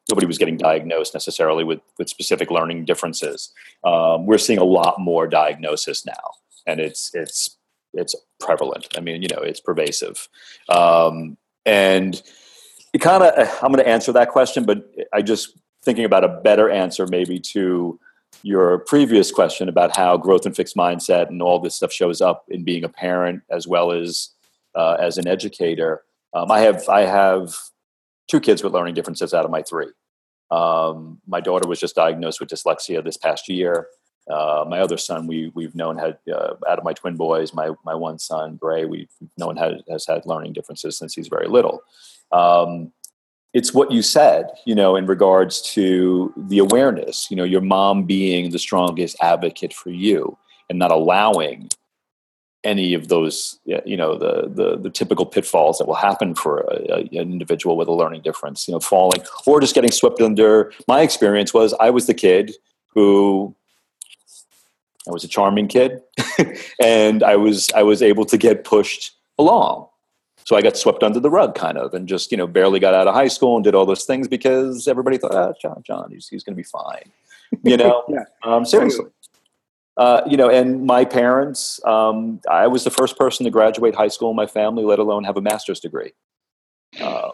Nobody 0.09 0.27
was 0.27 0.39
getting 0.39 0.57
diagnosed 0.57 1.15
necessarily 1.15 1.65
with 1.65 1.81
with 1.99 2.09
specific 2.09 2.51
learning 2.51 2.85
differences. 2.85 3.53
Um, 3.85 4.27
we're 4.27 4.39
seeing 4.39 4.59
a 4.59 4.65
lot 4.65 5.01
more 5.01 5.27
diagnosis 5.27 6.05
now 6.05 6.35
and 6.67 6.81
it's 6.81 7.11
it's 7.15 7.57
it's 7.93 8.15
prevalent. 8.39 8.87
I 8.97 9.01
mean, 9.01 9.23
you 9.23 9.29
know, 9.29 9.43
it's 9.43 9.61
pervasive, 9.61 10.29
um, 10.69 11.37
and 11.67 12.21
it 12.93 12.99
kind 12.99 13.23
of. 13.23 13.49
I'm 13.63 13.73
going 13.73 13.85
to 13.85 13.89
answer 13.89 14.13
that 14.13 14.31
question, 14.31 14.65
but 14.65 14.91
I 15.13 15.23
just 15.23 15.59
thinking 15.83 16.05
about 16.05 16.25
a 16.25 16.29
better 16.29 16.71
answer 16.71 17.07
maybe 17.07 17.39
to 17.39 17.99
your 18.43 18.79
previous 18.79 19.31
question 19.31 19.69
about 19.69 19.97
how 19.97 20.17
growth 20.17 20.47
and 20.47 20.57
fixed 20.57 20.77
mindset 20.77 21.29
and 21.29 21.43
all 21.43 21.59
this 21.59 21.75
stuff 21.75 21.93
shows 21.93 22.21
up 22.21 22.45
in 22.49 22.65
being 22.65 22.85
a 22.85 22.89
parent 22.89 23.43
as 23.51 23.67
well 23.67 23.93
as 23.93 24.31
uh, 24.75 24.97
as 25.01 25.19
an 25.19 25.27
educator. 25.27 26.03
Um, 26.33 26.51
I 26.51 26.61
have 26.61 26.89
I 26.89 27.03
have 27.03 27.55
two 28.29 28.41
kids 28.41 28.63
with 28.63 28.73
learning 28.73 28.95
differences 28.95 29.35
out 29.35 29.45
of 29.45 29.51
my 29.51 29.63
three. 29.63 29.89
Um, 30.51 31.21
my 31.27 31.41
daughter 31.41 31.69
was 31.69 31.81
just 31.81 31.95
diagnosed 31.95 32.41
with 32.41 32.49
dyslexia 32.49 33.05
this 33.05 33.17
past 33.17 33.49
year. 33.49 33.89
Uh, 34.31 34.65
my 34.69 34.79
other 34.81 34.97
son, 34.97 35.27
we 35.27 35.51
we've 35.55 35.75
known 35.75 35.99
had 35.99 36.19
uh, 36.33 36.55
out 36.69 36.79
of 36.79 36.85
my 36.85 36.93
twin 36.93 37.17
boys, 37.17 37.53
my 37.53 37.71
my 37.85 37.95
one 37.95 38.19
son 38.19 38.57
Gray, 38.57 38.85
we've 38.85 39.11
known 39.37 39.57
had, 39.57 39.83
has 39.91 40.07
had 40.07 40.25
learning 40.25 40.53
differences 40.53 40.97
since 40.97 41.15
he's 41.15 41.29
very 41.29 41.49
little. 41.49 41.83
Um, 42.31 42.93
it's 43.53 43.75
what 43.75 43.91
you 43.91 44.03
said, 44.03 44.51
you 44.65 44.75
know, 44.75 44.97
in 44.97 45.07
regards 45.07 45.61
to 45.73 46.33
the 46.37 46.59
awareness. 46.59 47.31
You 47.31 47.37
know, 47.37 47.45
your 47.45 47.61
mom 47.61 48.05
being 48.05 48.51
the 48.51 48.59
strongest 48.59 49.17
advocate 49.21 49.73
for 49.73 49.91
you 49.91 50.39
and 50.69 50.79
not 50.79 50.93
allowing 50.93 51.69
any 52.63 52.93
of 52.95 53.09
those, 53.09 53.59
you 53.65 53.97
know, 53.97 54.17
the 54.17 54.49
the, 54.49 54.77
the 54.77 54.91
typical 54.91 55.27
pitfalls 55.27 55.79
that 55.79 55.87
will 55.87 55.95
happen 55.95 56.35
for 56.35 56.61
a, 56.61 56.93
a, 56.93 56.99
an 57.19 57.33
individual 57.33 57.77
with 57.77 57.89
a 57.89 57.93
learning 57.93 58.23
difference. 58.23 58.69
You 58.69 58.73
know, 58.73 58.81
falling 58.81 59.23
or 59.47 59.61
just 59.61 59.75
getting 59.75 59.91
swept 59.91 60.21
under. 60.21 60.73
My 60.87 61.01
experience 61.01 61.53
was 61.53 61.75
I 61.81 61.91
was 61.91 62.07
the 62.07 62.15
kid 62.15 62.53
who 62.95 63.55
I 65.09 65.13
was 65.13 65.25
a 65.25 65.29
charming 65.29 65.67
kid, 65.67 66.03
and 66.83 67.23
I 67.25 67.37
was 67.37 67.71
I 67.75 67.83
was 67.83 68.03
able 68.03 68.27
to 68.27 68.37
get 68.37 68.63
pushed 68.65 69.13
along. 69.39 69.89
So 70.51 70.57
I 70.57 70.63
got 70.63 70.77
swept 70.77 71.05
under 71.05 71.21
the 71.21 71.31
rug, 71.31 71.55
kind 71.55 71.79
of, 71.79 71.95
and 71.95 72.09
just 72.09 72.33
you 72.33 72.37
know 72.37 72.49
barely 72.49 72.81
got 72.81 72.93
out 72.93 73.07
of 73.07 73.15
high 73.15 73.29
school 73.29 73.55
and 73.55 73.63
did 73.63 73.77
all 73.77 73.87
those 73.87 74.03
things 74.03 74.27
because 74.27 74.89
everybody 74.89 75.17
thought, 75.17 75.33
ah, 75.33 75.53
John, 75.63 75.81
John, 75.87 76.11
he's 76.11 76.27
he's 76.27 76.43
going 76.43 76.55
to 76.55 76.57
be 76.57 76.65
fine. 76.65 77.05
You 77.63 77.77
know, 77.77 78.05
yeah. 78.09 78.25
um, 78.43 78.65
seriously. 78.65 79.07
Uh, 79.97 80.23
you 80.27 80.37
know, 80.37 80.51
and 80.51 80.85
my 80.87 81.05
parents, 81.05 81.81
um, 81.85 82.41
I 82.51 82.67
was 82.67 82.83
the 82.83 82.91
first 82.91 83.17
person 83.17 83.45
to 83.45 83.51
graduate 83.51 83.95
high 83.95 84.09
school 84.09 84.31
in 84.31 84.37
my 84.37 84.47
family, 84.47 84.85
let 84.85 84.99
alone 84.99 85.23
have 85.23 85.37
a 85.37 85.41
master's 85.41 85.79
degree. 85.79 86.13
Uh, 87.01 87.31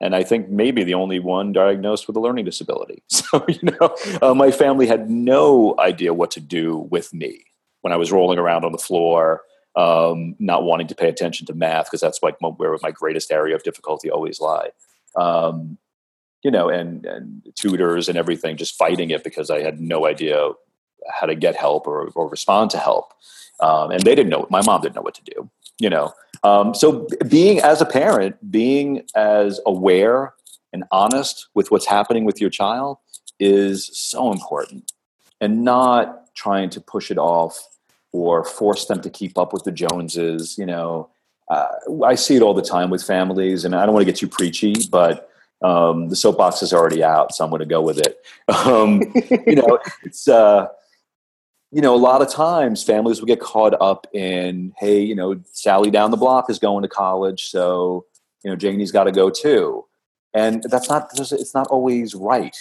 and 0.00 0.14
I 0.14 0.22
think 0.22 0.48
maybe 0.48 0.84
the 0.84 0.94
only 0.94 1.18
one 1.18 1.52
diagnosed 1.52 2.06
with 2.06 2.16
a 2.16 2.20
learning 2.20 2.44
disability. 2.44 3.02
So, 3.10 3.44
you 3.48 3.60
know, 3.62 3.96
uh, 4.22 4.34
my 4.34 4.50
family 4.52 4.86
had 4.86 5.08
no 5.08 5.74
idea 5.78 6.14
what 6.14 6.32
to 6.32 6.40
do 6.40 6.78
with 6.90 7.12
me 7.14 7.44
when 7.82 7.92
I 7.92 7.96
was 7.96 8.10
rolling 8.10 8.38
around 8.38 8.64
on 8.64 8.72
the 8.72 8.78
floor, 8.78 9.42
um, 9.76 10.34
not 10.38 10.64
wanting 10.64 10.86
to 10.88 10.94
pay 10.94 11.08
attention 11.08 11.46
to 11.46 11.54
math 11.54 11.86
because 11.86 12.00
that's 12.00 12.22
like 12.22 12.36
where 12.40 12.76
my 12.82 12.90
greatest 12.90 13.30
area 13.30 13.54
of 13.54 13.62
difficulty 13.62 14.10
always 14.10 14.40
lie. 14.40 14.70
Um, 15.16 15.78
you 16.42 16.50
know, 16.50 16.68
and 16.68 17.04
and 17.04 17.42
tutors 17.54 18.08
and 18.08 18.16
everything, 18.16 18.56
just 18.56 18.76
fighting 18.76 19.10
it 19.10 19.22
because 19.22 19.50
I 19.50 19.60
had 19.60 19.80
no 19.80 20.06
idea 20.06 20.50
how 21.08 21.26
to 21.26 21.34
get 21.34 21.56
help 21.56 21.86
or, 21.86 22.08
or 22.14 22.28
respond 22.28 22.70
to 22.70 22.78
help, 22.78 23.12
um, 23.60 23.90
and 23.90 24.02
they 24.02 24.14
didn't 24.14 24.30
know. 24.30 24.46
My 24.50 24.62
mom 24.62 24.80
didn't 24.80 24.96
know 24.96 25.02
what 25.02 25.14
to 25.14 25.24
do. 25.24 25.50
You 25.78 25.90
know, 25.90 26.12
um, 26.42 26.74
so 26.74 27.06
being 27.28 27.60
as 27.60 27.80
a 27.80 27.86
parent, 27.86 28.50
being 28.50 29.02
as 29.14 29.60
aware 29.66 30.34
and 30.72 30.84
honest 30.90 31.48
with 31.54 31.70
what's 31.70 31.86
happening 31.86 32.24
with 32.24 32.40
your 32.40 32.50
child 32.50 32.98
is 33.38 33.90
so 33.92 34.32
important, 34.32 34.92
and 35.40 35.62
not 35.62 36.34
trying 36.34 36.70
to 36.70 36.80
push 36.80 37.10
it 37.10 37.18
off 37.18 37.69
or 38.12 38.44
force 38.44 38.86
them 38.86 39.00
to 39.02 39.10
keep 39.10 39.38
up 39.38 39.52
with 39.52 39.64
the 39.64 39.72
Joneses. 39.72 40.56
You 40.58 40.66
know, 40.66 41.10
uh, 41.50 41.68
I 42.04 42.14
see 42.14 42.36
it 42.36 42.42
all 42.42 42.54
the 42.54 42.62
time 42.62 42.90
with 42.90 43.02
families, 43.02 43.64
and 43.64 43.74
I 43.74 43.84
don't 43.84 43.94
want 43.94 44.06
to 44.06 44.10
get 44.10 44.18
too 44.18 44.28
preachy, 44.28 44.74
but 44.90 45.30
um, 45.62 46.08
the 46.08 46.16
soapbox 46.16 46.62
is 46.62 46.72
already 46.72 47.02
out, 47.04 47.34
so 47.34 47.44
I'm 47.44 47.50
going 47.50 47.60
to 47.60 47.66
go 47.66 47.82
with 47.82 47.98
it. 47.98 48.18
Um, 48.66 49.00
you 49.46 49.54
know, 49.54 49.78
it's 50.02 50.26
uh, 50.26 50.66
you 51.70 51.80
know 51.80 51.94
a 51.94 51.96
lot 51.96 52.20
of 52.20 52.28
times 52.28 52.82
families 52.82 53.20
will 53.20 53.28
get 53.28 53.40
caught 53.40 53.80
up 53.80 54.08
in, 54.12 54.72
hey, 54.78 55.00
you 55.00 55.14
know, 55.14 55.40
Sally 55.52 55.90
down 55.90 56.10
the 56.10 56.16
block 56.16 56.50
is 56.50 56.58
going 56.58 56.82
to 56.82 56.88
college, 56.88 57.44
so 57.44 58.06
you 58.42 58.50
know 58.50 58.56
Janie's 58.56 58.90
got 58.90 59.04
to 59.04 59.12
go 59.12 59.30
too, 59.30 59.84
and 60.34 60.64
that's 60.64 60.88
not 60.88 61.10
it's 61.14 61.54
not 61.54 61.68
always 61.68 62.14
right 62.14 62.56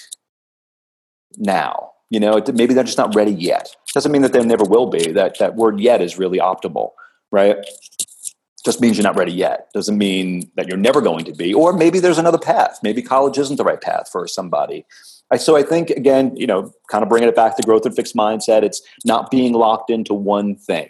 now. 1.38 1.92
You 2.10 2.20
know, 2.20 2.42
maybe 2.54 2.74
they're 2.74 2.84
just 2.84 2.98
not 2.98 3.14
ready 3.14 3.32
yet. 3.32 3.76
Doesn't 3.94 4.12
mean 4.12 4.24
that 4.24 4.34
they 4.34 4.44
never 4.44 4.64
will 4.64 4.88
be. 4.88 5.12
That 5.12 5.38
that 5.40 5.56
word 5.56 5.80
"yet" 5.80 6.02
is 6.02 6.18
really 6.18 6.40
optimal, 6.40 6.92
right? 7.32 7.58
Just 8.66 8.82
means 8.82 8.98
you're 8.98 9.04
not 9.04 9.16
ready 9.16 9.32
yet. 9.32 9.70
Doesn't 9.74 9.98
mean 9.98 10.52
that 10.56 10.68
you're 10.68 10.78
never 10.78 11.02
going 11.02 11.24
to 11.26 11.34
be. 11.34 11.54
Or 11.54 11.72
maybe 11.72 12.00
there's 12.00 12.18
another 12.18 12.40
path. 12.40 12.80
Maybe 12.84 13.02
college 13.02 13.38
isn't 13.38 13.56
the 13.56 13.64
right 13.64 13.80
path 13.80 14.10
for 14.12 14.28
somebody. 14.28 14.86
So 15.38 15.56
I 15.56 15.64
think 15.64 15.92
again, 15.92 16.36
you 16.36 16.48
know, 16.48 16.74
kind 16.90 17.04
of 17.04 17.10
bringing 17.10 17.30
it 17.30 17.36
back 17.36 17.56
to 17.56 17.64
growth 17.64 17.86
and 17.86 17.96
fixed 17.96 18.16
mindset. 18.16 18.64
It's 18.64 18.82
not 19.06 19.30
being 19.30 19.54
locked 19.54 19.92
into 19.92 20.14
one 20.14 20.56
thing. 20.56 20.90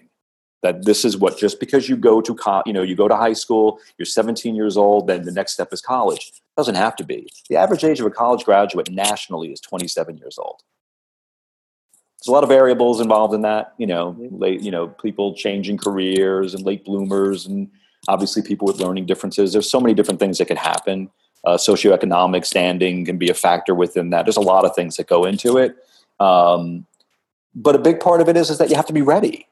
That 0.61 0.85
this 0.85 1.05
is 1.05 1.17
what 1.17 1.37
just 1.37 1.59
because 1.59 1.87
you 1.87 1.95
go 1.95 2.19
to 2.21 2.35
co- 2.35 2.63
you 2.65 2.73
know 2.73 2.81
you 2.81 2.95
go 2.95 3.07
to 3.07 3.15
high 3.15 3.33
school, 3.33 3.79
you're 3.97 4.05
17 4.05 4.55
years 4.55 4.75
old, 4.75 5.07
then 5.07 5.23
the 5.23 5.31
next 5.31 5.53
step 5.53 5.71
is 5.71 5.81
college. 5.81 6.33
Doesn't 6.57 6.75
have 6.75 6.95
to 6.97 7.05
be. 7.05 7.29
The 7.49 7.55
average 7.55 7.85
age 7.85 8.01
of 8.01 8.05
a 8.05 8.09
college 8.09 8.43
graduate 8.43 8.89
nationally 8.91 9.53
is 9.53 9.61
27 9.61 10.17
years 10.17 10.37
old 10.37 10.61
there's 12.19 12.27
a 12.27 12.31
lot 12.31 12.43
of 12.43 12.49
variables 12.49 12.99
involved 12.99 13.33
in 13.33 13.41
that. 13.41 13.73
You 13.77 13.87
know, 13.87 14.15
late, 14.31 14.61
you 14.61 14.71
know, 14.71 14.87
people 14.87 15.33
changing 15.35 15.77
careers 15.77 16.53
and 16.53 16.65
late 16.65 16.83
bloomers, 16.83 17.45
and 17.45 17.69
obviously 18.07 18.41
people 18.41 18.67
with 18.67 18.79
learning 18.79 19.05
differences. 19.05 19.53
There's 19.53 19.69
so 19.69 19.79
many 19.79 19.93
different 19.93 20.19
things 20.19 20.37
that 20.37 20.47
can 20.47 20.57
happen. 20.57 21.09
Uh, 21.45 21.55
socioeconomic 21.55 22.45
standing 22.45 23.05
can 23.05 23.17
be 23.17 23.29
a 23.29 23.33
factor 23.33 23.73
within 23.73 24.09
that. 24.09 24.25
There's 24.25 24.35
a 24.35 24.41
lot 24.41 24.65
of 24.65 24.75
things 24.75 24.97
that 24.97 25.07
go 25.07 25.23
into 25.23 25.57
it. 25.57 25.75
Um, 26.19 26.85
but 27.55 27.75
a 27.75 27.79
big 27.79 28.01
part 28.01 28.19
of 28.19 28.27
it 28.27 28.35
is 28.35 28.49
is 28.49 28.57
that 28.57 28.69
you 28.69 28.75
have 28.75 28.87
to 28.87 28.93
be 28.93 29.01
ready. 29.01 29.47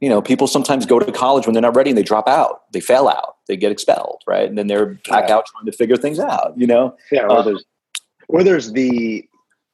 You 0.00 0.08
know, 0.08 0.20
people 0.22 0.46
sometimes 0.46 0.86
go 0.86 0.98
to 0.98 1.12
college 1.12 1.46
when 1.46 1.54
they're 1.54 1.62
not 1.62 1.76
ready 1.76 1.90
and 1.90 1.98
they 1.98 2.02
drop 2.02 2.26
out, 2.26 2.62
they 2.72 2.80
fail 2.80 3.06
out, 3.06 3.36
they 3.46 3.56
get 3.56 3.70
expelled, 3.70 4.22
right? 4.26 4.48
And 4.48 4.58
then 4.58 4.66
they're 4.66 4.94
back 5.08 5.28
yeah. 5.28 5.36
out 5.36 5.46
trying 5.46 5.66
to 5.66 5.72
figure 5.72 5.96
things 5.96 6.18
out. 6.18 6.54
You 6.56 6.66
know, 6.66 6.96
yeah. 7.12 7.24
Or, 7.24 7.30
uh, 7.38 7.42
there's, 7.42 7.64
or 8.28 8.42
there's 8.42 8.72
the, 8.72 9.28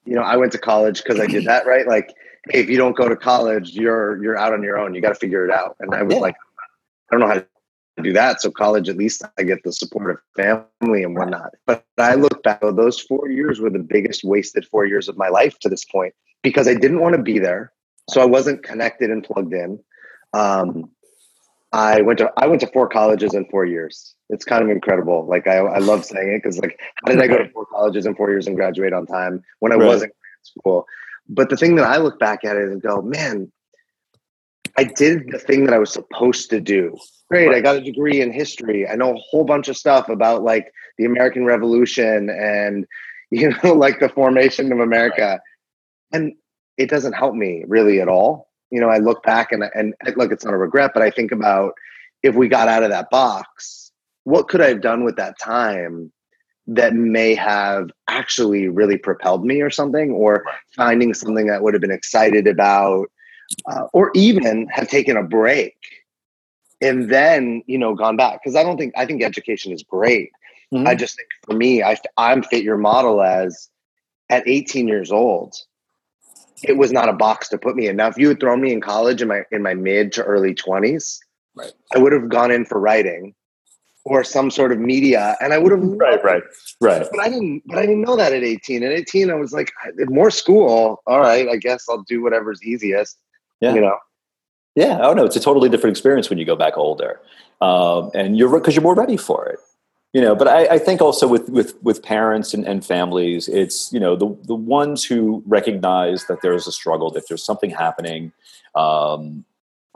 you 0.05 0.15
know, 0.15 0.23
I 0.23 0.37
went 0.37 0.53
to 0.53 0.59
college 0.59 1.03
because 1.03 1.21
I 1.21 1.27
did 1.27 1.45
that, 1.47 1.67
right? 1.67 1.87
Like 1.87 2.15
hey, 2.51 2.61
if 2.61 2.71
you 2.71 2.77
don't 2.77 2.97
go 2.97 3.09
to 3.09 3.17
college, 3.17 3.75
you're 3.75 4.23
you're 4.23 4.37
out 4.37 4.53
on 4.53 4.63
your 4.63 4.79
own. 4.79 4.95
You 4.95 5.01
got 5.01 5.11
to 5.11 5.15
figure 5.15 5.45
it 5.45 5.51
out. 5.51 5.77
And 5.81 5.95
I 5.95 6.03
was 6.03 6.15
yeah. 6.15 6.21
like, 6.21 6.37
I 7.11 7.15
don't 7.15 7.21
know 7.21 7.29
how 7.29 7.35
to 7.35 7.47
do 8.03 8.13
that. 8.13 8.41
So 8.41 8.51
college, 8.51 8.89
at 8.89 8.97
least 8.97 9.23
I 9.39 9.43
get 9.43 9.63
the 9.63 9.73
support 9.73 10.11
of 10.11 10.19
family 10.37 11.03
and 11.03 11.17
whatnot. 11.17 11.53
But 11.67 11.85
I 11.99 12.15
look 12.15 12.43
back, 12.43 12.61
those 12.61 13.01
four 13.01 13.31
years 13.31 13.61
were 13.61 13.71
the 13.71 13.79
biggest 13.79 14.25
wasted 14.25 14.67
four 14.67 14.85
years 14.85 15.09
of 15.09 15.17
my 15.17 15.29
life 15.29 15.59
to 15.61 15.69
this 15.69 15.85
point 15.85 16.15
because 16.43 16.69
I 16.69 16.75
didn't 16.75 17.01
want 17.01 17.17
to 17.17 17.23
be 17.23 17.39
there. 17.39 17.73
So 18.11 18.21
I 18.21 18.27
wasn't 18.27 18.63
connected 18.63 19.11
and 19.11 19.25
plugged 19.25 19.53
in. 19.53 19.81
Um, 20.33 20.91
I 21.73 22.01
went 22.03 22.19
to 22.21 22.33
I 22.37 22.47
went 22.47 22.61
to 22.61 22.69
four 22.69 22.89
colleges 22.89 23.35
in 23.35 23.45
four 23.47 23.65
years. 23.65 24.15
It's 24.29 24.45
kind 24.45 24.63
of 24.63 24.71
incredible. 24.71 25.27
Like 25.27 25.47
I, 25.47 25.57
I 25.57 25.79
love 25.79 26.05
saying 26.05 26.33
it 26.33 26.43
because 26.43 26.59
like 26.59 26.79
how 27.05 27.13
did 27.13 27.21
I 27.21 27.27
go 27.27 27.39
to 27.39 27.49
four 27.51 27.67
colleges 27.67 28.07
in 28.07 28.15
four 28.15 28.31
years 28.31 28.47
and 28.47 28.57
graduate 28.57 28.93
on 28.93 29.07
time 29.07 29.43
when 29.59 29.73
I 29.73 29.77
right. 29.77 29.87
wasn't 29.87 30.13
in 30.13 30.61
school? 30.61 30.87
But 31.29 31.51
the 31.51 31.57
thing 31.57 31.77
that 31.77 31.87
I 31.87 31.97
look 31.99 32.19
back 32.19 32.45
at 32.45 32.57
it 32.57 32.69
and 32.69 32.81
go, 32.81 33.03
man, 33.03 33.51
I 34.79 34.85
did 34.85 35.31
the 35.31 35.39
thing 35.39 35.65
that 35.65 35.75
I 35.75 35.79
was 35.79 35.93
supposed 35.93 36.51
to 36.51 36.61
do. 36.61 36.97
Great. 37.29 37.53
I 37.53 37.61
got 37.61 37.77
a 37.77 37.81
degree 37.81 38.21
in 38.21 38.33
history. 38.33 38.87
I 38.87 38.95
know 38.95 39.15
a 39.15 39.19
whole 39.19 39.45
bunch 39.45 39.69
of 39.69 39.77
stuff 39.77 40.09
about 40.09 40.43
like 40.43 40.73
the 40.99 41.05
American 41.05 41.45
Revolution 41.45 42.31
and, 42.31 42.87
you 43.31 43.53
know, 43.63 43.73
like 43.73 43.99
the 43.99 44.09
formation 44.09 44.73
of 44.73 44.81
America. 44.81 45.41
And 46.13 46.35
it 46.77 46.89
doesn't 46.89 47.15
help 47.15 47.35
me 47.35 47.65
really 47.67 48.01
at 48.01 48.09
all. 48.09 48.49
You 48.71 48.81
know, 48.81 48.89
I 48.89 48.99
look 48.99 49.23
back 49.23 49.53
and, 49.53 49.65
and 49.75 49.95
look, 50.17 50.33
it's 50.33 50.45
not 50.45 50.55
a 50.55 50.59
regret, 50.59 50.93
but 50.95 51.03
I 51.03 51.11
think 51.11 51.33
about 51.33 51.73
if 52.23 52.35
we 52.35 52.49
got 52.49 52.69
out 52.69 52.83
of 52.83 52.91
that 52.91 53.11
box, 53.11 53.93
what 54.25 54.49
could 54.49 54.61
I 54.61 54.69
have 54.69 54.81
done 54.81 55.05
with 55.05 55.17
that 55.17 55.39
time 55.39 56.13
that 56.67 56.95
may 56.95 57.35
have 57.35 57.91
actually 58.09 58.69
really 58.69 58.99
propelled 58.99 59.45
me 59.45 59.61
or 59.61 59.71
something 59.71 60.11
or 60.11 60.45
finding 60.75 61.15
something 61.15 61.47
that 61.47 61.63
would 61.63 61.75
have 61.75 61.81
been 61.81 61.93
excited 61.93 62.47
about 62.47 63.07
uh, 63.71 63.85
or 63.93 64.11
even 64.15 64.67
have 64.69 64.89
taken 64.89 65.17
a 65.17 65.23
break 65.23 65.77
and 66.81 67.11
then 67.11 67.63
you 67.67 67.79
know 67.79 67.95
gone 67.95 68.17
back. 68.17 68.41
Because 68.43 68.57
i 68.57 68.63
don't 68.63 68.77
think 68.77 68.95
i 68.97 69.07
think 69.07 69.23
education 69.23 69.73
is 69.73 69.83
great. 69.83 70.31
Mm-hmm. 70.75 70.87
i 70.87 70.97
just 70.97 71.17
think 71.17 71.29
for 71.45 71.55
me 71.55 71.83
I, 71.83 71.97
i'm 72.17 72.43
fit 72.43 72.65
your 72.65 72.77
model 72.77 73.23
as 73.23 73.69
at 74.29 74.49
18 74.49 74.89
years 74.89 75.13
old 75.13 75.55
it 76.65 76.77
was 76.77 76.91
not 76.91 77.09
a 77.09 77.13
box 77.13 77.49
to 77.51 77.59
put 77.59 77.77
me 77.77 77.87
in. 77.87 77.97
Now 77.97 78.09
if 78.09 78.17
you 78.17 78.29
had 78.29 78.41
thrown 78.41 78.63
me 78.63 78.73
in 78.73 78.81
college 78.81 79.23
in 79.23 79.29
my 79.29 79.43
in 79.53 79.63
my 79.63 79.75
mid 79.75 80.13
to 80.13 80.25
early 80.25 80.55
20s 80.55 81.19
right. 81.55 81.73
i 81.95 81.99
would 81.99 82.13
have 82.13 82.29
gone 82.29 82.51
in 82.51 82.65
for 82.65 82.81
writing 82.81 83.35
or 84.07 84.23
some 84.23 84.53
sort 84.53 84.71
of 84.71 84.79
media, 84.79 85.37
and 85.41 85.53
I 85.53 85.59
would 85.59 85.73
have 85.73 85.83
right, 85.83 86.23
right, 86.23 86.43
right. 86.81 87.07
But 87.11 87.21
I 87.21 87.29
didn't. 87.29 87.65
But 87.67 87.79
I 87.79 87.83
didn't 87.83 88.03
know 88.03 88.17
that 88.17 88.33
at 88.33 88.45
eighteen. 88.45 88.85
At 88.85 88.93
eighteen, 88.93 89.31
I 89.31 89.35
was 89.35 89.53
like, 89.53 89.73
more 90.07 90.31
school. 90.31 91.03
All 91.07 91.19
right, 91.19 91.49
I 91.49 91.57
guess 91.57 91.87
I'll 91.89 92.03
do 92.03 92.23
whatever's 92.23 92.63
easiest. 92.63 93.19
Yeah. 93.61 93.75
You 93.75 93.81
know. 93.81 93.99
Yeah. 94.77 95.01
Oh 95.03 95.13
no, 95.13 95.25
it's 95.25 95.35
a 95.35 95.41
totally 95.41 95.69
different 95.69 95.97
experience 95.97 96.31
when 96.31 96.39
you 96.39 96.45
go 96.45 96.55
back 96.55 96.79
older, 96.79 97.21
um, 97.61 98.13
and 98.15 98.39
you're 98.39 98.49
because 98.59 98.77
you're 98.77 98.83
more 98.83 98.95
ready 98.95 99.17
for 99.17 99.47
it. 99.47 99.59
You 100.13 100.21
know, 100.21 100.37
but 100.37 100.47
I, 100.47 100.77
I 100.77 100.79
think 100.79 101.03
also 101.03 101.27
with 101.27 101.49
with 101.49 101.75
with 101.83 102.03
parents 102.03 102.55
and, 102.55 102.65
and 102.65 102.87
families, 102.87 103.49
it's 103.49 103.93
you 103.93 103.99
know 103.99 104.15
the 104.15 104.37
the 104.45 104.55
ones 104.55 105.05
who 105.05 105.43
recognize 105.47 106.27
that 106.27 106.43
there 106.43 106.55
is 106.55 106.69
a 106.69 106.73
struggle, 106.73 107.11
that 107.11 107.25
there's 107.29 107.45
something 107.45 107.71
happening. 107.71 108.33
Um, 108.77 109.45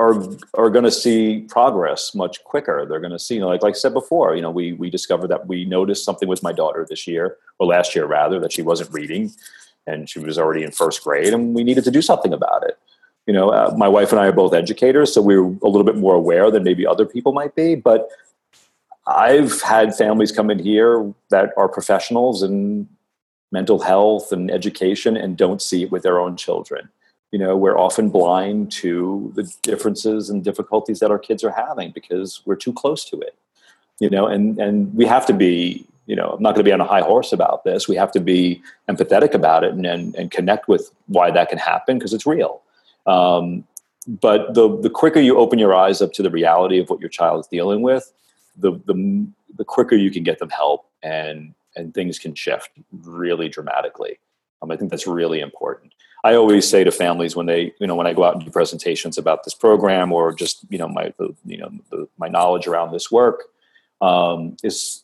are 0.00 0.14
are 0.54 0.70
going 0.70 0.84
to 0.84 0.90
see 0.90 1.40
progress 1.48 2.14
much 2.14 2.42
quicker. 2.44 2.86
They're 2.88 3.00
going 3.00 3.12
to 3.12 3.18
see, 3.18 3.34
you 3.34 3.40
know, 3.40 3.48
like 3.48 3.62
like 3.62 3.74
I 3.74 3.78
said 3.78 3.92
before, 3.92 4.34
you 4.34 4.40
know, 4.40 4.50
we 4.50 4.72
we 4.72 4.88
discovered 4.88 5.28
that 5.28 5.46
we 5.46 5.66
noticed 5.66 6.04
something 6.04 6.28
with 6.28 6.42
my 6.42 6.52
daughter 6.52 6.86
this 6.88 7.06
year 7.06 7.36
or 7.58 7.66
last 7.66 7.94
year 7.94 8.06
rather 8.06 8.40
that 8.40 8.52
she 8.52 8.62
wasn't 8.62 8.92
reading, 8.92 9.30
and 9.86 10.08
she 10.08 10.18
was 10.18 10.38
already 10.38 10.64
in 10.64 10.72
first 10.72 11.04
grade, 11.04 11.34
and 11.34 11.54
we 11.54 11.62
needed 11.62 11.84
to 11.84 11.90
do 11.90 12.00
something 12.00 12.32
about 12.32 12.64
it. 12.64 12.78
You 13.26 13.34
know, 13.34 13.50
uh, 13.50 13.74
my 13.76 13.88
wife 13.88 14.10
and 14.10 14.20
I 14.20 14.26
are 14.28 14.32
both 14.32 14.54
educators, 14.54 15.12
so 15.12 15.20
we 15.20 15.34
are 15.34 15.44
a 15.44 15.68
little 15.68 15.84
bit 15.84 15.96
more 15.96 16.14
aware 16.14 16.50
than 16.50 16.64
maybe 16.64 16.86
other 16.86 17.04
people 17.04 17.32
might 17.32 17.54
be. 17.54 17.74
But 17.74 18.08
I've 19.06 19.60
had 19.60 19.94
families 19.94 20.32
come 20.32 20.50
in 20.50 20.58
here 20.58 21.12
that 21.28 21.52
are 21.58 21.68
professionals 21.68 22.42
in 22.42 22.88
mental 23.52 23.80
health 23.80 24.32
and 24.32 24.50
education 24.50 25.16
and 25.16 25.36
don't 25.36 25.60
see 25.60 25.82
it 25.82 25.90
with 25.90 26.02
their 26.04 26.18
own 26.20 26.36
children 26.36 26.88
you 27.32 27.38
know 27.38 27.56
we're 27.56 27.78
often 27.78 28.10
blind 28.10 28.72
to 28.72 29.32
the 29.34 29.52
differences 29.62 30.30
and 30.30 30.44
difficulties 30.44 30.98
that 31.00 31.10
our 31.10 31.18
kids 31.18 31.44
are 31.44 31.50
having 31.52 31.90
because 31.92 32.42
we're 32.44 32.56
too 32.56 32.72
close 32.72 33.04
to 33.04 33.18
it 33.20 33.36
you 34.00 34.10
know 34.10 34.26
and 34.26 34.58
and 34.58 34.92
we 34.94 35.04
have 35.04 35.24
to 35.26 35.32
be 35.32 35.86
you 36.06 36.16
know 36.16 36.30
i'm 36.30 36.42
not 36.42 36.54
going 36.54 36.64
to 36.64 36.68
be 36.68 36.72
on 36.72 36.80
a 36.80 36.86
high 36.86 37.02
horse 37.02 37.32
about 37.32 37.62
this. 37.62 37.86
We 37.86 37.96
have 37.96 38.10
to 38.12 38.20
be 38.20 38.60
empathetic 38.88 39.32
about 39.34 39.62
it 39.62 39.72
and 39.72 39.86
and, 39.86 40.16
and 40.16 40.30
connect 40.30 40.66
with 40.66 40.90
why 41.06 41.30
that 41.30 41.48
can 41.48 41.58
happen 41.58 41.98
because 41.98 42.12
it's 42.12 42.26
real. 42.26 42.62
Um, 43.06 43.64
but 44.06 44.54
the 44.54 44.80
the 44.80 44.90
quicker 44.90 45.20
you 45.20 45.38
open 45.38 45.58
your 45.58 45.74
eyes 45.74 46.02
up 46.02 46.12
to 46.14 46.22
the 46.22 46.30
reality 46.30 46.80
of 46.80 46.90
what 46.90 47.00
your 47.00 47.10
child 47.10 47.40
is 47.40 47.46
dealing 47.46 47.82
with 47.82 48.12
the 48.56 48.72
the 48.86 49.26
the 49.56 49.64
quicker 49.64 49.94
you 49.94 50.10
can 50.10 50.24
get 50.24 50.38
them 50.38 50.50
help 50.50 50.88
and 51.02 51.54
and 51.76 51.94
things 51.94 52.18
can 52.18 52.34
shift 52.34 52.70
really 53.04 53.48
dramatically. 53.48 54.18
Um, 54.62 54.70
i 54.70 54.76
think 54.76 54.90
that's 54.90 55.06
really 55.06 55.40
important 55.40 55.94
I 56.22 56.34
always 56.34 56.68
say 56.68 56.84
to 56.84 56.90
families 56.90 57.34
when 57.34 57.46
they, 57.46 57.72
you 57.80 57.86
know, 57.86 57.94
when 57.94 58.06
I 58.06 58.12
go 58.12 58.24
out 58.24 58.34
and 58.34 58.44
do 58.44 58.50
presentations 58.50 59.16
about 59.16 59.44
this 59.44 59.54
program 59.54 60.12
or 60.12 60.34
just, 60.34 60.64
you 60.68 60.78
know, 60.78 60.88
my, 60.88 61.14
you 61.46 61.56
know, 61.56 61.70
the, 61.90 62.08
my 62.18 62.28
knowledge 62.28 62.66
around 62.66 62.92
this 62.92 63.10
work 63.10 63.44
um, 64.00 64.56
is 64.62 65.02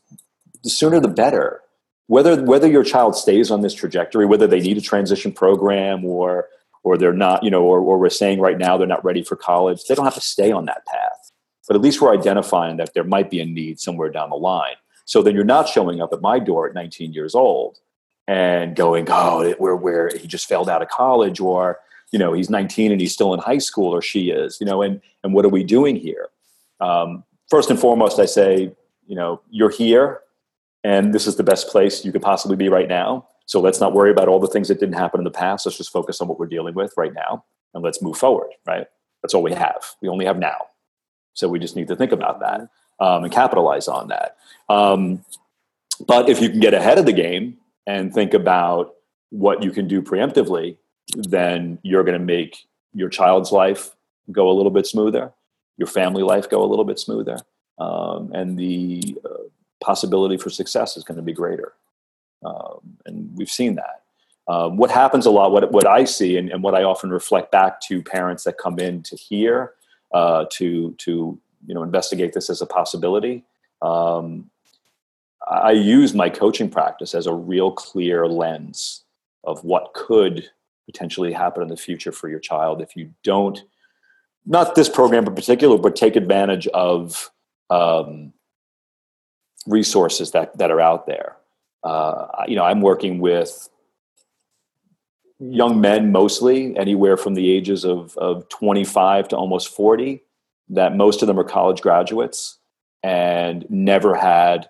the 0.62 0.70
sooner 0.70 1.00
the 1.00 1.08
better. 1.08 1.62
Whether 2.08 2.40
whether 2.42 2.68
your 2.68 2.84
child 2.84 3.16
stays 3.16 3.50
on 3.50 3.62
this 3.62 3.74
trajectory, 3.74 4.26
whether 4.26 4.46
they 4.46 4.60
need 4.60 4.78
a 4.78 4.82
transition 4.82 5.32
program 5.32 6.04
or 6.04 6.46
or 6.84 6.96
they're 6.96 7.12
not, 7.12 7.42
you 7.42 7.50
know, 7.50 7.64
or, 7.64 7.80
or 7.80 7.98
we're 7.98 8.10
saying 8.10 8.40
right 8.40 8.58
now 8.58 8.76
they're 8.76 8.86
not 8.86 9.04
ready 9.04 9.24
for 9.24 9.34
college, 9.34 9.84
they 9.88 9.94
don't 9.96 10.04
have 10.04 10.14
to 10.14 10.20
stay 10.20 10.52
on 10.52 10.66
that 10.66 10.86
path. 10.86 11.32
But 11.66 11.74
at 11.74 11.82
least 11.82 12.00
we're 12.00 12.14
identifying 12.14 12.76
that 12.76 12.94
there 12.94 13.02
might 13.02 13.28
be 13.28 13.40
a 13.40 13.44
need 13.44 13.80
somewhere 13.80 14.08
down 14.08 14.30
the 14.30 14.36
line. 14.36 14.76
So 15.04 15.20
then 15.20 15.34
you're 15.34 15.42
not 15.42 15.68
showing 15.68 16.00
up 16.00 16.12
at 16.12 16.20
my 16.20 16.38
door 16.38 16.68
at 16.68 16.74
19 16.74 17.12
years 17.12 17.34
old 17.34 17.78
and 18.28 18.74
going, 18.74 19.06
oh, 19.08 19.54
where 19.58 19.76
where 19.76 20.08
he 20.16 20.26
just 20.26 20.48
failed 20.48 20.68
out 20.68 20.82
of 20.82 20.88
college, 20.88 21.40
or 21.40 21.78
you 22.12 22.18
know 22.18 22.32
he's 22.32 22.50
19 22.50 22.92
and 22.92 23.00
he's 23.00 23.12
still 23.12 23.34
in 23.34 23.40
high 23.40 23.58
school, 23.58 23.94
or 23.94 24.02
she 24.02 24.30
is, 24.30 24.58
you 24.60 24.66
know, 24.66 24.82
and 24.82 25.00
and 25.22 25.32
what 25.32 25.44
are 25.44 25.50
we 25.50 25.64
doing 25.64 25.96
here? 25.96 26.28
Um, 26.80 27.24
first 27.48 27.70
and 27.70 27.78
foremost, 27.78 28.18
I 28.18 28.26
say, 28.26 28.72
you 29.06 29.16
know, 29.16 29.40
you're 29.50 29.70
here, 29.70 30.20
and 30.84 31.14
this 31.14 31.26
is 31.26 31.36
the 31.36 31.44
best 31.44 31.68
place 31.68 32.04
you 32.04 32.12
could 32.12 32.22
possibly 32.22 32.56
be 32.56 32.68
right 32.68 32.88
now. 32.88 33.28
So 33.46 33.60
let's 33.60 33.80
not 33.80 33.92
worry 33.92 34.10
about 34.10 34.28
all 34.28 34.40
the 34.40 34.48
things 34.48 34.68
that 34.68 34.80
didn't 34.80 34.96
happen 34.96 35.20
in 35.20 35.24
the 35.24 35.30
past. 35.30 35.66
Let's 35.66 35.78
just 35.78 35.92
focus 35.92 36.20
on 36.20 36.26
what 36.26 36.38
we're 36.38 36.46
dealing 36.46 36.74
with 36.74 36.92
right 36.96 37.14
now, 37.14 37.44
and 37.74 37.82
let's 37.82 38.02
move 38.02 38.18
forward. 38.18 38.50
Right. 38.66 38.86
That's 39.22 39.34
all 39.34 39.42
we 39.42 39.52
have. 39.52 39.94
We 40.02 40.08
only 40.08 40.26
have 40.26 40.38
now. 40.38 40.66
So 41.34 41.48
we 41.48 41.58
just 41.58 41.76
need 41.76 41.88
to 41.88 41.96
think 41.96 42.12
about 42.12 42.40
that 42.40 42.68
um, 43.00 43.24
and 43.24 43.32
capitalize 43.32 43.88
on 43.88 44.08
that. 44.08 44.36
Um, 44.68 45.24
but 46.06 46.28
if 46.28 46.40
you 46.40 46.50
can 46.50 46.60
get 46.60 46.74
ahead 46.74 46.98
of 46.98 47.06
the 47.06 47.12
game 47.12 47.58
and 47.86 48.12
think 48.12 48.34
about 48.34 48.94
what 49.30 49.62
you 49.62 49.70
can 49.70 49.86
do 49.86 50.02
preemptively, 50.02 50.76
then 51.14 51.78
you're 51.82 52.04
going 52.04 52.18
to 52.18 52.24
make 52.24 52.66
your 52.94 53.08
child's 53.08 53.52
life 53.52 53.94
go 54.32 54.50
a 54.50 54.52
little 54.52 54.70
bit 54.70 54.86
smoother, 54.86 55.32
your 55.76 55.86
family 55.86 56.22
life 56.22 56.48
go 56.48 56.62
a 56.62 56.66
little 56.66 56.84
bit 56.84 56.98
smoother, 56.98 57.38
um, 57.78 58.32
and 58.32 58.58
the 58.58 59.16
uh, 59.24 59.44
possibility 59.80 60.36
for 60.36 60.50
success 60.50 60.96
is 60.96 61.04
going 61.04 61.16
to 61.16 61.22
be 61.22 61.32
greater. 61.32 61.74
Um, 62.44 62.98
and 63.04 63.36
we've 63.36 63.50
seen 63.50 63.76
that. 63.76 64.02
Um, 64.48 64.76
what 64.76 64.90
happens 64.90 65.26
a 65.26 65.30
lot, 65.30 65.50
what, 65.50 65.72
what 65.72 65.86
I 65.86 66.04
see, 66.04 66.36
and, 66.36 66.50
and, 66.50 66.62
what 66.62 66.74
I 66.74 66.84
often 66.84 67.10
reflect 67.10 67.50
back 67.50 67.80
to 67.82 68.00
parents 68.00 68.44
that 68.44 68.58
come 68.58 68.78
in 68.78 69.02
to 69.02 69.16
hear, 69.16 69.72
uh, 70.14 70.44
to 70.52 70.92
to 70.98 71.38
you 71.66 71.74
know 71.74 71.82
investigate 71.82 72.32
this 72.32 72.48
as 72.48 72.62
a 72.62 72.66
possibility. 72.66 73.44
Um, 73.82 74.48
I 75.46 75.72
use 75.72 76.14
my 76.14 76.28
coaching 76.28 76.68
practice 76.68 77.14
as 77.14 77.26
a 77.26 77.34
real 77.34 77.70
clear 77.70 78.26
lens 78.26 79.04
of 79.44 79.62
what 79.62 79.94
could 79.94 80.48
potentially 80.86 81.32
happen 81.32 81.62
in 81.62 81.68
the 81.68 81.76
future 81.76 82.12
for 82.12 82.28
your 82.28 82.40
child 82.40 82.82
if 82.82 82.96
you 82.96 83.12
don't, 83.22 83.62
not 84.44 84.74
this 84.74 84.88
program 84.88 85.26
in 85.26 85.34
particular, 85.34 85.78
but 85.78 85.96
take 85.96 86.16
advantage 86.16 86.66
of 86.68 87.30
um, 87.70 88.32
resources 89.66 90.30
that 90.32 90.56
that 90.58 90.70
are 90.70 90.80
out 90.80 91.06
there. 91.06 91.36
Uh, 91.82 92.26
you 92.48 92.56
know, 92.56 92.64
I'm 92.64 92.80
working 92.80 93.18
with 93.18 93.68
young 95.38 95.80
men 95.80 96.12
mostly, 96.12 96.76
anywhere 96.76 97.16
from 97.16 97.34
the 97.34 97.50
ages 97.50 97.84
of, 97.84 98.16
of 98.16 98.48
25 98.48 99.28
to 99.28 99.36
almost 99.36 99.68
40, 99.68 100.22
that 100.70 100.96
most 100.96 101.22
of 101.22 101.28
them 101.28 101.38
are 101.38 101.44
college 101.44 101.82
graduates 101.82 102.58
and 103.02 103.66
never 103.68 104.14
had 104.14 104.68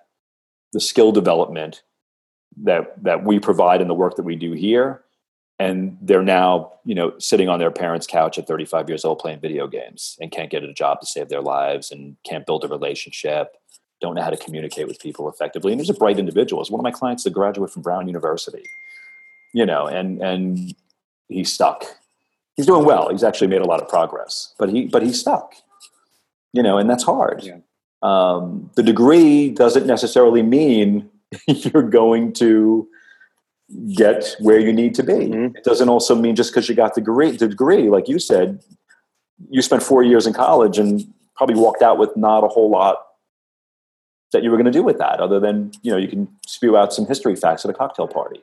the 0.77 0.81
skill 0.81 1.11
development 1.11 1.83
that 2.63 3.03
that 3.03 3.25
we 3.25 3.41
provide 3.41 3.81
in 3.81 3.89
the 3.89 3.95
work 3.95 4.17
that 4.17 4.25
we 4.25 4.37
do 4.37 4.53
here. 4.53 5.03
And 5.59 5.97
they're 6.03 6.23
now 6.23 6.73
you 6.85 6.95
know 6.95 7.15
sitting 7.19 7.49
on 7.49 7.59
their 7.59 7.71
parents 7.71 8.07
couch 8.07 8.37
at 8.37 8.47
35 8.47 8.91
years 8.91 9.07
old 9.07 9.19
playing 9.19 9.41
video 9.41 9.67
games 9.67 10.19
and 10.21 10.31
can't 10.31 10.51
get 10.51 10.63
a 10.63 10.73
job 10.75 11.01
to 11.01 11.07
save 11.07 11.31
their 11.31 11.41
lives 11.41 11.91
and 11.91 12.17
can't 12.25 12.45
build 12.45 12.63
a 12.65 12.69
relationship 12.69 13.57
don't 14.03 14.15
know 14.15 14.21
how 14.21 14.29
to 14.29 14.37
communicate 14.37 14.87
with 14.87 15.01
people 15.01 15.27
effectively. 15.27 15.73
And 15.73 15.81
there's 15.81 15.89
a 15.89 15.95
bright 15.95 16.19
individuals. 16.19 16.71
One 16.71 16.79
of 16.79 16.85
my 16.85 16.91
clients 16.91 17.23
is 17.23 17.27
a 17.29 17.31
graduate 17.31 17.73
from 17.73 17.81
brown 17.81 18.07
university 18.07 18.63
you 19.55 19.65
know 19.65 19.87
and 19.87 20.21
and 20.21 20.75
he's 21.29 21.51
stuck. 21.51 21.85
He's 22.57 22.67
doing 22.67 22.85
well. 22.85 23.11
He's 23.11 23.25
actually 23.25 23.49
made 23.49 23.63
a 23.63 23.67
lot 23.67 23.81
of 23.81 23.89
progress 23.89 24.55
but 24.59 24.69
he 24.69 24.87
but 24.87 25.03
he's 25.03 25.19
stuck 25.19 25.55
you 26.53 26.63
know 26.63 26.77
and 26.77 26.89
that's 26.91 27.05
hard. 27.05 27.43
Yeah. 27.43 27.59
Um, 28.07 28.71
the 28.77 28.85
degree 28.85 29.51
doesn't 29.51 29.87
necessarily 29.87 30.43
mean 30.43 31.11
you're 31.49 31.83
going 31.83 32.33
to 32.35 32.89
get 33.95 34.37
where 34.39 34.61
you 34.61 34.73
need 34.73 34.95
to 34.95 35.03
be. 35.03 35.13
Mm-hmm. 35.13 35.57
It 35.57 35.65
doesn't 35.65 35.89
also 35.89 36.15
mean 36.15 36.37
just 36.37 36.53
because 36.53 36.69
you 36.69 36.77
got 36.77 36.95
the 36.95 37.01
degree, 37.01 37.33
the 37.33 37.49
degree, 37.49 37.89
like 37.91 38.09
you 38.09 38.21
said, 38.21 38.63
you 39.51 39.61
spent 39.61 39.83
four 39.83 40.05
years 40.05 40.25
in 40.25 40.33
college 40.33 40.79
and 40.79 41.03
probably 41.35 41.57
walked 41.57 41.83
out 41.83 41.99
with 41.99 42.17
not 42.17 42.45
a 42.45 42.49
whole 42.49 42.71
lot 42.71 42.97
that 44.33 44.45
you 44.45 44.51
were 44.51 44.57
going 44.57 44.67
to 44.67 44.79
do 44.79 44.85
with 44.85 44.99
that, 44.99 45.21
other 45.21 45.41
than 45.41 45.73
you 45.83 45.91
know 45.91 45.97
you 45.97 46.09
can 46.09 46.29
spew 46.47 46.77
out 46.77 46.93
some 46.93 47.07
history 47.07 47.35
facts 47.35 47.65
at 47.65 47.71
a 47.71 47.75
cocktail 47.75 48.07
party, 48.07 48.41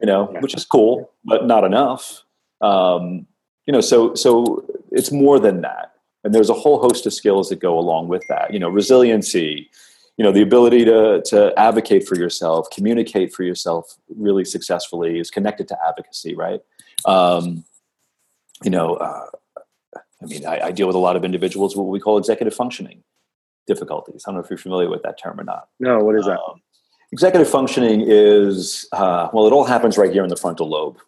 you 0.00 0.06
know, 0.06 0.30
yeah. 0.32 0.40
which 0.40 0.54
is 0.54 0.64
cool, 0.64 1.10
but 1.24 1.46
not 1.46 1.64
enough. 1.64 2.22
Um, 2.60 3.26
you 3.66 3.72
know, 3.72 3.80
so 3.80 4.14
so 4.14 4.64
it's 4.90 5.10
more 5.10 5.38
than 5.38 5.62
that, 5.62 5.92
and 6.28 6.34
there's 6.34 6.50
a 6.50 6.54
whole 6.54 6.78
host 6.78 7.06
of 7.06 7.14
skills 7.14 7.48
that 7.48 7.58
go 7.58 7.78
along 7.78 8.08
with 8.08 8.22
that. 8.28 8.52
You 8.52 8.58
know, 8.58 8.68
resiliency, 8.68 9.70
you 10.18 10.24
know 10.24 10.32
the 10.32 10.42
ability 10.42 10.84
to 10.84 11.22
to 11.26 11.58
advocate 11.58 12.06
for 12.06 12.16
yourself 12.16 12.68
communicate 12.70 13.32
for 13.32 13.44
yourself 13.44 13.96
really 14.14 14.44
successfully 14.44 15.18
is 15.18 15.30
connected 15.30 15.66
to 15.68 15.78
advocacy 15.86 16.34
right? 16.34 16.60
Um, 17.06 17.64
you 18.64 18.70
know 18.70 18.94
uh, 18.94 19.26
i 20.20 20.26
mean 20.26 20.44
I, 20.44 20.66
I, 20.66 20.70
deal 20.72 20.88
with 20.88 20.96
a 20.96 20.98
lot 20.98 21.14
of 21.14 21.24
individuals 21.24 21.76
what 21.76 21.86
we 21.86 22.00
call 22.00 22.18
executive 22.18 22.52
functioning 22.52 23.04
difficulties. 23.68 24.24
I 24.26 24.30
don't 24.30 24.38
know 24.38 24.42
if 24.42 24.50
you're 24.50 24.58
familiar 24.58 24.90
with 24.90 25.02
that 25.04 25.16
term 25.22 25.38
or 25.38 25.44
not. 25.44 25.68
No 25.78 26.00
what 26.00 26.16
is 26.16 26.24
that? 26.24 26.40
Um, 26.40 26.60
executive 27.12 27.48
functioning 27.48 28.02
is 28.04 28.88
uh, 28.92 29.28
well 29.32 29.46
it 29.46 29.52
all 29.52 29.64
happens 29.64 29.96
right 29.96 30.12
here 30.12 30.24
in 30.24 30.28
the 30.28 30.36
frontal 30.36 30.68
lobe 30.68 30.98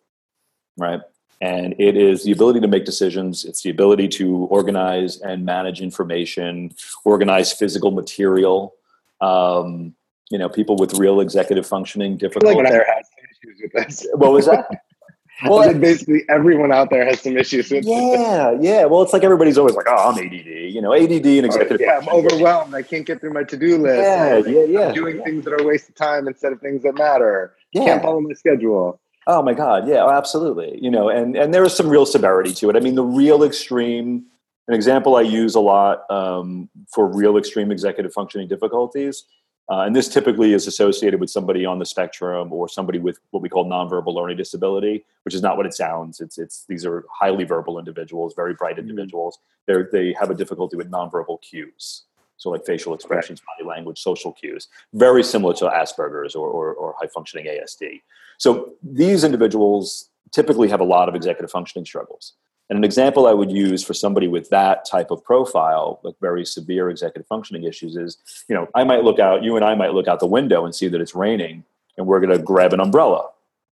right 0.78 1.00
and 1.40 1.74
it 1.78 1.96
is 1.96 2.24
the 2.24 2.32
ability 2.32 2.60
to 2.60 2.68
make 2.68 2.84
decisions 2.84 3.44
it's 3.44 3.62
the 3.62 3.70
ability 3.70 4.08
to 4.08 4.36
organize 4.50 5.20
and 5.20 5.44
manage 5.44 5.80
information 5.80 6.72
organize 7.04 7.52
physical 7.52 7.90
material 7.90 8.74
um, 9.20 9.94
you 10.30 10.38
know, 10.38 10.48
people 10.48 10.76
with 10.76 10.94
real 10.94 11.20
executive 11.20 11.66
functioning 11.66 12.16
difficulties. 12.16 12.56
Like 12.56 12.68
there 12.68 12.86
has 12.86 13.06
issues 13.18 13.60
with 13.62 13.72
this. 13.72 14.06
What 14.14 14.32
was 14.32 14.46
that? 14.46 14.66
well, 15.44 15.72
basically 15.74 16.22
everyone 16.28 16.70
out 16.70 16.90
there 16.90 17.04
has 17.04 17.20
some 17.20 17.36
issues 17.36 17.70
with 17.70 17.84
Yeah, 17.84 18.56
yeah. 18.60 18.84
Well, 18.84 19.02
it's 19.02 19.12
like 19.12 19.24
everybody's 19.24 19.58
always 19.58 19.74
like, 19.74 19.86
"Oh, 19.88 20.10
I'm 20.10 20.18
ADD." 20.18 20.46
You 20.46 20.80
know, 20.80 20.94
ADD 20.94 21.26
and 21.26 21.46
executive. 21.46 21.80
yeah, 21.80 21.98
I'm 21.98 22.08
overwhelmed. 22.08 22.74
I 22.74 22.82
can't 22.82 23.06
get 23.06 23.20
through 23.20 23.32
my 23.32 23.42
to-do 23.42 23.78
list. 23.78 24.02
Yeah, 24.02 24.38
yeah, 24.38 24.64
yeah. 24.64 24.88
I'm 24.88 24.94
doing 24.94 25.22
things 25.22 25.44
that 25.44 25.54
are 25.54 25.62
a 25.62 25.66
waste 25.66 25.88
of 25.88 25.94
time 25.94 26.28
instead 26.28 26.52
of 26.52 26.60
things 26.60 26.82
that 26.82 26.94
matter. 26.94 27.54
Yeah. 27.72 27.84
Can't 27.84 28.02
follow 28.02 28.20
my 28.20 28.34
schedule. 28.34 29.00
Oh 29.26 29.42
my 29.42 29.54
God, 29.54 29.86
yeah, 29.86 30.02
oh, 30.02 30.10
absolutely. 30.10 30.78
You 30.80 30.90
know, 30.90 31.08
and 31.08 31.36
and 31.36 31.52
there 31.52 31.64
is 31.64 31.74
some 31.74 31.88
real 31.88 32.06
severity 32.06 32.54
to 32.54 32.70
it. 32.70 32.76
I 32.76 32.80
mean, 32.80 32.94
the 32.94 33.04
real 33.04 33.42
extreme. 33.42 34.26
An 34.68 34.74
example 34.74 35.16
I 35.16 35.22
use 35.22 35.56
a 35.56 35.60
lot 35.60 36.08
um, 36.10 36.68
for 36.94 37.12
real 37.12 37.36
extreme 37.36 37.72
executive 37.72 38.12
functioning 38.12 38.46
difficulties 38.46 39.24
uh, 39.70 39.82
and 39.82 39.94
this 39.94 40.08
typically 40.08 40.52
is 40.52 40.66
associated 40.66 41.20
with 41.20 41.30
somebody 41.30 41.64
on 41.64 41.78
the 41.78 41.86
spectrum 41.86 42.52
or 42.52 42.68
somebody 42.68 42.98
with 42.98 43.20
what 43.30 43.40
we 43.40 43.48
call 43.48 43.64
nonverbal 43.64 44.12
learning 44.12 44.36
disability, 44.36 45.04
which 45.22 45.32
is 45.32 45.42
not 45.42 45.56
what 45.56 45.64
it 45.64 45.72
sounds. 45.72 46.20
It's 46.20 46.38
it's 46.38 46.64
these 46.68 46.84
are 46.84 47.04
highly 47.08 47.44
verbal 47.44 47.78
individuals, 47.78 48.34
very 48.34 48.52
bright 48.52 48.76
mm-hmm. 48.76 48.90
individuals. 48.90 49.38
They 49.68 49.74
they 49.92 50.12
have 50.18 50.28
a 50.28 50.34
difficulty 50.34 50.76
with 50.76 50.90
nonverbal 50.90 51.40
cues, 51.40 52.02
so 52.36 52.50
like 52.50 52.66
facial 52.66 52.94
expressions, 52.94 53.40
body 53.40 53.68
language, 53.68 54.00
social 54.00 54.32
cues, 54.32 54.66
very 54.92 55.22
similar 55.22 55.54
to 55.54 55.66
Asperger's 55.66 56.34
or, 56.34 56.48
or, 56.48 56.74
or 56.74 56.96
high 56.98 57.08
functioning 57.14 57.46
ASD. 57.46 58.02
So 58.40 58.72
these 58.82 59.22
individuals 59.22 60.08
typically 60.32 60.68
have 60.70 60.80
a 60.80 60.84
lot 60.84 61.10
of 61.10 61.14
executive 61.14 61.50
functioning 61.50 61.84
struggles. 61.84 62.32
And 62.70 62.78
an 62.78 62.84
example 62.84 63.26
I 63.26 63.34
would 63.34 63.52
use 63.52 63.84
for 63.84 63.92
somebody 63.92 64.28
with 64.28 64.48
that 64.48 64.86
type 64.86 65.10
of 65.10 65.22
profile, 65.22 66.00
like 66.02 66.14
very 66.22 66.46
severe 66.46 66.88
executive 66.88 67.26
functioning 67.26 67.64
issues, 67.64 67.96
is 67.96 68.16
you 68.48 68.54
know, 68.54 68.66
I 68.74 68.84
might 68.84 69.04
look 69.04 69.18
out, 69.18 69.42
you 69.42 69.56
and 69.56 69.64
I 69.64 69.74
might 69.74 69.92
look 69.92 70.08
out 70.08 70.20
the 70.20 70.26
window 70.26 70.64
and 70.64 70.74
see 70.74 70.88
that 70.88 71.02
it's 71.02 71.14
raining, 71.14 71.64
and 71.98 72.06
we're 72.06 72.20
going 72.20 72.36
to 72.36 72.42
grab 72.42 72.72
an 72.72 72.80
umbrella, 72.80 73.28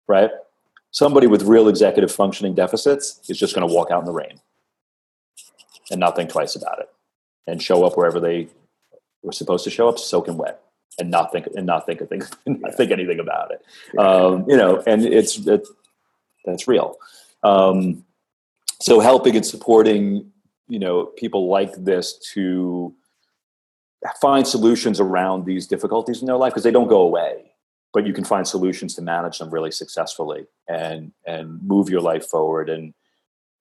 right? 0.06 0.32
Somebody 0.92 1.28
with 1.28 1.44
real 1.44 1.70
executive 1.70 2.12
functioning 2.12 2.54
deficits 2.54 3.22
is 3.30 3.40
just 3.40 3.56
going 3.56 3.66
to 3.66 3.74
walk 3.74 3.90
out 3.90 4.02
in 4.02 4.06
the 4.06 4.12
rain 4.12 4.42
and 5.92 6.00
not 6.00 6.18
think 6.18 6.30
twice 6.30 6.58
about 6.58 6.80
it 6.80 6.90
and 7.46 7.64
show 7.64 7.86
up 7.86 7.96
wherever 7.96 8.20
they 8.20 8.50
were 9.24 9.32
supposed 9.32 9.64
to 9.64 9.70
show 9.70 9.88
up, 9.88 9.98
soaking 9.98 10.38
wet 10.38 10.62
and 11.00 11.12
not 11.12 11.32
think 11.32 11.48
and 11.56 11.66
not 11.66 11.86
think 11.86 12.02
of 12.02 12.10
things, 12.10 12.30
not 12.46 12.76
think 12.76 12.92
anything 12.92 13.20
about 13.20 13.52
it. 13.52 14.00
Um, 14.00 14.46
you 14.48 14.58
know, 14.58 14.84
and 14.86 15.06
it's 15.06 15.38
it, 15.48 15.68
that's 16.46 16.68
real. 16.68 16.98
Um, 17.44 18.04
so 18.80 19.00
helping 19.00 19.36
and 19.36 19.46
supporting 19.46 20.32
you 20.68 20.80
know 20.80 21.06
people 21.18 21.50
like 21.50 21.74
this 21.76 22.18
to 22.34 22.94
find 24.22 24.48
solutions 24.48 25.00
around 25.00 25.46
these 25.46 25.68
difficulties 25.68 26.22
in 26.22 26.28
their 26.28 26.38
life 26.38 26.52
because 26.52 26.64
they 26.64 26.72
don't 26.72 26.88
go 26.88 27.02
away 27.02 27.52
but 27.94 28.06
you 28.06 28.14
can 28.14 28.24
find 28.24 28.48
solutions 28.48 28.94
to 28.94 29.02
manage 29.02 29.40
them 29.40 29.50
really 29.50 29.72
successfully 29.72 30.46
and 30.68 31.12
and 31.26 31.62
move 31.64 31.90
your 31.90 32.02
life 32.02 32.26
forward 32.28 32.70
and 32.70 32.94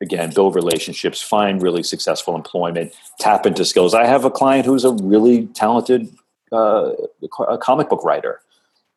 again 0.03 0.31
build 0.35 0.55
relationships 0.55 1.23
find 1.23 1.63
really 1.63 1.83
successful 1.83 2.35
employment 2.35 2.93
tap 3.19 3.47
into 3.47 3.65
skills 3.65 3.95
i 3.95 4.05
have 4.05 4.25
a 4.25 4.31
client 4.31 4.67
who's 4.67 4.85
a 4.85 4.93
really 5.03 5.47
talented 5.49 6.09
uh, 6.53 6.93
a 7.49 7.59
comic 7.59 7.89
book 7.89 8.05
writer 8.05 8.41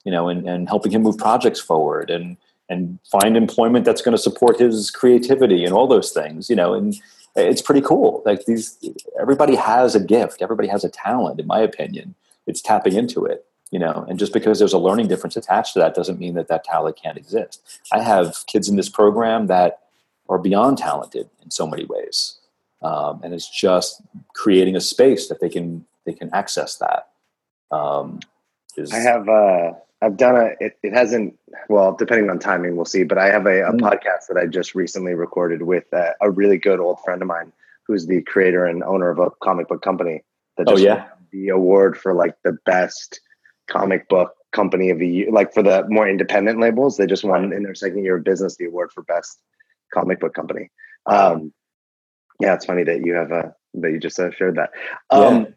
you 0.05 0.11
know 0.11 0.29
and, 0.29 0.47
and 0.47 0.67
helping 0.67 0.91
him 0.91 1.01
move 1.01 1.17
projects 1.17 1.59
forward 1.59 2.09
and 2.09 2.37
and 2.69 2.99
find 3.11 3.35
employment 3.35 3.83
that's 3.83 4.01
going 4.01 4.15
to 4.15 4.21
support 4.21 4.59
his 4.59 4.91
creativity 4.91 5.65
and 5.65 5.73
all 5.73 5.87
those 5.87 6.11
things 6.11 6.49
you 6.49 6.55
know 6.55 6.73
and 6.73 6.95
it's 7.35 7.61
pretty 7.61 7.81
cool. 7.81 8.21
Like 8.25 8.45
these 8.45 8.77
everybody 9.19 9.55
has 9.55 9.95
a 9.95 9.99
gift. 9.99 10.41
Everybody 10.41 10.67
has 10.67 10.83
a 10.83 10.89
talent 10.89 11.39
in 11.39 11.47
my 11.47 11.59
opinion. 11.59 12.15
It's 12.47 12.61
tapping 12.61 12.93
into 12.95 13.25
it 13.25 13.45
you 13.71 13.79
know 13.79 14.05
and 14.09 14.17
just 14.17 14.33
because 14.33 14.59
there's 14.59 14.73
a 14.73 14.79
learning 14.79 15.07
difference 15.07 15.37
attached 15.37 15.73
to 15.73 15.79
that 15.79 15.95
doesn't 15.95 16.19
mean 16.19 16.33
that 16.35 16.47
that 16.47 16.63
talent 16.63 16.99
can't 17.01 17.17
exist. 17.17 17.79
I 17.91 18.01
have 18.01 18.45
kids 18.47 18.67
in 18.67 18.75
this 18.75 18.89
program 18.89 19.47
that 19.47 19.79
are 20.27 20.39
beyond 20.39 20.77
talented 20.77 21.29
in 21.43 21.51
so 21.51 21.67
many 21.67 21.85
ways 21.85 22.37
um, 22.81 23.21
and 23.23 23.33
it's 23.33 23.49
just 23.49 24.01
creating 24.33 24.75
a 24.75 24.81
space 24.81 25.27
that 25.27 25.39
they 25.39 25.49
can 25.49 25.85
they 26.05 26.13
can 26.13 26.29
access 26.33 26.77
that 26.77 27.09
um, 27.71 28.19
is, 28.77 28.91
i 28.93 28.99
have 28.99 29.27
uh 29.27 29.71
I've 30.01 30.15
done 30.15 30.35
a. 30.37 30.51
It, 30.61 30.79
it 30.81 30.93
hasn't. 30.93 31.37
Well, 31.67 31.93
depending 31.93 32.29
on 32.29 32.39
timing, 32.39 32.77
we'll 32.77 32.85
see. 32.85 33.03
But 33.03 33.17
I 33.17 33.25
have 33.25 33.45
a, 33.45 33.63
a 33.63 33.73
mm. 33.73 33.81
podcast 33.81 34.27
that 34.29 34.37
I 34.37 34.45
just 34.45 34.73
recently 34.73 35.13
recorded 35.13 35.63
with 35.63 35.91
a, 35.91 36.13
a, 36.21 36.31
really 36.31 36.57
good 36.57 36.79
old 36.79 37.01
friend 37.03 37.21
of 37.21 37.27
mine 37.27 37.51
who's 37.89 38.05
the 38.05 38.21
creator 38.21 38.65
and 38.65 38.83
owner 38.83 39.09
of 39.09 39.17
a 39.17 39.31
comic 39.43 39.67
book 39.67 39.81
company 39.81 40.23
that 40.57 40.67
oh 40.69 40.77
yeah 40.77 41.07
the 41.31 41.49
award 41.49 41.97
for 41.97 42.13
like 42.13 42.35
the 42.43 42.55
best 42.65 43.19
comic 43.67 44.07
book 44.09 44.35
company 44.51 44.91
of 44.91 44.99
the 44.99 45.07
year 45.07 45.31
like 45.31 45.53
for 45.53 45.63
the 45.63 45.83
more 45.89 46.07
independent 46.07 46.59
labels 46.59 46.97
they 46.97 47.07
just 47.07 47.23
won 47.23 47.51
in 47.51 47.63
their 47.63 47.75
second 47.75 48.03
year 48.03 48.17
of 48.17 48.23
business 48.23 48.55
the 48.57 48.65
award 48.65 48.91
for 48.91 49.03
best 49.03 49.41
comic 49.93 50.19
book 50.19 50.33
company 50.33 50.69
um 51.07 51.51
yeah 52.39 52.53
it's 52.53 52.65
funny 52.65 52.83
that 52.83 53.03
you 53.03 53.13
have 53.13 53.31
a 53.31 53.53
that 53.73 53.91
you 53.91 53.99
just 53.99 54.19
uh, 54.19 54.31
shared 54.31 54.55
that 54.55 54.71
um 55.09 55.41
yeah. 55.41 55.51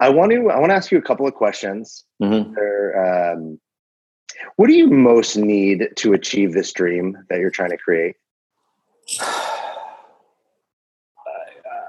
I 0.00 0.08
want 0.08 0.32
to 0.32 0.50
i 0.50 0.58
want 0.58 0.70
to 0.70 0.74
ask 0.74 0.90
you 0.90 0.98
a 0.98 1.02
couple 1.02 1.26
of 1.26 1.34
questions 1.34 2.04
mm-hmm. 2.22 3.38
um, 3.38 3.60
what 4.56 4.68
do 4.68 4.74
you 4.74 4.88
most 4.88 5.36
need 5.36 5.88
to 5.96 6.12
achieve 6.12 6.52
this 6.52 6.72
dream 6.72 7.16
that 7.28 7.38
you're 7.38 7.50
trying 7.50 7.70
to 7.70 7.78
create 7.78 8.16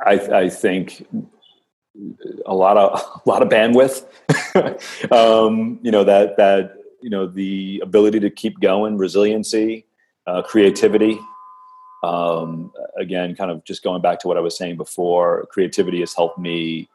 I, 0.03 0.13
I 0.13 0.49
think 0.49 1.05
a 2.45 2.55
lot 2.55 2.77
of 2.77 3.21
a 3.25 3.29
lot 3.29 3.41
of 3.41 3.49
bandwidth. 3.49 4.05
um, 5.11 5.79
you 5.81 5.91
know 5.91 6.03
that 6.03 6.37
that 6.37 6.73
you 7.01 7.09
know 7.09 7.27
the 7.27 7.81
ability 7.83 8.19
to 8.19 8.29
keep 8.29 8.59
going, 8.59 8.97
resiliency, 8.97 9.85
uh, 10.27 10.41
creativity. 10.41 11.19
Um, 12.03 12.71
again, 12.97 13.35
kind 13.35 13.51
of 13.51 13.63
just 13.63 13.83
going 13.83 14.01
back 14.01 14.19
to 14.19 14.27
what 14.27 14.35
I 14.35 14.39
was 14.39 14.57
saying 14.57 14.77
before, 14.77 15.45
creativity 15.51 15.99
has 15.99 16.15
helped 16.15 16.39
me 16.39 16.89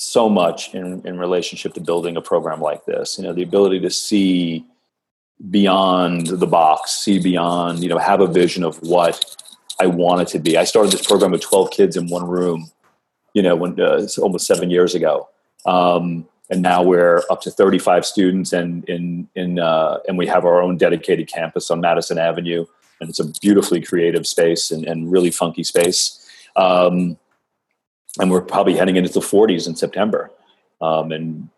so 0.00 0.28
much 0.28 0.72
in, 0.76 1.04
in 1.04 1.18
relationship 1.18 1.74
to 1.74 1.80
building 1.80 2.16
a 2.16 2.22
program 2.22 2.60
like 2.60 2.84
this. 2.84 3.18
You 3.18 3.24
know, 3.24 3.32
the 3.32 3.42
ability 3.42 3.80
to 3.80 3.90
see 3.90 4.64
beyond 5.50 6.28
the 6.28 6.46
box, 6.46 6.92
see 6.92 7.18
beyond, 7.18 7.82
you 7.82 7.88
know, 7.88 7.98
have 7.98 8.20
a 8.20 8.28
vision 8.28 8.62
of 8.62 8.76
what 8.76 9.24
I 9.80 9.88
want 9.88 10.22
it 10.22 10.28
to 10.28 10.38
be. 10.38 10.56
I 10.56 10.62
started 10.62 10.92
this 10.92 11.04
program 11.04 11.32
with 11.32 11.40
12 11.40 11.72
kids 11.72 11.96
in 11.96 12.06
one 12.06 12.28
room, 12.28 12.70
you 13.34 13.42
know, 13.42 13.56
when 13.56 13.80
uh, 13.80 14.06
almost 14.22 14.46
seven 14.46 14.70
years 14.70 14.94
ago. 14.94 15.28
Um, 15.66 16.28
and 16.48 16.62
now 16.62 16.80
we're 16.80 17.24
up 17.28 17.40
to 17.40 17.50
35 17.50 18.06
students 18.06 18.52
and 18.52 18.88
in, 18.88 19.28
in, 19.34 19.58
uh, 19.58 19.98
and 20.06 20.16
we 20.16 20.28
have 20.28 20.44
our 20.44 20.62
own 20.62 20.76
dedicated 20.76 21.26
campus 21.26 21.72
on 21.72 21.80
Madison 21.80 22.18
Avenue. 22.18 22.66
And 23.00 23.10
it's 23.10 23.18
a 23.18 23.26
beautifully 23.40 23.80
creative 23.80 24.28
space 24.28 24.70
and, 24.70 24.84
and 24.84 25.10
really 25.10 25.32
funky 25.32 25.64
space. 25.64 26.24
Um, 26.54 27.18
and 28.20 28.30
we're 28.30 28.40
probably 28.40 28.74
heading 28.74 28.96
into 28.96 29.12
the 29.12 29.20
40s 29.20 29.66
in 29.66 29.76
September. 29.76 30.30
Um, 30.80 31.10
and 31.10 31.48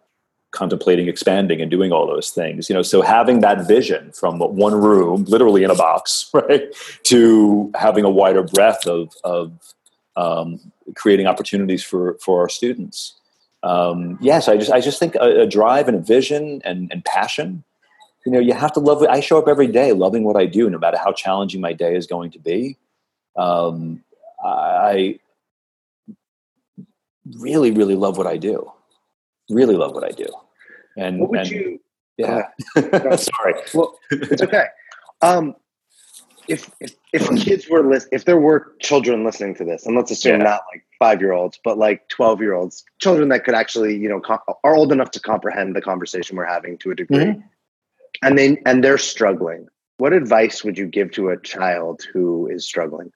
contemplating 0.50 1.08
expanding 1.08 1.60
and 1.60 1.70
doing 1.70 1.92
all 1.92 2.06
those 2.06 2.30
things 2.30 2.68
you 2.68 2.74
know? 2.74 2.82
So 2.82 3.02
having 3.02 3.40
that 3.40 3.68
vision 3.68 4.10
from 4.12 4.38
one 4.40 4.74
room 4.74 5.24
literally 5.24 5.62
in 5.62 5.70
a 5.70 5.74
box 5.74 6.28
right 6.34 6.62
to 7.04 7.70
having 7.74 8.04
a 8.04 8.10
wider 8.10 8.42
breadth 8.42 8.86
of 8.86 9.14
of 9.22 9.52
um, 10.16 10.72
creating 10.96 11.26
opportunities 11.26 11.84
for 11.84 12.18
for 12.20 12.40
our 12.40 12.48
students. 12.48 13.14
Um, 13.62 14.18
yes 14.20 14.48
i 14.48 14.56
just 14.56 14.72
i 14.72 14.80
just 14.80 14.98
think 14.98 15.14
a, 15.16 15.42
a, 15.42 15.46
drive 15.46 15.86
and 15.86 15.98
a 15.98 16.00
vision 16.00 16.62
and, 16.64 16.90
and 16.90 17.04
passion. 17.04 17.62
You 18.26 18.32
know 18.32 18.38
you 18.40 18.52
have 18.54 18.72
to 18.72 18.80
love 18.80 19.02
i 19.04 19.20
show 19.20 19.38
up 19.38 19.48
every 19.48 19.68
day 19.68 19.92
loving 19.92 20.24
what 20.24 20.36
i 20.36 20.46
do 20.46 20.68
no 20.68 20.78
matter 20.78 20.98
how 20.98 21.12
challenging 21.12 21.60
my 21.60 21.72
day 21.72 21.94
is 21.94 22.06
going 22.06 22.32
to 22.32 22.38
be. 22.38 22.76
Um, 23.36 24.02
i 24.44 25.20
really 27.38 27.70
really 27.70 27.94
love 27.94 28.16
what 28.16 28.26
i 28.26 28.36
do 28.36 28.70
really 29.50 29.76
love 29.76 29.94
what 29.94 30.04
I 30.04 30.10
do. 30.10 30.26
And 30.96 31.20
what 31.20 31.30
would 31.30 31.40
and, 31.40 31.50
you? 31.50 31.80
Yeah. 32.16 32.48
Sorry. 33.16 33.54
Well, 33.74 33.98
it's 34.10 34.42
okay. 34.42 34.66
Um, 35.22 35.56
if, 36.48 36.70
if 36.80 36.94
if 37.12 37.28
kids 37.42 37.68
were 37.68 37.86
list, 37.86 38.08
if 38.10 38.24
there 38.24 38.38
were 38.38 38.72
children 38.80 39.24
listening 39.24 39.54
to 39.56 39.64
this, 39.64 39.86
and 39.86 39.94
let's 39.94 40.10
assume 40.10 40.38
yeah. 40.38 40.44
not 40.44 40.62
like 40.72 40.84
five 40.98 41.20
year 41.20 41.32
olds, 41.32 41.60
but 41.62 41.78
like 41.78 42.08
twelve 42.08 42.40
year 42.40 42.54
olds, 42.54 42.84
children 42.98 43.28
that 43.28 43.44
could 43.44 43.54
actually, 43.54 43.96
you 43.96 44.08
know, 44.08 44.20
com- 44.20 44.40
are 44.64 44.74
old 44.74 44.90
enough 44.90 45.12
to 45.12 45.20
comprehend 45.20 45.76
the 45.76 45.82
conversation 45.82 46.36
we're 46.36 46.44
having 46.44 46.76
to 46.78 46.90
a 46.90 46.94
degree, 46.94 47.18
mm-hmm. 47.18 47.40
and 48.22 48.36
they 48.36 48.60
and 48.66 48.82
they're 48.82 48.98
struggling. 48.98 49.68
What 49.98 50.12
advice 50.12 50.64
would 50.64 50.76
you 50.76 50.86
give 50.86 51.12
to 51.12 51.28
a 51.28 51.40
child 51.40 52.02
who 52.12 52.48
is 52.48 52.66
struggling? 52.66 53.12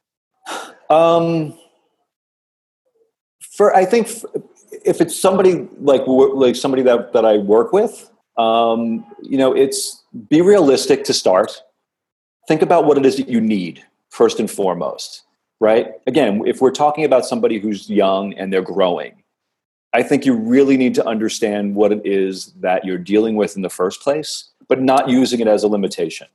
Um, 0.91 1.59
for 3.55 3.75
I 3.75 3.85
think 3.85 4.09
if 4.85 5.01
it's 5.01 5.19
somebody 5.19 5.69
like 5.81 6.03
like 6.07 6.57
somebody 6.57 6.83
that 6.83 7.13
that 7.13 7.25
I 7.25 7.39
work 7.39 7.73
with, 7.73 8.11
um, 8.37 9.07
you 9.23 9.39
know, 9.39 9.55
it's 9.55 10.03
be 10.29 10.41
realistic 10.41 11.05
to 11.05 11.13
start. 11.13 11.63
Think 12.49 12.63
about 12.63 12.85
what 12.85 12.99
it 12.99 13.07
is 13.07 13.17
that 13.17 13.29
you 13.29 13.41
need 13.41 13.83
first 14.11 14.39
and 14.39 14.51
foremost, 14.51 15.23
right? 15.61 15.93
Again, 16.07 16.43
if 16.47 16.61
we're 16.61 16.73
talking 16.73 17.05
about 17.05 17.25
somebody 17.25 17.59
who's 17.59 17.89
young 17.89 18.35
and 18.35 18.53
they're 18.53 18.61
growing, 18.61 19.23
I 19.93 20.03
think 20.03 20.27
you 20.27 20.35
really 20.35 20.77
need 20.77 20.95
to 20.97 21.07
understand 21.07 21.75
what 21.75 21.93
it 21.93 22.03
is 22.05 22.53
that 22.61 22.85
you're 22.85 22.99
dealing 22.99 23.37
with 23.37 23.57
in 23.57 23.63
the 23.63 23.71
first 23.71 24.03
place, 24.03 24.51
but 24.69 24.83
not 24.83 25.09
using 25.09 25.41
it 25.41 25.47
as 25.47 25.63
a 25.63 25.69
limitation. 25.69 26.27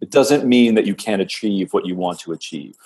It 0.00 0.10
doesn't 0.10 0.46
mean 0.46 0.74
that 0.74 0.86
you 0.86 0.94
can't 0.94 1.20
achieve 1.20 1.72
what 1.72 1.86
you 1.86 1.96
want 1.96 2.20
to 2.20 2.32
achieve 2.32 2.76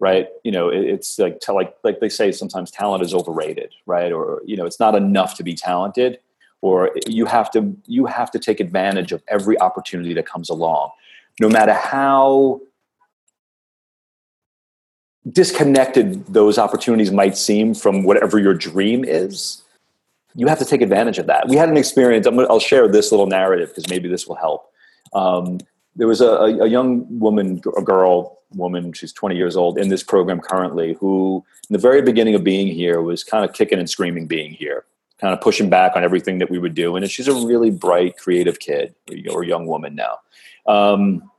right? 0.00 0.28
You 0.42 0.52
know 0.52 0.68
it, 0.68 0.82
it's 0.82 1.18
like 1.18 1.40
like 1.48 1.74
like 1.84 2.00
they 2.00 2.08
say 2.08 2.32
sometimes 2.32 2.70
talent 2.70 3.04
is 3.04 3.14
overrated 3.14 3.72
right? 3.86 4.12
Or 4.12 4.42
you 4.44 4.56
know 4.56 4.66
it's 4.66 4.80
not 4.80 4.94
enough 4.94 5.36
to 5.36 5.44
be 5.44 5.54
talented 5.54 6.18
or 6.62 6.90
you 7.06 7.26
have 7.26 7.50
to 7.52 7.76
you 7.86 8.06
have 8.06 8.30
to 8.32 8.38
take 8.38 8.60
advantage 8.60 9.12
of 9.12 9.22
every 9.28 9.58
opportunity 9.60 10.14
that 10.14 10.26
comes 10.26 10.50
along. 10.50 10.90
No 11.40 11.48
matter 11.48 11.74
how 11.74 12.60
disconnected 15.30 16.26
those 16.26 16.58
opportunities 16.58 17.12
might 17.12 17.36
seem 17.36 17.74
from 17.74 18.04
whatever 18.04 18.38
your 18.38 18.54
dream 18.54 19.04
is 19.04 19.62
you 20.34 20.46
have 20.46 20.58
to 20.58 20.64
take 20.64 20.80
advantage 20.80 21.18
of 21.18 21.26
that. 21.26 21.48
We 21.48 21.56
had 21.56 21.68
an 21.68 21.76
experience 21.76 22.26
i 22.26 22.30
will 22.30 22.60
share 22.60 22.88
this 22.88 23.10
little 23.10 23.26
narrative 23.26 23.68
because 23.70 23.88
maybe 23.88 24.08
this 24.08 24.26
will 24.26 24.36
help. 24.36 24.70
Um, 25.12 25.58
there 25.96 26.06
was 26.06 26.20
a, 26.20 26.30
a, 26.30 26.68
young 26.68 27.06
woman 27.18 27.60
a 27.76 27.82
girl 27.82 28.38
woman, 28.54 28.92
she's 28.92 29.12
20 29.12 29.36
years 29.36 29.56
old, 29.56 29.78
in 29.78 29.88
this 29.88 30.02
program 30.02 30.40
currently, 30.40 30.94
who 30.94 31.44
in 31.68 31.74
the 31.74 31.78
very 31.78 32.02
beginning 32.02 32.34
of 32.34 32.44
being 32.44 32.66
here 32.66 33.00
was 33.00 33.24
kind 33.24 33.44
of 33.44 33.52
kicking 33.52 33.78
and 33.78 33.88
screaming 33.88 34.26
being 34.26 34.52
here, 34.52 34.84
kind 35.20 35.32
of 35.32 35.40
pushing 35.40 35.70
back 35.70 35.92
on 35.96 36.04
everything 36.04 36.38
that 36.38 36.50
we 36.50 36.58
would 36.58 36.74
do. 36.74 36.96
And 36.96 37.08
she's 37.10 37.28
a 37.28 37.46
really 37.46 37.70
bright, 37.70 38.16
creative 38.16 38.58
kid 38.58 38.94
or 39.30 39.44
young 39.44 39.66
woman 39.66 39.94
now. 39.94 40.18
Um, 40.66 41.30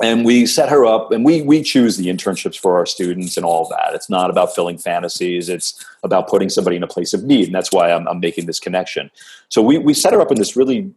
and 0.00 0.24
we 0.24 0.46
set 0.46 0.68
her 0.68 0.86
up 0.86 1.10
and 1.10 1.24
we 1.24 1.42
we 1.42 1.62
choose 1.62 1.96
the 1.96 2.06
internships 2.06 2.56
for 2.56 2.76
our 2.76 2.86
students 2.86 3.36
and 3.36 3.44
all 3.44 3.68
that 3.68 3.94
it's 3.94 4.08
not 4.08 4.30
about 4.30 4.54
filling 4.54 4.78
fantasies 4.78 5.48
it's 5.48 5.84
about 6.04 6.28
putting 6.28 6.48
somebody 6.48 6.76
in 6.76 6.82
a 6.82 6.86
place 6.86 7.12
of 7.12 7.24
need 7.24 7.46
and 7.46 7.54
that's 7.54 7.72
why 7.72 7.90
i'm, 7.90 8.06
I'm 8.06 8.20
making 8.20 8.46
this 8.46 8.60
connection 8.60 9.10
so 9.48 9.60
we, 9.60 9.78
we 9.78 9.94
set 9.94 10.12
her 10.12 10.20
up 10.20 10.30
in 10.30 10.38
this 10.38 10.56
really 10.56 10.92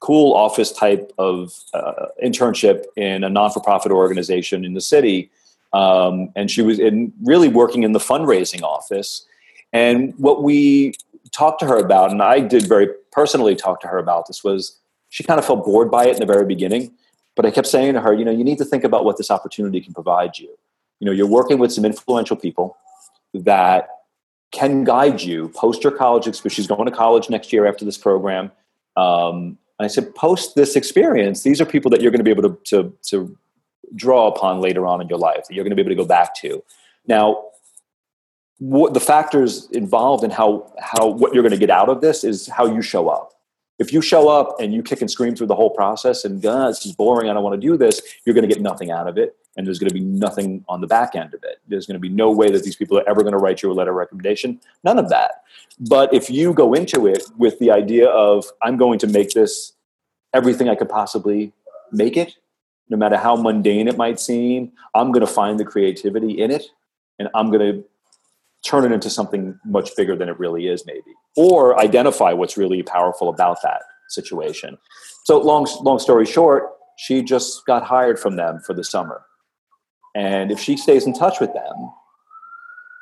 cool 0.00 0.34
office 0.34 0.72
type 0.72 1.12
of 1.18 1.54
uh, 1.74 2.06
internship 2.22 2.84
in 2.96 3.24
a 3.24 3.30
non-for-profit 3.30 3.90
organization 3.90 4.64
in 4.64 4.74
the 4.74 4.80
city. 4.80 5.30
Um, 5.72 6.30
and 6.36 6.50
she 6.50 6.62
was 6.62 6.78
in 6.78 7.12
really 7.22 7.48
working 7.48 7.82
in 7.82 7.92
the 7.92 7.98
fundraising 7.98 8.62
office. 8.62 9.26
And 9.72 10.14
what 10.18 10.42
we 10.42 10.94
talked 11.32 11.60
to 11.60 11.66
her 11.66 11.76
about 11.76 12.10
and 12.10 12.22
i 12.22 12.40
did 12.40 12.66
very 12.66 12.88
personally 13.12 13.54
talk 13.54 13.80
to 13.80 13.88
her 13.88 13.98
about 13.98 14.26
this 14.26 14.42
was 14.42 14.78
she 15.10 15.22
kind 15.22 15.38
of 15.38 15.44
felt 15.44 15.64
bored 15.64 15.90
by 15.90 16.06
it 16.06 16.14
in 16.14 16.20
the 16.20 16.26
very 16.26 16.46
beginning. 16.46 16.92
But 17.34 17.44
i 17.44 17.50
kept 17.50 17.66
saying 17.66 17.94
to 17.94 18.00
her 18.00 18.14
you 18.14 18.24
know 18.24 18.30
you 18.30 18.44
need 18.44 18.58
to 18.58 18.64
think 18.64 18.84
about 18.84 19.04
what 19.04 19.18
this 19.18 19.30
opportunity 19.30 19.80
can 19.80 19.92
provide 19.92 20.38
you. 20.38 20.48
You 21.00 21.06
know 21.06 21.12
you're 21.12 21.26
working 21.26 21.58
with 21.58 21.72
some 21.72 21.84
influential 21.84 22.36
people 22.36 22.76
that 23.34 23.88
can 24.52 24.84
guide 24.84 25.20
you 25.20 25.48
post 25.48 25.82
your 25.82 25.92
college 25.92 26.26
experience 26.26 26.54
she's 26.54 26.66
going 26.66 26.86
to 26.86 26.90
college 26.90 27.28
next 27.28 27.52
year 27.52 27.66
after 27.66 27.84
this 27.84 27.98
program. 27.98 28.50
Um, 28.96 29.58
I 29.78 29.88
said, 29.88 30.14
post 30.14 30.54
this 30.54 30.74
experience, 30.74 31.42
these 31.42 31.60
are 31.60 31.66
people 31.66 31.90
that 31.90 32.00
you're 32.00 32.10
going 32.10 32.20
to 32.20 32.24
be 32.24 32.30
able 32.30 32.42
to, 32.42 32.58
to, 32.64 32.96
to 33.08 33.38
draw 33.94 34.28
upon 34.28 34.60
later 34.60 34.86
on 34.86 35.00
in 35.00 35.08
your 35.08 35.18
life, 35.18 35.44
that 35.48 35.54
you're 35.54 35.64
going 35.64 35.70
to 35.70 35.76
be 35.76 35.82
able 35.82 35.90
to 35.90 36.02
go 36.02 36.06
back 36.06 36.34
to. 36.36 36.62
Now, 37.06 37.44
what 38.58 38.94
the 38.94 39.00
factors 39.00 39.70
involved 39.70 40.24
in 40.24 40.30
how, 40.30 40.72
how 40.78 41.06
what 41.06 41.34
you're 41.34 41.42
going 41.42 41.52
to 41.52 41.58
get 41.58 41.70
out 41.70 41.90
of 41.90 42.00
this 42.00 42.24
is 42.24 42.46
how 42.46 42.66
you 42.66 42.80
show 42.80 43.08
up. 43.08 43.32
If 43.78 43.92
you 43.92 44.00
show 44.00 44.28
up 44.28 44.58
and 44.58 44.72
you 44.72 44.82
kick 44.82 45.02
and 45.02 45.10
scream 45.10 45.36
through 45.36 45.48
the 45.48 45.54
whole 45.54 45.70
process 45.70 46.24
and 46.24 46.40
God, 46.40 46.70
this 46.70 46.86
is 46.86 46.92
boring, 46.92 47.28
I 47.28 47.34
don't 47.34 47.42
want 47.42 47.60
to 47.60 47.66
do 47.66 47.76
this, 47.76 48.00
you're 48.24 48.34
going 48.34 48.48
to 48.48 48.52
get 48.52 48.62
nothing 48.62 48.90
out 48.90 49.06
of 49.06 49.18
it. 49.18 49.36
And 49.56 49.66
there's 49.66 49.78
going 49.78 49.88
to 49.88 49.94
be 49.94 50.00
nothing 50.00 50.64
on 50.68 50.80
the 50.80 50.86
back 50.86 51.14
end 51.14 51.32
of 51.32 51.42
it. 51.44 51.58
There's 51.66 51.86
going 51.86 51.94
to 51.94 52.00
be 52.00 52.08
no 52.08 52.30
way 52.30 52.50
that 52.50 52.62
these 52.62 52.76
people 52.76 52.98
are 52.98 53.08
ever 53.08 53.22
going 53.22 53.32
to 53.32 53.38
write 53.38 53.62
you 53.62 53.70
a 53.70 53.74
letter 53.74 53.90
of 53.90 53.96
recommendation. 53.96 54.60
None 54.84 54.98
of 54.98 55.08
that. 55.08 55.42
But 55.80 56.12
if 56.12 56.28
you 56.28 56.52
go 56.52 56.74
into 56.74 57.06
it 57.06 57.22
with 57.38 57.58
the 57.58 57.70
idea 57.70 58.08
of, 58.08 58.44
I'm 58.62 58.76
going 58.76 58.98
to 59.00 59.06
make 59.06 59.30
this 59.30 59.72
everything 60.34 60.68
I 60.68 60.74
could 60.74 60.90
possibly 60.90 61.52
make 61.90 62.16
it, 62.16 62.34
no 62.88 62.96
matter 62.96 63.16
how 63.16 63.34
mundane 63.34 63.88
it 63.88 63.96
might 63.96 64.20
seem, 64.20 64.72
I'm 64.94 65.10
going 65.10 65.26
to 65.26 65.32
find 65.32 65.58
the 65.58 65.64
creativity 65.64 66.40
in 66.40 66.50
it 66.50 66.66
and 67.18 67.28
I'm 67.34 67.50
going 67.50 67.72
to 67.72 67.84
turn 68.62 68.84
it 68.84 68.92
into 68.92 69.10
something 69.10 69.58
much 69.64 69.94
bigger 69.96 70.16
than 70.16 70.28
it 70.28 70.38
really 70.38 70.68
is, 70.68 70.84
maybe, 70.86 71.12
or 71.36 71.80
identify 71.80 72.32
what's 72.32 72.56
really 72.56 72.82
powerful 72.82 73.28
about 73.28 73.62
that 73.62 73.82
situation. 74.08 74.76
So, 75.24 75.38
long, 75.38 75.66
long 75.82 75.98
story 75.98 76.26
short, 76.26 76.70
she 76.96 77.22
just 77.22 77.64
got 77.66 77.82
hired 77.82 78.18
from 78.18 78.36
them 78.36 78.60
for 78.60 78.74
the 78.74 78.84
summer. 78.84 79.22
And 80.16 80.50
if 80.50 80.58
she 80.58 80.78
stays 80.78 81.06
in 81.06 81.12
touch 81.12 81.40
with 81.40 81.52
them, 81.52 81.92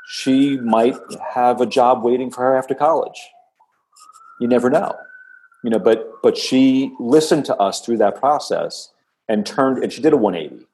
she 0.09 0.59
might 0.59 0.97
have 1.33 1.61
a 1.61 1.67
job 1.67 2.03
waiting 2.03 2.29
for 2.29 2.43
her 2.43 2.57
after 2.57 2.75
college. 2.75 3.21
You 4.41 4.49
never 4.49 4.69
know. 4.69 4.97
You 5.63 5.71
know, 5.71 5.79
but 5.79 6.21
but 6.23 6.37
she 6.37 6.93
listened 6.99 7.45
to 7.47 7.57
us 7.57 7.81
through 7.81 7.99
that 7.99 8.17
process 8.17 8.91
and 9.29 9.47
turned 9.47 9.83
and 9.83 9.93
she 9.93 10.03
did 10.03 10.13
a 10.13 10.17
180 10.17 10.67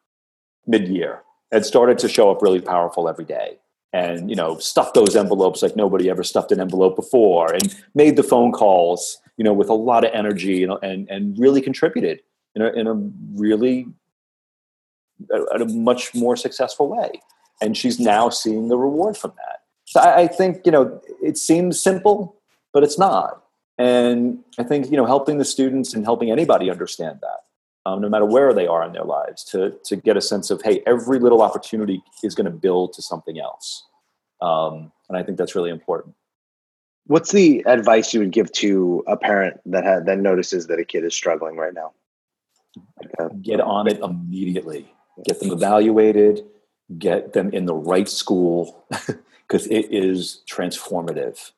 mid-year 0.66 1.22
and 1.52 1.64
started 1.64 1.98
to 1.98 2.08
show 2.08 2.30
up 2.30 2.40
really 2.40 2.60
powerful 2.60 3.08
every 3.08 3.24
day 3.24 3.58
and 3.92 4.30
you 4.30 4.34
know 4.34 4.58
stuffed 4.58 4.94
those 4.94 5.14
envelopes 5.14 5.62
like 5.62 5.76
nobody 5.76 6.10
ever 6.10 6.24
stuffed 6.24 6.50
an 6.50 6.60
envelope 6.60 6.96
before 6.96 7.52
and 7.52 7.76
made 7.94 8.16
the 8.16 8.22
phone 8.22 8.50
calls 8.50 9.18
you 9.36 9.44
know 9.44 9.52
with 9.52 9.68
a 9.68 9.74
lot 9.74 10.04
of 10.04 10.10
energy 10.12 10.64
and 10.64 10.72
and, 10.82 11.08
and 11.08 11.38
really 11.38 11.60
contributed 11.60 12.20
in 12.56 12.62
a, 12.62 12.72
in 12.72 12.86
a 12.88 12.94
really 13.34 13.86
a, 15.30 15.62
a 15.62 15.64
much 15.68 16.14
more 16.14 16.36
successful 16.36 16.88
way 16.88 17.10
and 17.60 17.76
she's 17.76 18.00
now 18.00 18.28
seeing 18.28 18.68
the 18.68 18.76
reward 18.76 19.16
from 19.16 19.32
that 19.36 19.60
so 19.84 20.00
I, 20.00 20.22
I 20.22 20.26
think 20.26 20.62
you 20.64 20.72
know 20.72 21.00
it 21.22 21.36
seems 21.36 21.80
simple 21.80 22.36
but 22.72 22.82
it's 22.82 22.98
not 22.98 23.42
and 23.78 24.38
i 24.58 24.62
think 24.62 24.90
you 24.90 24.96
know 24.96 25.06
helping 25.06 25.38
the 25.38 25.44
students 25.44 25.94
and 25.94 26.04
helping 26.04 26.30
anybody 26.30 26.70
understand 26.70 27.18
that 27.22 27.40
um, 27.86 28.00
no 28.00 28.08
matter 28.08 28.26
where 28.26 28.52
they 28.52 28.66
are 28.66 28.84
in 28.84 28.92
their 28.92 29.04
lives, 29.04 29.44
to, 29.44 29.76
to 29.84 29.96
get 29.96 30.16
a 30.16 30.20
sense 30.20 30.50
of, 30.50 30.60
hey, 30.62 30.82
every 30.86 31.18
little 31.18 31.42
opportunity 31.42 32.02
is 32.22 32.34
going 32.34 32.44
to 32.44 32.50
build 32.50 32.92
to 32.94 33.02
something 33.02 33.40
else. 33.40 33.86
Um, 34.42 34.92
and 35.08 35.16
I 35.16 35.22
think 35.22 35.38
that's 35.38 35.54
really 35.54 35.70
important. 35.70 36.14
What's 37.06 37.32
the 37.32 37.64
advice 37.66 38.12
you 38.12 38.20
would 38.20 38.32
give 38.32 38.52
to 38.52 39.02
a 39.06 39.16
parent 39.16 39.60
that 39.66 39.84
had, 39.84 40.06
that 40.06 40.18
notices 40.18 40.66
that 40.66 40.78
a 40.78 40.84
kid 40.84 41.04
is 41.04 41.14
struggling 41.14 41.56
right 41.56 41.74
now? 41.74 41.92
Get 43.42 43.60
on 43.60 43.88
it 43.88 43.98
immediately. 43.98 44.92
Get 45.24 45.40
them 45.40 45.50
evaluated. 45.50 46.44
Get 46.98 47.32
them 47.32 47.52
in 47.52 47.66
the 47.66 47.74
right 47.74 48.08
school 48.08 48.84
because 49.48 49.66
it 49.66 49.86
is 49.90 50.42
transformative. 50.50 51.52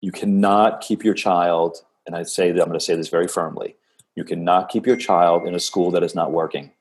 You 0.00 0.12
cannot 0.12 0.80
keep 0.80 1.04
your 1.04 1.14
child, 1.14 1.78
and 2.06 2.14
I 2.14 2.22
say 2.22 2.52
that 2.52 2.60
I'm 2.60 2.68
going 2.68 2.78
to 2.78 2.84
say 2.84 2.94
this 2.94 3.08
very 3.08 3.28
firmly 3.28 3.76
you 4.18 4.24
cannot 4.24 4.68
keep 4.68 4.84
your 4.84 4.96
child 4.96 5.46
in 5.46 5.54
a 5.54 5.60
school 5.60 5.92
that 5.92 6.02
is 6.02 6.12
not 6.12 6.32
working. 6.32 6.72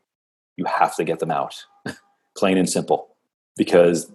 You 0.55 0.65
have 0.65 0.95
to 0.95 1.03
get 1.03 1.20
them 1.20 1.30
out, 1.30 1.53
plain 2.36 2.57
and 2.57 2.68
simple, 2.68 3.09
because 3.55 4.11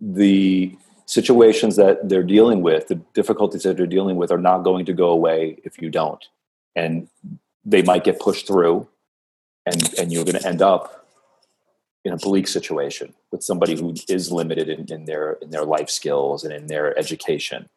the 0.00 0.74
situations 1.04 1.76
that 1.76 2.08
they're 2.08 2.22
dealing 2.22 2.62
with, 2.62 2.88
the 2.88 2.94
difficulties 3.12 3.64
that 3.64 3.76
they're 3.76 3.86
dealing 3.86 4.16
with, 4.16 4.32
are 4.32 4.38
not 4.38 4.60
going 4.64 4.86
to 4.86 4.94
go 4.94 5.10
away 5.10 5.58
if 5.64 5.82
you 5.82 5.90
don't. 5.90 6.24
And 6.74 7.08
they 7.62 7.82
might 7.82 8.04
get 8.04 8.18
pushed 8.18 8.46
through, 8.46 8.88
and, 9.66 9.92
and 9.98 10.10
you're 10.10 10.24
going 10.24 10.40
to 10.40 10.48
end 10.48 10.62
up 10.62 11.01
in 12.04 12.12
a 12.12 12.16
bleak 12.16 12.48
situation 12.48 13.14
with 13.30 13.42
somebody 13.42 13.76
who 13.76 13.94
is 14.08 14.32
limited 14.32 14.68
in, 14.68 14.92
in 14.92 15.04
their 15.04 15.32
in 15.34 15.50
their 15.50 15.64
life 15.64 15.88
skills 15.88 16.44
and 16.44 16.52
in 16.52 16.66
their 16.66 16.98
education. 16.98 17.68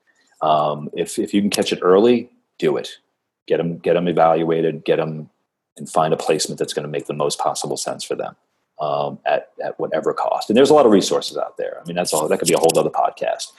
Um, 0.41 0.89
if 0.93 1.19
if 1.19 1.33
you 1.33 1.41
can 1.41 1.49
catch 1.49 1.71
it 1.71 1.79
early, 1.81 2.29
do 2.57 2.77
it. 2.77 2.97
Get 3.47 3.57
them 3.57 3.77
get 3.77 3.93
them 3.93 4.07
evaluated 4.07 4.83
get 4.83 4.97
them 4.97 5.29
and 5.77 5.89
find 5.89 6.13
a 6.13 6.17
placement 6.17 6.57
that's 6.57 6.73
going 6.73 6.85
to 6.85 6.89
make 6.89 7.05
the 7.05 7.13
most 7.13 7.37
possible 7.37 7.75
sense 7.75 8.03
for 8.03 8.15
them 8.15 8.35
um, 8.79 9.19
at, 9.25 9.49
at 9.63 9.77
whatever 9.77 10.13
cost. 10.13 10.49
And 10.49 10.55
there's 10.55 10.69
a 10.69 10.73
lot 10.73 10.85
of 10.85 10.91
resources 10.91 11.37
out 11.37 11.57
there. 11.57 11.79
I 11.79 11.85
mean 11.85 11.95
that's 11.95 12.13
all 12.13 12.27
that 12.27 12.37
could 12.39 12.47
be 12.47 12.53
a 12.53 12.59
whole 12.59 12.77
other 12.77 12.89
podcast. 12.89 13.51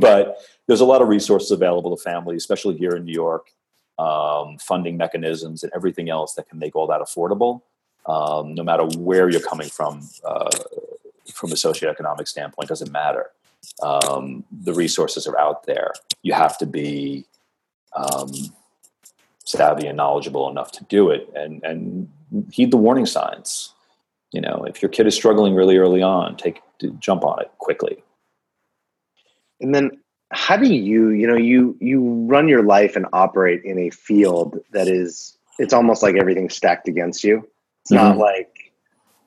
But 0.00 0.38
there's 0.66 0.80
a 0.80 0.84
lot 0.84 1.02
of 1.02 1.08
resources 1.08 1.50
available 1.50 1.96
to 1.96 2.02
families 2.02 2.42
especially 2.42 2.76
here 2.76 2.92
in 2.92 3.04
new 3.04 3.12
york 3.12 3.50
um, 3.98 4.58
funding 4.58 4.96
mechanisms 4.96 5.62
and 5.62 5.72
everything 5.74 6.08
else 6.08 6.34
that 6.34 6.48
can 6.48 6.58
make 6.58 6.74
all 6.74 6.86
that 6.86 7.00
affordable 7.00 7.62
um, 8.06 8.54
no 8.54 8.62
matter 8.62 8.84
where 8.98 9.28
you're 9.30 9.40
coming 9.40 9.68
from 9.68 10.08
uh, 10.24 10.50
from 11.32 11.52
a 11.52 11.54
socioeconomic 11.54 12.28
standpoint 12.28 12.68
doesn't 12.68 12.92
matter. 12.92 13.30
Um, 13.82 14.44
the 14.52 14.74
resources 14.74 15.26
are 15.26 15.38
out 15.38 15.64
there. 15.64 15.92
You 16.22 16.34
have 16.34 16.58
to 16.58 16.66
be 16.66 17.24
um, 17.96 18.30
savvy 19.44 19.86
and 19.86 19.96
knowledgeable 19.96 20.50
enough 20.50 20.72
to 20.72 20.84
do 20.84 21.10
it 21.10 21.28
and 21.34 21.62
and 21.64 22.08
heed 22.50 22.70
the 22.70 22.76
warning 22.76 23.06
signs. 23.06 23.72
You 24.32 24.40
know 24.40 24.64
if 24.68 24.82
your 24.82 24.90
kid 24.90 25.06
is 25.06 25.14
struggling 25.14 25.54
really 25.54 25.76
early 25.76 26.02
on 26.02 26.36
take 26.36 26.60
jump 26.98 27.24
on 27.24 27.40
it 27.40 27.50
quickly. 27.58 28.02
And 29.60 29.74
then 29.74 29.98
how 30.30 30.56
do 30.56 30.66
you 30.66 31.10
you 31.10 31.26
know 31.26 31.36
you 31.36 31.76
you 31.80 32.02
run 32.26 32.48
your 32.48 32.62
life 32.62 32.96
and 32.96 33.06
operate 33.12 33.62
in 33.64 33.78
a 33.78 33.90
field 33.90 34.58
that 34.72 34.88
is 34.88 35.38
it's 35.58 35.72
almost 35.72 36.02
like 36.02 36.16
everything's 36.16 36.54
stacked 36.54 36.88
against 36.88 37.22
you 37.22 37.48
it's 37.84 37.92
mm-hmm. 37.92 38.08
not 38.08 38.18
like 38.18 38.72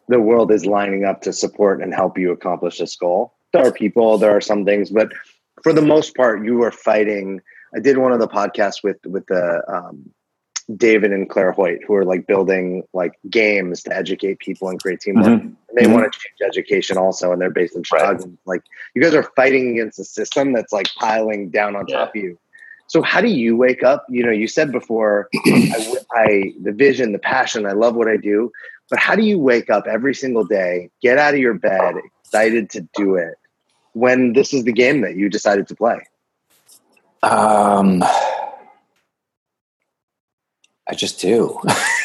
the 0.09 0.19
world 0.19 0.51
is 0.51 0.65
lining 0.65 1.05
up 1.05 1.21
to 1.21 1.33
support 1.33 1.81
and 1.81 1.93
help 1.93 2.17
you 2.17 2.31
accomplish 2.31 2.79
this 2.79 2.95
goal 2.95 3.33
there 3.53 3.65
are 3.65 3.71
people 3.71 4.17
there 4.17 4.35
are 4.35 4.41
some 4.41 4.65
things 4.65 4.89
but 4.89 5.11
for 5.63 5.73
the 5.73 5.81
most 5.81 6.15
part 6.15 6.43
you 6.43 6.61
are 6.63 6.71
fighting 6.71 7.41
I 7.75 7.79
did 7.79 7.97
one 7.97 8.11
of 8.11 8.19
the 8.19 8.27
podcasts 8.27 8.83
with 8.83 8.97
with 9.05 9.25
the 9.27 9.61
um, 9.67 10.09
David 10.75 11.13
and 11.13 11.29
Claire 11.29 11.51
Hoyt, 11.51 11.79
who 11.85 11.95
are 11.95 12.05
like 12.05 12.27
building 12.27 12.83
like 12.93 13.13
games 13.29 13.83
to 13.83 13.95
educate 13.95 14.39
people 14.39 14.69
and 14.69 14.81
create 14.81 14.99
teamwork. 14.99 15.27
Mm-hmm. 15.27 15.53
they 15.75 15.83
mm-hmm. 15.83 15.93
want 15.93 16.11
to 16.11 16.19
change 16.19 16.49
education 16.49 16.97
also, 16.97 17.31
and 17.31 17.41
they're 17.41 17.49
based 17.49 17.75
in 17.75 17.83
Chicago. 17.83 18.23
Right. 18.23 18.37
Like 18.45 18.63
you 18.95 19.01
guys 19.01 19.13
are 19.13 19.31
fighting 19.35 19.71
against 19.71 19.99
a 19.99 20.03
system 20.03 20.53
that's 20.53 20.73
like 20.73 20.87
piling 20.95 21.49
down 21.49 21.75
on 21.75 21.85
yeah. 21.87 21.99
top 21.99 22.09
of 22.09 22.15
you. 22.15 22.37
So 22.87 23.01
how 23.01 23.19
do 23.19 23.27
you 23.27 23.55
wake 23.55 23.83
up? 23.83 24.05
You 24.09 24.23
know, 24.23 24.31
you 24.31 24.47
said 24.47 24.71
before, 24.71 25.29
I, 25.45 25.95
I 26.13 26.53
the 26.61 26.71
vision, 26.71 27.11
the 27.11 27.19
passion. 27.19 27.65
I 27.65 27.73
love 27.73 27.95
what 27.95 28.07
I 28.07 28.15
do, 28.17 28.51
but 28.89 28.97
how 28.97 29.15
do 29.15 29.23
you 29.23 29.37
wake 29.37 29.69
up 29.69 29.87
every 29.87 30.15
single 30.15 30.45
day, 30.45 30.89
get 31.01 31.17
out 31.17 31.33
of 31.33 31.39
your 31.39 31.53
bed, 31.53 31.95
excited 32.23 32.69
to 32.71 32.87
do 32.95 33.15
it, 33.15 33.35
when 33.93 34.33
this 34.33 34.53
is 34.53 34.63
the 34.63 34.71
game 34.71 35.01
that 35.01 35.15
you 35.15 35.29
decided 35.29 35.67
to 35.67 35.75
play? 35.75 35.99
Um, 37.23 38.03
I 40.89 40.93
just 40.95 41.19
do, 41.19 41.59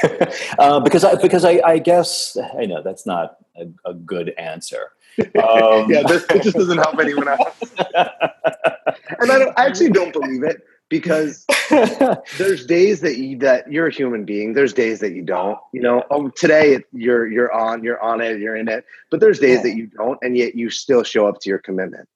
uh, 0.58 0.80
because 0.80 1.04
I 1.04 1.14
because 1.14 1.44
I, 1.44 1.60
I, 1.64 1.78
guess 1.78 2.36
I 2.58 2.66
know 2.66 2.82
that's 2.82 3.06
not 3.06 3.36
a, 3.56 3.68
a 3.84 3.94
good 3.94 4.30
answer. 4.36 4.90
Um, 5.18 5.90
yeah, 5.90 6.02
this, 6.04 6.24
this, 6.24 6.44
just 6.44 6.56
doesn't 6.56 6.78
help 6.78 6.98
anyone 6.98 7.28
else. 7.38 7.60
and 7.76 9.30
I, 9.30 9.52
I, 9.58 9.66
actually 9.66 9.90
don't 9.90 10.10
believe 10.10 10.42
it 10.42 10.64
because 10.92 11.46
there's 12.36 12.66
days 12.66 13.00
that 13.00 13.16
you 13.16 13.38
that 13.38 13.72
you're 13.72 13.86
a 13.86 13.90
human 13.90 14.26
being. 14.26 14.52
There's 14.52 14.74
days 14.74 15.00
that 15.00 15.14
you 15.14 15.22
don't. 15.22 15.58
You 15.72 15.80
know, 15.80 16.04
oh, 16.10 16.28
today 16.28 16.84
you're 16.92 17.26
you're 17.26 17.50
on, 17.50 17.82
you're 17.82 18.00
on 18.02 18.20
it, 18.20 18.38
you're 18.40 18.54
in 18.54 18.68
it. 18.68 18.84
But 19.10 19.20
there's 19.20 19.38
days 19.38 19.56
yeah. 19.56 19.62
that 19.62 19.74
you 19.74 19.86
don't, 19.86 20.18
and 20.20 20.36
yet 20.36 20.54
you 20.54 20.68
still 20.68 21.02
show 21.02 21.26
up 21.26 21.40
to 21.40 21.48
your 21.48 21.58
commitment. 21.58 22.10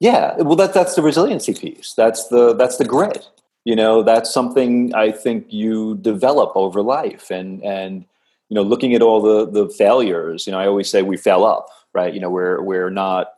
Yeah, 0.00 0.34
well, 0.38 0.56
that 0.56 0.74
that's 0.74 0.96
the 0.96 1.02
resiliency 1.02 1.54
piece. 1.54 1.94
That's 1.94 2.26
the 2.26 2.52
that's 2.54 2.78
the 2.78 2.84
grit. 2.84 3.30
You 3.64 3.76
know, 3.76 4.02
that's 4.02 4.34
something 4.34 4.92
I 4.92 5.12
think 5.12 5.52
you 5.52 5.96
develop 5.98 6.50
over 6.56 6.82
life, 6.82 7.30
and 7.30 7.62
and 7.62 8.04
you 8.48 8.56
know, 8.56 8.62
looking 8.62 8.92
at 8.96 9.02
all 9.02 9.22
the 9.22 9.48
the 9.48 9.68
failures. 9.68 10.48
You 10.48 10.52
know, 10.52 10.58
I 10.58 10.66
always 10.66 10.90
say 10.90 11.02
we 11.02 11.16
fail 11.16 11.44
up, 11.44 11.68
right? 11.94 12.12
You 12.12 12.18
know, 12.18 12.30
we're 12.30 12.60
we're 12.60 12.90
not. 12.90 13.28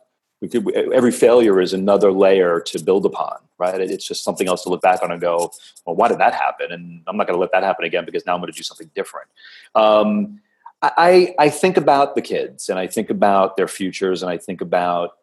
We 0.41 0.47
could, 0.47 0.73
every 0.73 1.11
failure 1.11 1.59
is 1.59 1.73
another 1.73 2.11
layer 2.11 2.61
to 2.61 2.79
build 2.79 3.05
upon, 3.05 3.39
right? 3.57 3.79
It's 3.81 4.07
just 4.07 4.23
something 4.23 4.47
else 4.47 4.63
to 4.63 4.69
look 4.69 4.81
back 4.81 5.03
on 5.03 5.11
and 5.11 5.19
go, 5.19 5.51
well, 5.85 5.95
why 5.95 6.07
did 6.07 6.19
that 6.19 6.33
happen? 6.33 6.71
And 6.71 7.01
I'm 7.07 7.17
not 7.17 7.27
going 7.27 7.35
to 7.35 7.41
let 7.41 7.51
that 7.51 7.63
happen 7.63 7.83
again 7.83 8.05
because 8.05 8.25
now 8.25 8.35
I'm 8.35 8.39
going 8.39 8.51
to 8.51 8.57
do 8.57 8.63
something 8.63 8.89
different. 8.95 9.27
Um, 9.75 10.39
I, 10.81 11.35
I 11.37 11.49
think 11.49 11.75
about 11.75 12.15
the 12.15 12.21
kids 12.21 12.69
and 12.69 12.79
I 12.79 12.87
think 12.87 13.09
about 13.09 13.57
their 13.57 13.67
futures 13.67 14.23
and 14.23 14.31
I 14.31 14.37
think 14.37 14.61
about 14.61 15.17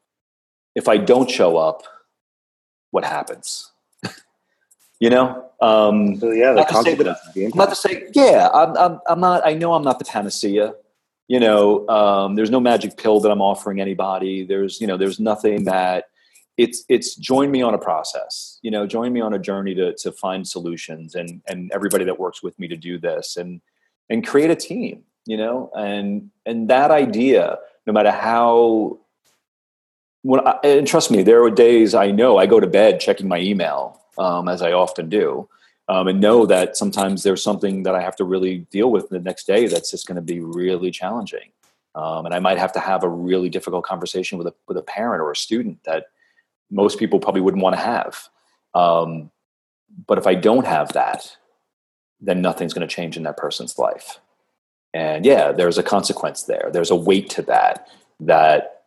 if 0.74 0.86
I 0.86 0.98
don't 0.98 1.30
show 1.30 1.56
up, 1.56 1.84
what 2.90 3.04
happens? 3.04 3.72
you 5.00 5.08
know? 5.08 5.50
Um, 5.62 6.18
so 6.18 6.30
yeah, 6.30 6.50
the 6.50 6.56
not 6.56 6.68
consequences. 6.68 7.16
To 7.24 7.40
say 7.40 7.50
not 7.54 7.68
to 7.70 7.74
say, 7.74 8.08
yeah, 8.12 8.50
I'm, 8.52 8.76
I'm, 8.76 9.00
I'm 9.08 9.20
not, 9.20 9.46
I 9.46 9.54
know 9.54 9.72
I'm 9.72 9.82
not 9.82 9.98
the 9.98 10.04
panacea. 10.04 10.74
You 11.28 11.40
know, 11.40 11.88
um, 11.88 12.34
there's 12.36 12.50
no 12.50 12.60
magic 12.60 12.96
pill 12.96 13.20
that 13.20 13.30
I'm 13.30 13.42
offering 13.42 13.80
anybody. 13.80 14.44
There's, 14.44 14.80
you 14.80 14.86
know, 14.86 14.96
there's 14.96 15.18
nothing 15.18 15.64
that 15.64 16.04
it's, 16.56 16.84
it's 16.88 17.14
join 17.16 17.50
me 17.50 17.62
on 17.62 17.74
a 17.74 17.78
process, 17.78 18.58
you 18.62 18.70
know, 18.70 18.86
join 18.86 19.12
me 19.12 19.20
on 19.20 19.34
a 19.34 19.38
journey 19.38 19.74
to, 19.74 19.94
to 19.94 20.12
find 20.12 20.46
solutions 20.46 21.14
and, 21.14 21.42
and 21.46 21.70
everybody 21.72 22.04
that 22.04 22.18
works 22.18 22.42
with 22.42 22.58
me 22.58 22.68
to 22.68 22.76
do 22.76 22.98
this 22.98 23.36
and, 23.36 23.60
and 24.08 24.26
create 24.26 24.50
a 24.50 24.56
team, 24.56 25.02
you 25.26 25.36
know, 25.36 25.70
and, 25.74 26.30
and 26.46 26.70
that 26.70 26.90
idea, 26.90 27.58
no 27.86 27.92
matter 27.92 28.10
how 28.10 28.98
when 30.22 30.40
I, 30.46 30.58
and 30.64 30.86
trust 30.86 31.10
me, 31.10 31.22
there 31.22 31.44
are 31.44 31.50
days 31.50 31.94
I 31.94 32.10
know 32.10 32.36
I 32.36 32.46
go 32.46 32.58
to 32.58 32.66
bed 32.66 32.98
checking 32.98 33.28
my 33.28 33.38
email, 33.38 34.00
um, 34.18 34.48
as 34.48 34.60
I 34.60 34.72
often 34.72 35.08
do, 35.08 35.48
um, 35.88 36.08
and 36.08 36.20
know 36.20 36.46
that 36.46 36.76
sometimes 36.76 37.22
there's 37.22 37.42
something 37.42 37.82
that 37.84 37.94
I 37.94 38.00
have 38.00 38.16
to 38.16 38.24
really 38.24 38.58
deal 38.70 38.90
with 38.90 39.08
the 39.08 39.20
next 39.20 39.46
day 39.46 39.66
that's 39.66 39.90
just 39.90 40.06
going 40.06 40.16
to 40.16 40.22
be 40.22 40.40
really 40.40 40.90
challenging. 40.90 41.52
Um, 41.94 42.26
and 42.26 42.34
I 42.34 42.40
might 42.40 42.58
have 42.58 42.72
to 42.72 42.80
have 42.80 43.04
a 43.04 43.08
really 43.08 43.48
difficult 43.48 43.84
conversation 43.84 44.36
with 44.36 44.48
a 44.48 44.54
with 44.68 44.76
a 44.76 44.82
parent 44.82 45.22
or 45.22 45.30
a 45.30 45.36
student 45.36 45.82
that 45.84 46.06
most 46.70 46.98
people 46.98 47.20
probably 47.20 47.40
wouldn't 47.40 47.62
want 47.62 47.74
to 47.76 47.80
have. 47.80 48.28
Um, 48.74 49.30
but 50.06 50.18
if 50.18 50.26
I 50.26 50.34
don't 50.34 50.66
have 50.66 50.92
that, 50.92 51.36
then 52.20 52.42
nothing's 52.42 52.74
going 52.74 52.86
to 52.86 52.94
change 52.94 53.16
in 53.16 53.22
that 53.22 53.36
person's 53.36 53.78
life. 53.78 54.18
And 54.92 55.24
yeah, 55.24 55.52
there's 55.52 55.78
a 55.78 55.82
consequence 55.82 56.42
there. 56.42 56.70
There's 56.72 56.90
a 56.90 56.96
weight 56.96 57.30
to 57.30 57.42
that 57.42 57.88
that 58.20 58.82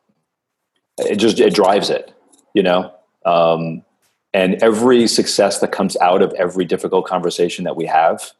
it 0.99 1.15
just 1.15 1.39
it 1.39 1.53
drives 1.53 1.89
it 1.89 2.13
you 2.53 2.63
know 2.63 2.93
um, 3.25 3.83
and 4.33 4.61
every 4.61 5.07
success 5.07 5.59
that 5.59 5.71
comes 5.71 5.97
out 5.97 6.21
of 6.21 6.33
every 6.33 6.65
difficult 6.65 7.05
conversation 7.05 7.63
that 7.63 7.75
we 7.75 7.85
have 7.85 8.31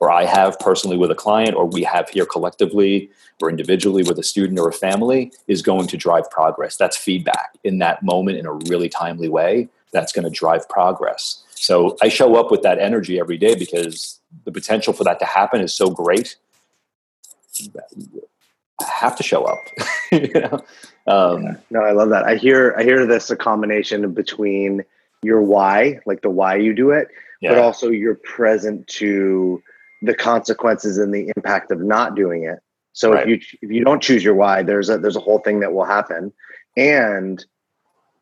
or 0.00 0.10
i 0.10 0.24
have 0.24 0.58
personally 0.58 0.96
with 0.96 1.10
a 1.10 1.14
client 1.14 1.54
or 1.54 1.66
we 1.66 1.82
have 1.82 2.08
here 2.08 2.26
collectively 2.26 3.10
or 3.42 3.50
individually 3.50 4.02
with 4.02 4.18
a 4.18 4.22
student 4.22 4.58
or 4.58 4.68
a 4.68 4.72
family 4.72 5.32
is 5.48 5.62
going 5.62 5.86
to 5.86 5.96
drive 5.96 6.28
progress 6.30 6.76
that's 6.76 6.96
feedback 6.96 7.56
in 7.64 7.78
that 7.78 8.02
moment 8.02 8.38
in 8.38 8.46
a 8.46 8.52
really 8.52 8.88
timely 8.88 9.28
way 9.28 9.68
that's 9.92 10.12
going 10.12 10.24
to 10.24 10.30
drive 10.30 10.68
progress 10.68 11.44
so 11.54 11.96
i 12.02 12.08
show 12.08 12.36
up 12.36 12.50
with 12.50 12.62
that 12.62 12.78
energy 12.78 13.20
every 13.20 13.38
day 13.38 13.54
because 13.54 14.20
the 14.44 14.52
potential 14.52 14.92
for 14.92 15.04
that 15.04 15.18
to 15.18 15.24
happen 15.24 15.60
is 15.60 15.72
so 15.74 15.90
great 15.90 16.36
I 18.80 18.86
have 18.92 19.16
to 19.16 19.22
show 19.22 19.44
up. 19.44 19.58
you 20.12 20.32
know? 20.34 20.60
um, 21.06 21.56
no, 21.70 21.80
I 21.80 21.92
love 21.92 22.10
that. 22.10 22.24
I 22.24 22.36
hear 22.36 22.74
I 22.76 22.82
hear 22.82 23.06
this 23.06 23.30
a 23.30 23.36
combination 23.36 24.12
between 24.12 24.84
your 25.24 25.42
why, 25.42 26.00
like 26.06 26.22
the 26.22 26.30
why 26.30 26.56
you 26.56 26.74
do 26.74 26.90
it, 26.90 27.08
yeah. 27.40 27.50
but 27.50 27.58
also 27.58 27.90
you're 27.90 28.14
present 28.14 28.86
to 28.88 29.62
the 30.02 30.14
consequences 30.14 30.98
and 30.98 31.14
the 31.14 31.32
impact 31.36 31.70
of 31.70 31.80
not 31.80 32.14
doing 32.14 32.44
it. 32.44 32.60
So 32.92 33.12
right. 33.12 33.28
if 33.28 33.28
you 33.28 33.58
if 33.62 33.70
you 33.70 33.84
don't 33.84 34.02
choose 34.02 34.22
your 34.22 34.34
why, 34.34 34.62
there's 34.62 34.88
a 34.88 34.98
there's 34.98 35.16
a 35.16 35.20
whole 35.20 35.40
thing 35.40 35.60
that 35.60 35.72
will 35.72 35.84
happen, 35.84 36.32
and 36.76 37.44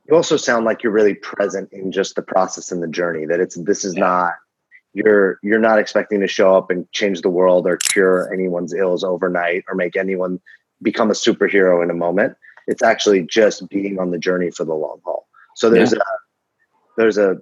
you 0.09 0.17
also 0.17 0.37
sound 0.37 0.65
like 0.65 0.83
you're 0.83 0.93
really 0.93 1.15
present 1.15 1.71
in 1.73 1.93
just 1.93 2.17
the 2.17 2.23
process 2.23 2.73
and 2.73 2.83
the 2.83 2.89
journey. 2.89 3.27
That 3.27 3.41
it's 3.41 3.57
this 3.57 3.85
is 3.85 3.95
yeah. 3.95 4.01
not 4.01 4.33
you're 4.95 5.39
you're 5.43 5.59
not 5.59 5.79
expecting 5.79 6.21
to 6.21 6.29
show 6.29 6.57
up 6.57 6.71
and 6.71 6.91
change 6.93 7.23
the 7.23 7.31
world 7.31 7.67
or 7.67 7.77
cure 7.77 8.33
anyone's 8.33 8.75
ills 8.75 9.05
overnight 9.05 9.65
or 9.69 9.75
make 9.75 9.97
anyone 9.97 10.41
become 10.83 11.11
a 11.11 11.15
superhero 11.15 11.83
in 11.83 11.91
a 11.91 11.95
moment 11.95 12.37
it's 12.67 12.83
actually 12.83 13.23
just 13.23 13.69
being 13.69 13.99
on 13.99 14.11
the 14.11 14.19
journey 14.19 14.51
for 14.51 14.65
the 14.65 14.75
long 14.75 15.01
haul 15.05 15.27
so 15.57 15.71
there's 15.71 15.93
yeah. 15.93 15.99
a 15.99 16.22
there's 16.97 17.19
a 17.19 17.39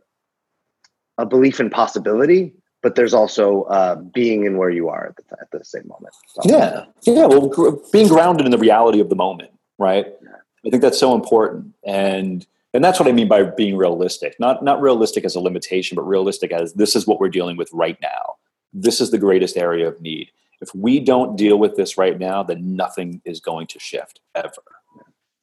a 1.19 1.27
belief 1.27 1.61
in 1.61 1.71
possibility 1.71 2.55
but 2.83 2.95
there's 2.95 3.13
also 3.13 3.65
uh, 3.65 3.97
being 3.97 4.47
in 4.47 4.57
where 4.57 4.71
you 4.71 4.89
are 4.89 5.09
at 5.09 5.17
the, 5.17 5.23
at 5.39 5.51
the 5.51 5.63
same 5.63 5.87
moment. 5.87 6.15
So, 6.29 6.41
yeah. 6.45 6.85
Yeah 7.03 7.27
well 7.27 7.49
gr- 7.49 7.77
being 7.93 8.09
grounded 8.09 8.47
in 8.47 8.53
the 8.53 8.59
reality 8.59 9.01
of 9.01 9.09
the 9.09 9.17
moment 9.17 9.51
right? 9.79 10.07
Yeah. 10.23 10.29
i 10.67 10.71
think 10.71 10.83
that's 10.83 10.99
so 10.99 11.15
important. 11.15 11.75
And 11.85 12.47
and 12.73 12.85
that's 12.85 13.01
what 13.01 13.09
i 13.09 13.13
mean 13.13 13.29
by 13.29 13.43
being 13.43 13.77
realistic. 13.77 14.39
Not 14.39 14.63
not 14.63 14.81
realistic 14.81 15.25
as 15.25 15.35
a 15.35 15.41
limitation 15.41 15.97
but 15.97 16.03
realistic 16.03 16.53
as 16.53 16.75
this 16.75 16.95
is 16.95 17.07
what 17.07 17.19
we're 17.19 17.29
dealing 17.29 17.57
with 17.57 17.71
right 17.73 17.99
now. 18.01 18.37
This 18.73 19.01
is 19.01 19.11
the 19.11 19.19
greatest 19.19 19.57
area 19.57 19.89
of 19.89 20.01
need. 20.01 20.31
If 20.61 20.75
we 20.75 21.01
don't 21.01 21.37
deal 21.37 21.59
with 21.59 21.77
this 21.77 21.99
right 21.99 22.19
now 22.19 22.43
then 22.43 22.77
nothing 22.77 23.21
is 23.25 23.41
going 23.41 23.67
to 23.69 23.79
shift 23.79 24.21
ever. 24.35 24.63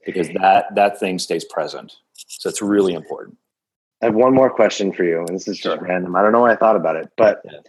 Because 0.06 0.30
that 0.42 0.74
that 0.76 1.00
thing 1.00 1.20
stays 1.20 1.44
present. 1.44 1.98
So 2.14 2.48
it's 2.50 2.62
really 2.62 2.94
important 2.94 3.38
i 4.02 4.06
have 4.06 4.16
one 4.16 4.34
more 4.34 4.50
question 4.50 4.92
for 4.92 5.04
you 5.04 5.20
and 5.20 5.30
this 5.30 5.48
is 5.48 5.58
just 5.58 5.82
random 5.82 6.16
i 6.16 6.22
don't 6.22 6.32
know 6.32 6.42
why 6.42 6.52
i 6.52 6.56
thought 6.56 6.76
about 6.76 6.96
it 6.96 7.10
but 7.18 7.42
yeah. 7.46 7.60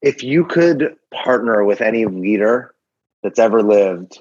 if 0.00 0.22
you 0.22 0.44
could 0.44 0.96
partner 1.12 1.64
with 1.64 1.80
any 1.80 2.06
leader 2.06 2.74
that's 3.22 3.38
ever 3.38 3.62
lived 3.62 4.20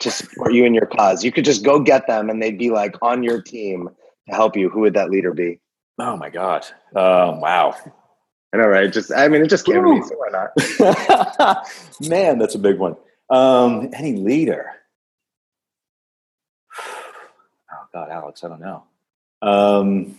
to 0.00 0.10
support 0.10 0.52
you 0.52 0.64
in 0.64 0.74
your 0.74 0.86
cause. 0.86 1.24
You 1.24 1.30
could 1.30 1.44
just 1.44 1.62
go 1.62 1.78
get 1.78 2.06
them 2.06 2.28
and 2.28 2.42
they'd 2.42 2.58
be 2.58 2.70
like 2.70 2.96
on 3.02 3.22
your 3.22 3.40
team 3.40 3.88
to 4.28 4.34
help 4.34 4.56
you. 4.56 4.68
Who 4.68 4.80
would 4.80 4.94
that 4.94 5.10
leader 5.10 5.32
be? 5.32 5.60
Oh 5.98 6.16
my 6.16 6.30
God. 6.30 6.64
Um, 6.96 7.40
wow. 7.40 7.76
I 8.52 8.56
know, 8.56 8.66
right? 8.66 8.92
Just, 8.92 9.12
I 9.12 9.28
mean, 9.28 9.42
it 9.42 9.50
just 9.50 9.64
came 9.64 9.76
to 9.76 9.82
me, 9.82 10.02
so 10.02 10.16
why 10.16 10.28
not? 10.32 11.66
Man, 12.08 12.38
that's 12.38 12.56
a 12.56 12.58
big 12.58 12.78
one. 12.78 12.96
Um, 13.28 13.90
any 13.94 14.14
leader? 14.14 14.66
Oh 17.72 17.86
God, 17.92 18.10
Alex, 18.10 18.44
I 18.44 18.48
don't 18.48 18.60
know. 18.60 18.84
Um, 19.42 20.16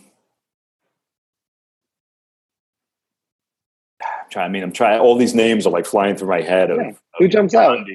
trying. 4.32 4.45
I 4.45 4.49
mean, 4.49 4.63
I'm 4.63 4.72
trying. 4.72 4.99
All 4.99 5.15
these 5.15 5.36
names 5.36 5.67
are 5.67 5.69
like 5.69 5.86
flying 5.86 6.15
through 6.15 6.30
my 6.30 6.41
head. 6.41 6.72
Of, 6.72 6.78
yeah. 6.78 6.91
Who 7.19 7.26
of 7.26 7.32
jumps 7.32 7.53
out? 7.53 7.78
And 7.78 7.88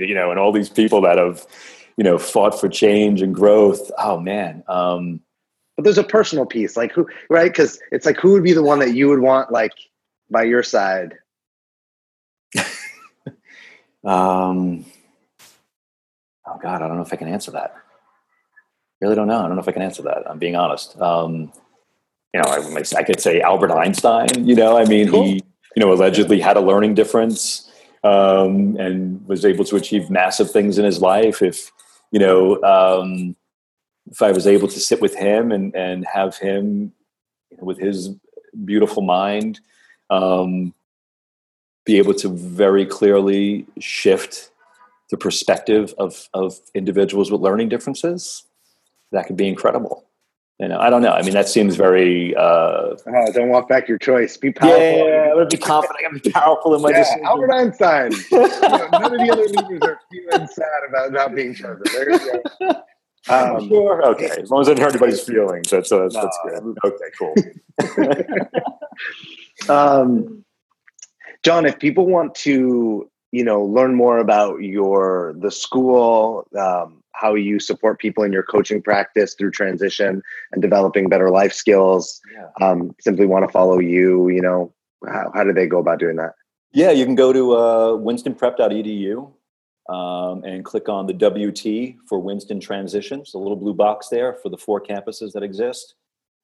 you 0.00 0.14
know, 0.14 0.30
and 0.30 0.38
all 0.38 0.52
these 0.52 0.68
people 0.68 1.00
that 1.02 1.18
have, 1.18 1.44
you 1.96 2.04
know, 2.04 2.18
fought 2.18 2.60
for 2.60 2.68
change 2.68 3.22
and 3.22 3.34
growth. 3.34 3.90
Oh 3.98 4.20
man. 4.20 4.62
Um, 4.68 5.20
but 5.76 5.84
there's 5.84 5.98
a 5.98 6.04
personal 6.04 6.46
piece, 6.46 6.76
like 6.76 6.92
who, 6.92 7.08
right? 7.30 7.50
Because 7.50 7.80
it's 7.90 8.06
like 8.06 8.18
who 8.18 8.32
would 8.32 8.44
be 8.44 8.52
the 8.52 8.62
one 8.62 8.78
that 8.80 8.94
you 8.94 9.08
would 9.08 9.20
want, 9.20 9.50
like, 9.50 9.72
by 10.30 10.42
your 10.44 10.62
side. 10.62 11.14
um. 14.04 14.84
Oh 16.46 16.58
God, 16.60 16.82
I 16.82 16.88
don't 16.88 16.96
know 16.96 17.02
if 17.02 17.12
I 17.12 17.16
can 17.16 17.28
answer 17.28 17.52
that. 17.52 17.76
Really 19.00 19.14
don't 19.14 19.28
know. 19.28 19.38
I 19.38 19.46
don't 19.46 19.56
know 19.56 19.62
if 19.62 19.68
I 19.68 19.72
can 19.72 19.82
answer 19.82 20.02
that. 20.02 20.28
I'm 20.28 20.38
being 20.38 20.56
honest. 20.56 21.00
Um, 21.00 21.52
you 22.34 22.40
know, 22.40 22.48
I, 22.48 22.82
I, 22.96 23.02
could 23.02 23.20
say 23.20 23.40
Albert 23.40 23.72
Einstein. 23.72 24.46
You 24.46 24.54
know, 24.54 24.76
I 24.76 24.84
mean, 24.84 25.08
cool. 25.08 25.24
he 25.24 25.42
you 25.76 25.80
know, 25.80 25.92
allegedly 25.92 26.40
had 26.40 26.56
a 26.56 26.60
learning 26.60 26.94
difference 26.94 27.70
um, 28.02 28.76
and 28.76 29.26
was 29.26 29.44
able 29.44 29.64
to 29.66 29.76
achieve 29.76 30.10
massive 30.10 30.50
things 30.50 30.78
in 30.78 30.84
his 30.84 31.00
life. 31.00 31.42
If 31.42 31.70
you 32.10 32.18
know, 32.18 32.62
um, 32.62 33.36
if 34.10 34.22
I 34.22 34.32
was 34.32 34.46
able 34.46 34.68
to 34.68 34.80
sit 34.80 35.00
with 35.00 35.14
him 35.14 35.52
and 35.52 35.74
and 35.74 36.06
have 36.12 36.36
him 36.38 36.92
you 37.50 37.56
know, 37.56 37.64
with 37.64 37.78
his 37.78 38.10
beautiful 38.64 39.02
mind, 39.02 39.60
um, 40.08 40.74
be 41.84 41.98
able 41.98 42.14
to 42.14 42.28
very 42.28 42.84
clearly 42.84 43.66
shift 43.78 44.50
the 45.10 45.16
perspective 45.16 45.94
of 45.98 46.28
of 46.34 46.58
individuals 46.74 47.30
with 47.30 47.40
learning 47.40 47.68
differences, 47.68 48.44
that 49.12 49.26
could 49.26 49.36
be 49.36 49.48
incredible 49.48 50.06
you 50.60 50.68
know, 50.68 50.78
I 50.78 50.90
don't 50.90 51.00
know. 51.00 51.12
I 51.12 51.22
mean, 51.22 51.32
that 51.32 51.48
seems 51.48 51.74
very. 51.74 52.36
Uh, 52.36 52.40
oh, 52.42 53.32
don't 53.32 53.48
walk 53.48 53.66
back 53.66 53.88
your 53.88 53.96
choice. 53.96 54.36
Be 54.36 54.52
powerful. 54.52 54.78
Yeah, 54.78 55.28
I'm 55.30 55.36
gonna 55.36 55.46
be 55.46 55.56
confident. 55.56 56.00
I'm 56.06 56.18
be 56.18 56.30
powerful 56.30 56.74
in 56.74 56.82
my 56.82 56.90
yeah, 56.90 56.98
decision. 56.98 57.24
Albert 57.24 57.50
Einstein. 57.50 58.12
you 58.30 58.38
know, 58.38 58.88
none 58.92 59.14
of 59.14 59.20
the 59.20 59.30
other 59.32 59.46
leaders 59.46 59.80
are 59.82 59.98
feeling 60.12 60.46
sad 60.48 60.66
about 60.86 61.12
not 61.12 61.34
being 61.34 61.54
chosen. 61.54 61.80
There 61.94 62.10
you 62.12 62.18
go. 62.60 62.82
Um, 63.28 63.68
sure. 63.68 64.06
Okay. 64.08 64.28
As 64.38 64.50
long 64.50 64.60
as 64.60 64.68
I 64.68 64.74
didn't 64.74 64.84
hurt 64.84 64.92
anybody's 64.92 65.22
feelings, 65.22 65.70
that's 65.70 65.90
uh, 65.92 65.96
no, 65.96 66.08
that's 66.08 66.38
good. 66.44 66.76
Okay. 66.84 67.10
Cool. 69.66 69.74
um, 69.74 70.44
John, 71.42 71.64
if 71.64 71.78
people 71.78 72.06
want 72.06 72.34
to, 72.36 73.10
you 73.32 73.44
know, 73.44 73.62
learn 73.64 73.94
more 73.94 74.18
about 74.18 74.58
your 74.58 75.34
the 75.38 75.50
school. 75.50 76.46
Um, 76.58 76.99
how 77.20 77.34
you 77.34 77.60
support 77.60 77.98
people 77.98 78.24
in 78.24 78.32
your 78.32 78.42
coaching 78.42 78.80
practice 78.80 79.34
through 79.34 79.50
transition 79.50 80.22
and 80.52 80.62
developing 80.62 81.08
better 81.08 81.30
life 81.30 81.52
skills. 81.52 82.20
Yeah. 82.34 82.66
um, 82.66 82.94
simply 83.00 83.26
want 83.26 83.44
to 83.46 83.52
follow 83.52 83.78
you 83.78 84.28
you 84.28 84.40
know 84.40 84.72
how, 85.06 85.30
how 85.34 85.44
do 85.44 85.52
they 85.52 85.66
go 85.66 85.78
about 85.78 85.98
doing 85.98 86.16
that? 86.16 86.32
Yeah 86.72 86.90
you 86.90 87.04
can 87.04 87.14
go 87.14 87.32
to 87.32 87.52
uh, 87.52 87.88
winstonprep.edu 87.98 89.30
um, 89.88 90.44
and 90.44 90.64
click 90.64 90.88
on 90.88 91.06
the 91.06 91.14
wt 91.14 91.96
for 92.08 92.18
winston 92.18 92.60
transitions 92.60 93.32
the 93.32 93.38
little 93.38 93.56
blue 93.56 93.74
box 93.74 94.08
there 94.08 94.34
for 94.34 94.48
the 94.48 94.58
four 94.58 94.80
campuses 94.80 95.32
that 95.32 95.42
exist. 95.42 95.94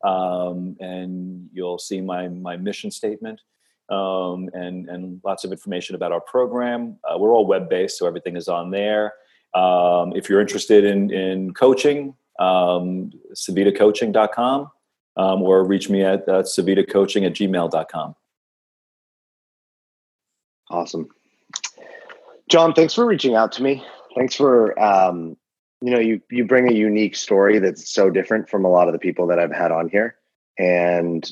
Um, 0.04 0.76
and 0.80 1.48
you'll 1.52 1.78
see 1.78 2.00
my 2.02 2.28
my 2.28 2.56
mission 2.56 2.90
statement 2.90 3.40
um, 3.88 4.50
and 4.52 4.88
and 4.90 5.20
lots 5.24 5.44
of 5.44 5.52
information 5.52 5.94
about 5.94 6.12
our 6.12 6.20
program. 6.20 6.98
Uh, 7.04 7.16
we're 7.18 7.32
all 7.32 7.46
web 7.46 7.70
based 7.70 7.98
so 7.98 8.06
everything 8.06 8.36
is 8.36 8.48
on 8.48 8.70
there 8.70 9.14
um, 9.54 10.12
if 10.14 10.28
you're 10.28 10.40
interested 10.40 10.84
in, 10.84 11.10
in 11.10 11.54
coaching, 11.54 12.14
um, 12.38 13.10
civitacoaching.com 13.34 14.70
um, 15.16 15.42
or 15.42 15.64
reach 15.64 15.88
me 15.88 16.02
at 16.02 16.28
uh, 16.28 16.42
civitacoaching 16.42 17.26
at 17.26 17.32
gmail.com. 17.32 18.14
Awesome. 20.70 21.08
John, 22.50 22.74
thanks 22.74 22.94
for 22.94 23.06
reaching 23.06 23.34
out 23.34 23.52
to 23.52 23.62
me. 23.62 23.84
Thanks 24.14 24.34
for, 24.34 24.78
um, 24.82 25.36
you 25.80 25.90
know, 25.90 26.00
you, 26.00 26.20
you 26.30 26.44
bring 26.44 26.68
a 26.68 26.74
unique 26.74 27.16
story 27.16 27.58
that's 27.58 27.90
so 27.90 28.10
different 28.10 28.48
from 28.48 28.64
a 28.64 28.68
lot 28.68 28.88
of 28.88 28.92
the 28.92 28.98
people 28.98 29.26
that 29.28 29.38
I've 29.38 29.52
had 29.52 29.70
on 29.70 29.88
here. 29.88 30.16
And 30.58 31.30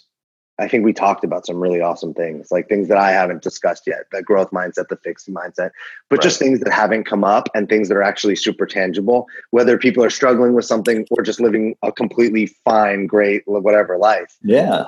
I 0.58 0.68
think 0.68 0.84
we 0.84 0.92
talked 0.92 1.24
about 1.24 1.46
some 1.46 1.56
really 1.56 1.80
awesome 1.80 2.14
things, 2.14 2.52
like 2.52 2.68
things 2.68 2.86
that 2.88 2.96
I 2.96 3.10
haven't 3.10 3.42
discussed 3.42 3.84
yet, 3.86 4.04
the 4.12 4.22
growth 4.22 4.50
mindset, 4.52 4.86
the 4.88 4.96
fixed 4.96 5.28
mindset, 5.28 5.70
but 6.08 6.18
right. 6.18 6.22
just 6.22 6.38
things 6.38 6.60
that 6.60 6.72
haven't 6.72 7.04
come 7.04 7.24
up 7.24 7.48
and 7.54 7.68
things 7.68 7.88
that 7.88 7.96
are 7.96 8.02
actually 8.02 8.36
super 8.36 8.64
tangible, 8.64 9.26
whether 9.50 9.76
people 9.76 10.04
are 10.04 10.10
struggling 10.10 10.54
with 10.54 10.64
something 10.64 11.06
or 11.10 11.22
just 11.24 11.40
living 11.40 11.74
a 11.82 11.90
completely 11.90 12.46
fine, 12.64 13.06
great, 13.06 13.42
whatever 13.46 13.98
life. 13.98 14.36
Yeah. 14.42 14.84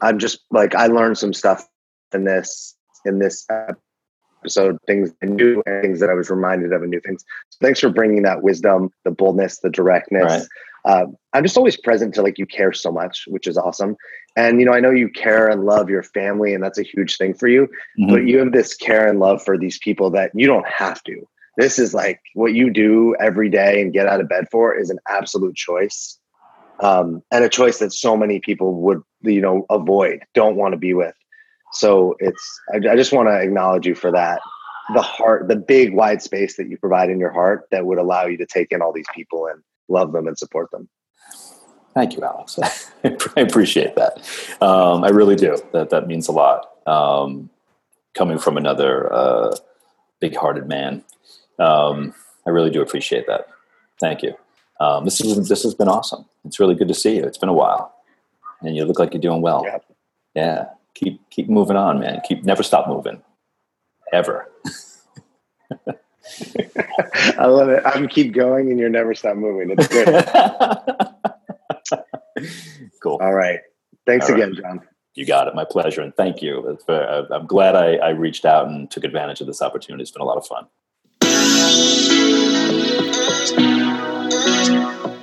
I'm 0.00 0.18
just 0.18 0.40
like, 0.50 0.74
I 0.74 0.86
learned 0.86 1.18
some 1.18 1.34
stuff 1.34 1.68
in 2.14 2.24
this, 2.24 2.74
in 3.04 3.18
this 3.18 3.46
episode, 4.42 4.78
things 4.86 5.12
new 5.22 5.62
and 5.66 5.82
things 5.82 6.00
that 6.00 6.08
I 6.08 6.14
was 6.14 6.30
reminded 6.30 6.72
of 6.72 6.80
and 6.80 6.90
new 6.90 7.00
things. 7.00 7.26
So 7.50 7.58
thanks 7.60 7.80
for 7.80 7.90
bringing 7.90 8.22
that 8.22 8.42
wisdom, 8.42 8.90
the 9.04 9.10
boldness, 9.10 9.58
the 9.58 9.68
directness. 9.68 10.24
Right. 10.24 10.48
Uh, 10.84 11.06
I'm 11.32 11.42
just 11.42 11.56
always 11.56 11.76
present 11.76 12.14
to 12.14 12.22
like 12.22 12.38
you 12.38 12.46
care 12.46 12.72
so 12.72 12.90
much, 12.90 13.24
which 13.26 13.46
is 13.46 13.58
awesome. 13.58 13.96
And 14.36 14.60
you 14.60 14.66
know, 14.66 14.72
I 14.72 14.80
know 14.80 14.90
you 14.90 15.08
care 15.08 15.48
and 15.48 15.64
love 15.64 15.90
your 15.90 16.02
family, 16.02 16.54
and 16.54 16.62
that's 16.62 16.78
a 16.78 16.82
huge 16.82 17.16
thing 17.16 17.34
for 17.34 17.48
you. 17.48 17.68
Mm-hmm. 17.98 18.10
But 18.10 18.26
you 18.26 18.38
have 18.38 18.52
this 18.52 18.74
care 18.74 19.06
and 19.06 19.18
love 19.18 19.42
for 19.42 19.58
these 19.58 19.78
people 19.78 20.10
that 20.10 20.30
you 20.34 20.46
don't 20.46 20.66
have 20.68 21.02
to. 21.04 21.26
this 21.58 21.78
is 21.78 21.92
like 21.92 22.20
what 22.34 22.54
you 22.54 22.70
do 22.70 23.14
every 23.20 23.50
day 23.50 23.82
and 23.82 23.92
get 23.92 24.06
out 24.06 24.20
of 24.20 24.28
bed 24.28 24.46
for 24.50 24.74
is 24.74 24.90
an 24.90 24.98
absolute 25.08 25.56
choice. 25.56 26.18
Um, 26.80 27.22
and 27.32 27.42
a 27.44 27.48
choice 27.48 27.78
that 27.80 27.92
so 27.92 28.16
many 28.16 28.38
people 28.38 28.74
would, 28.82 29.02
you 29.22 29.40
know, 29.40 29.66
avoid, 29.68 30.20
don't 30.34 30.54
want 30.54 30.72
to 30.72 30.78
be 30.78 30.94
with. 30.94 31.14
So 31.72 32.14
it's, 32.20 32.60
I, 32.72 32.76
I 32.76 32.94
just 32.94 33.12
want 33.12 33.28
to 33.28 33.36
acknowledge 33.36 33.84
you 33.84 33.96
for 33.96 34.12
that. 34.12 34.40
The 34.94 35.02
heart, 35.02 35.48
the 35.48 35.56
big 35.56 35.92
wide 35.92 36.22
space 36.22 36.56
that 36.56 36.68
you 36.68 36.78
provide 36.78 37.10
in 37.10 37.18
your 37.18 37.32
heart 37.32 37.66
that 37.72 37.84
would 37.84 37.98
allow 37.98 38.26
you 38.26 38.38
to 38.38 38.46
take 38.46 38.70
in 38.70 38.80
all 38.80 38.92
these 38.92 39.08
people 39.12 39.48
and 39.48 39.60
love 39.88 40.12
them 40.12 40.26
and 40.26 40.38
support 40.38 40.70
them. 40.70 40.88
Thank 41.94 42.16
you, 42.16 42.22
Alex. 42.22 42.58
I 43.04 43.40
appreciate 43.40 43.96
that. 43.96 44.18
Um, 44.60 45.02
I 45.04 45.08
really 45.08 45.36
do. 45.36 45.56
That 45.72 45.90
that 45.90 46.06
means 46.06 46.28
a 46.28 46.32
lot. 46.32 46.70
Um, 46.86 47.50
coming 48.14 48.38
from 48.38 48.56
another 48.56 49.12
uh, 49.12 49.56
big-hearted 50.20 50.68
man, 50.68 51.04
um, 51.58 52.14
I 52.46 52.50
really 52.50 52.70
do 52.70 52.80
appreciate 52.80 53.26
that. 53.26 53.48
Thank 54.00 54.22
you. 54.22 54.34
Um, 54.80 55.04
this 55.04 55.20
is 55.20 55.48
this 55.48 55.62
has 55.64 55.74
been 55.74 55.88
awesome. 55.88 56.24
It's 56.44 56.60
really 56.60 56.74
good 56.74 56.88
to 56.88 56.94
see 56.94 57.16
you. 57.16 57.24
It's 57.24 57.38
been 57.38 57.48
a 57.48 57.54
while, 57.54 57.92
and 58.60 58.76
you 58.76 58.84
look 58.84 58.98
like 58.98 59.12
you're 59.12 59.20
doing 59.20 59.42
well. 59.42 59.62
Yeah. 59.64 59.78
yeah. 60.34 60.64
Keep 60.94 61.30
keep 61.30 61.48
moving 61.48 61.76
on, 61.76 61.98
man. 61.98 62.20
Keep 62.26 62.44
never 62.44 62.62
stop 62.62 62.86
moving, 62.86 63.22
ever. 64.12 64.50
I 67.38 67.46
love 67.46 67.68
it. 67.68 67.82
I'm 67.84 68.08
keep 68.08 68.32
going, 68.32 68.70
and 68.70 68.78
you're 68.78 68.88
never 68.88 69.14
stop 69.14 69.36
moving. 69.36 69.74
It's 69.76 69.88
good. 69.88 70.06
cool. 73.02 73.18
All 73.20 73.34
right. 73.34 73.60
Thanks 74.06 74.28
All 74.28 74.34
again, 74.34 74.50
right. 74.50 74.62
John. 74.62 74.80
You 75.14 75.26
got 75.26 75.48
it. 75.48 75.54
My 75.54 75.64
pleasure, 75.64 76.00
and 76.00 76.14
thank 76.14 76.42
you. 76.42 76.78
Uh, 76.88 77.24
I'm 77.30 77.46
glad 77.46 77.74
I, 77.74 77.96
I 77.96 78.10
reached 78.10 78.44
out 78.44 78.68
and 78.68 78.90
took 78.90 79.04
advantage 79.04 79.40
of 79.40 79.46
this 79.46 79.60
opportunity. 79.60 80.02
It's 80.02 80.12
been 80.12 80.22
a 80.22 80.24
lot 80.24 80.38
of 80.38 80.46
fun. 80.46 80.66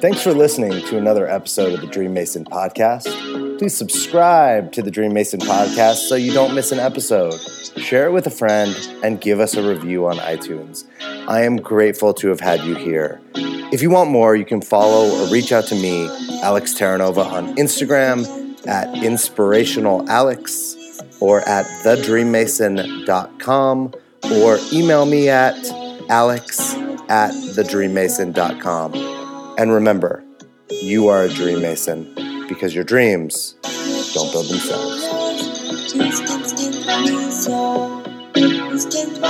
Thanks 0.01 0.21
for 0.21 0.33
listening 0.33 0.85
to 0.87 0.97
another 0.97 1.27
episode 1.27 1.73
of 1.73 1.81
the 1.81 1.87
Dream 1.87 2.13
Mason 2.13 2.43
podcast. 2.43 3.57
Please 3.57 3.75
subscribe 3.75 4.73
to 4.73 4.81
the 4.81 4.91
Dream 4.91 5.13
Mason 5.13 5.39
podcast 5.39 6.09
so 6.09 6.15
you 6.15 6.33
don't 6.33 6.53
miss 6.53 6.73
an 6.73 6.79
episode. 6.79 7.33
Share 7.77 8.07
it 8.07 8.11
with 8.11 8.25
a 8.25 8.31
friend 8.31 8.75
and 9.03 9.19
give 9.19 9.39
us 9.39 9.55
a 9.55 9.67
review 9.67 10.07
on 10.07 10.17
iTunes. 10.17 10.85
I 11.27 11.43
am 11.43 11.57
grateful 11.57 12.13
to 12.15 12.29
have 12.29 12.39
had 12.39 12.61
you 12.61 12.75
here. 12.75 13.19
If 13.35 13.81
you 13.81 13.89
want 13.89 14.09
more, 14.09 14.35
you 14.35 14.45
can 14.45 14.61
follow 14.61 15.09
or 15.09 15.31
reach 15.31 15.51
out 15.51 15.65
to 15.65 15.75
me, 15.75 16.07
Alex 16.41 16.73
Terranova, 16.73 17.25
on 17.25 17.55
Instagram 17.57 18.25
at 18.67 18.87
inspirationalalex 18.95 21.21
or 21.21 21.41
at 21.41 21.65
thedreammason.com 21.83 23.93
or 24.33 24.57
email 24.73 25.05
me 25.05 25.29
at 25.29 25.55
alex 26.09 26.73
at 27.09 27.31
thedreammason.com. 27.31 29.55
And 29.57 29.71
remember, 29.71 30.23
you 30.69 31.07
are 31.07 31.23
a 31.23 31.29
dream 31.29 31.61
mason 31.61 32.13
because 32.47 32.73
your 32.73 32.83
dreams 32.83 33.55
don't 34.13 34.31
build 34.31 34.47
themselves 34.47 35.05
soul. 37.45 38.01
Escape 38.73 39.21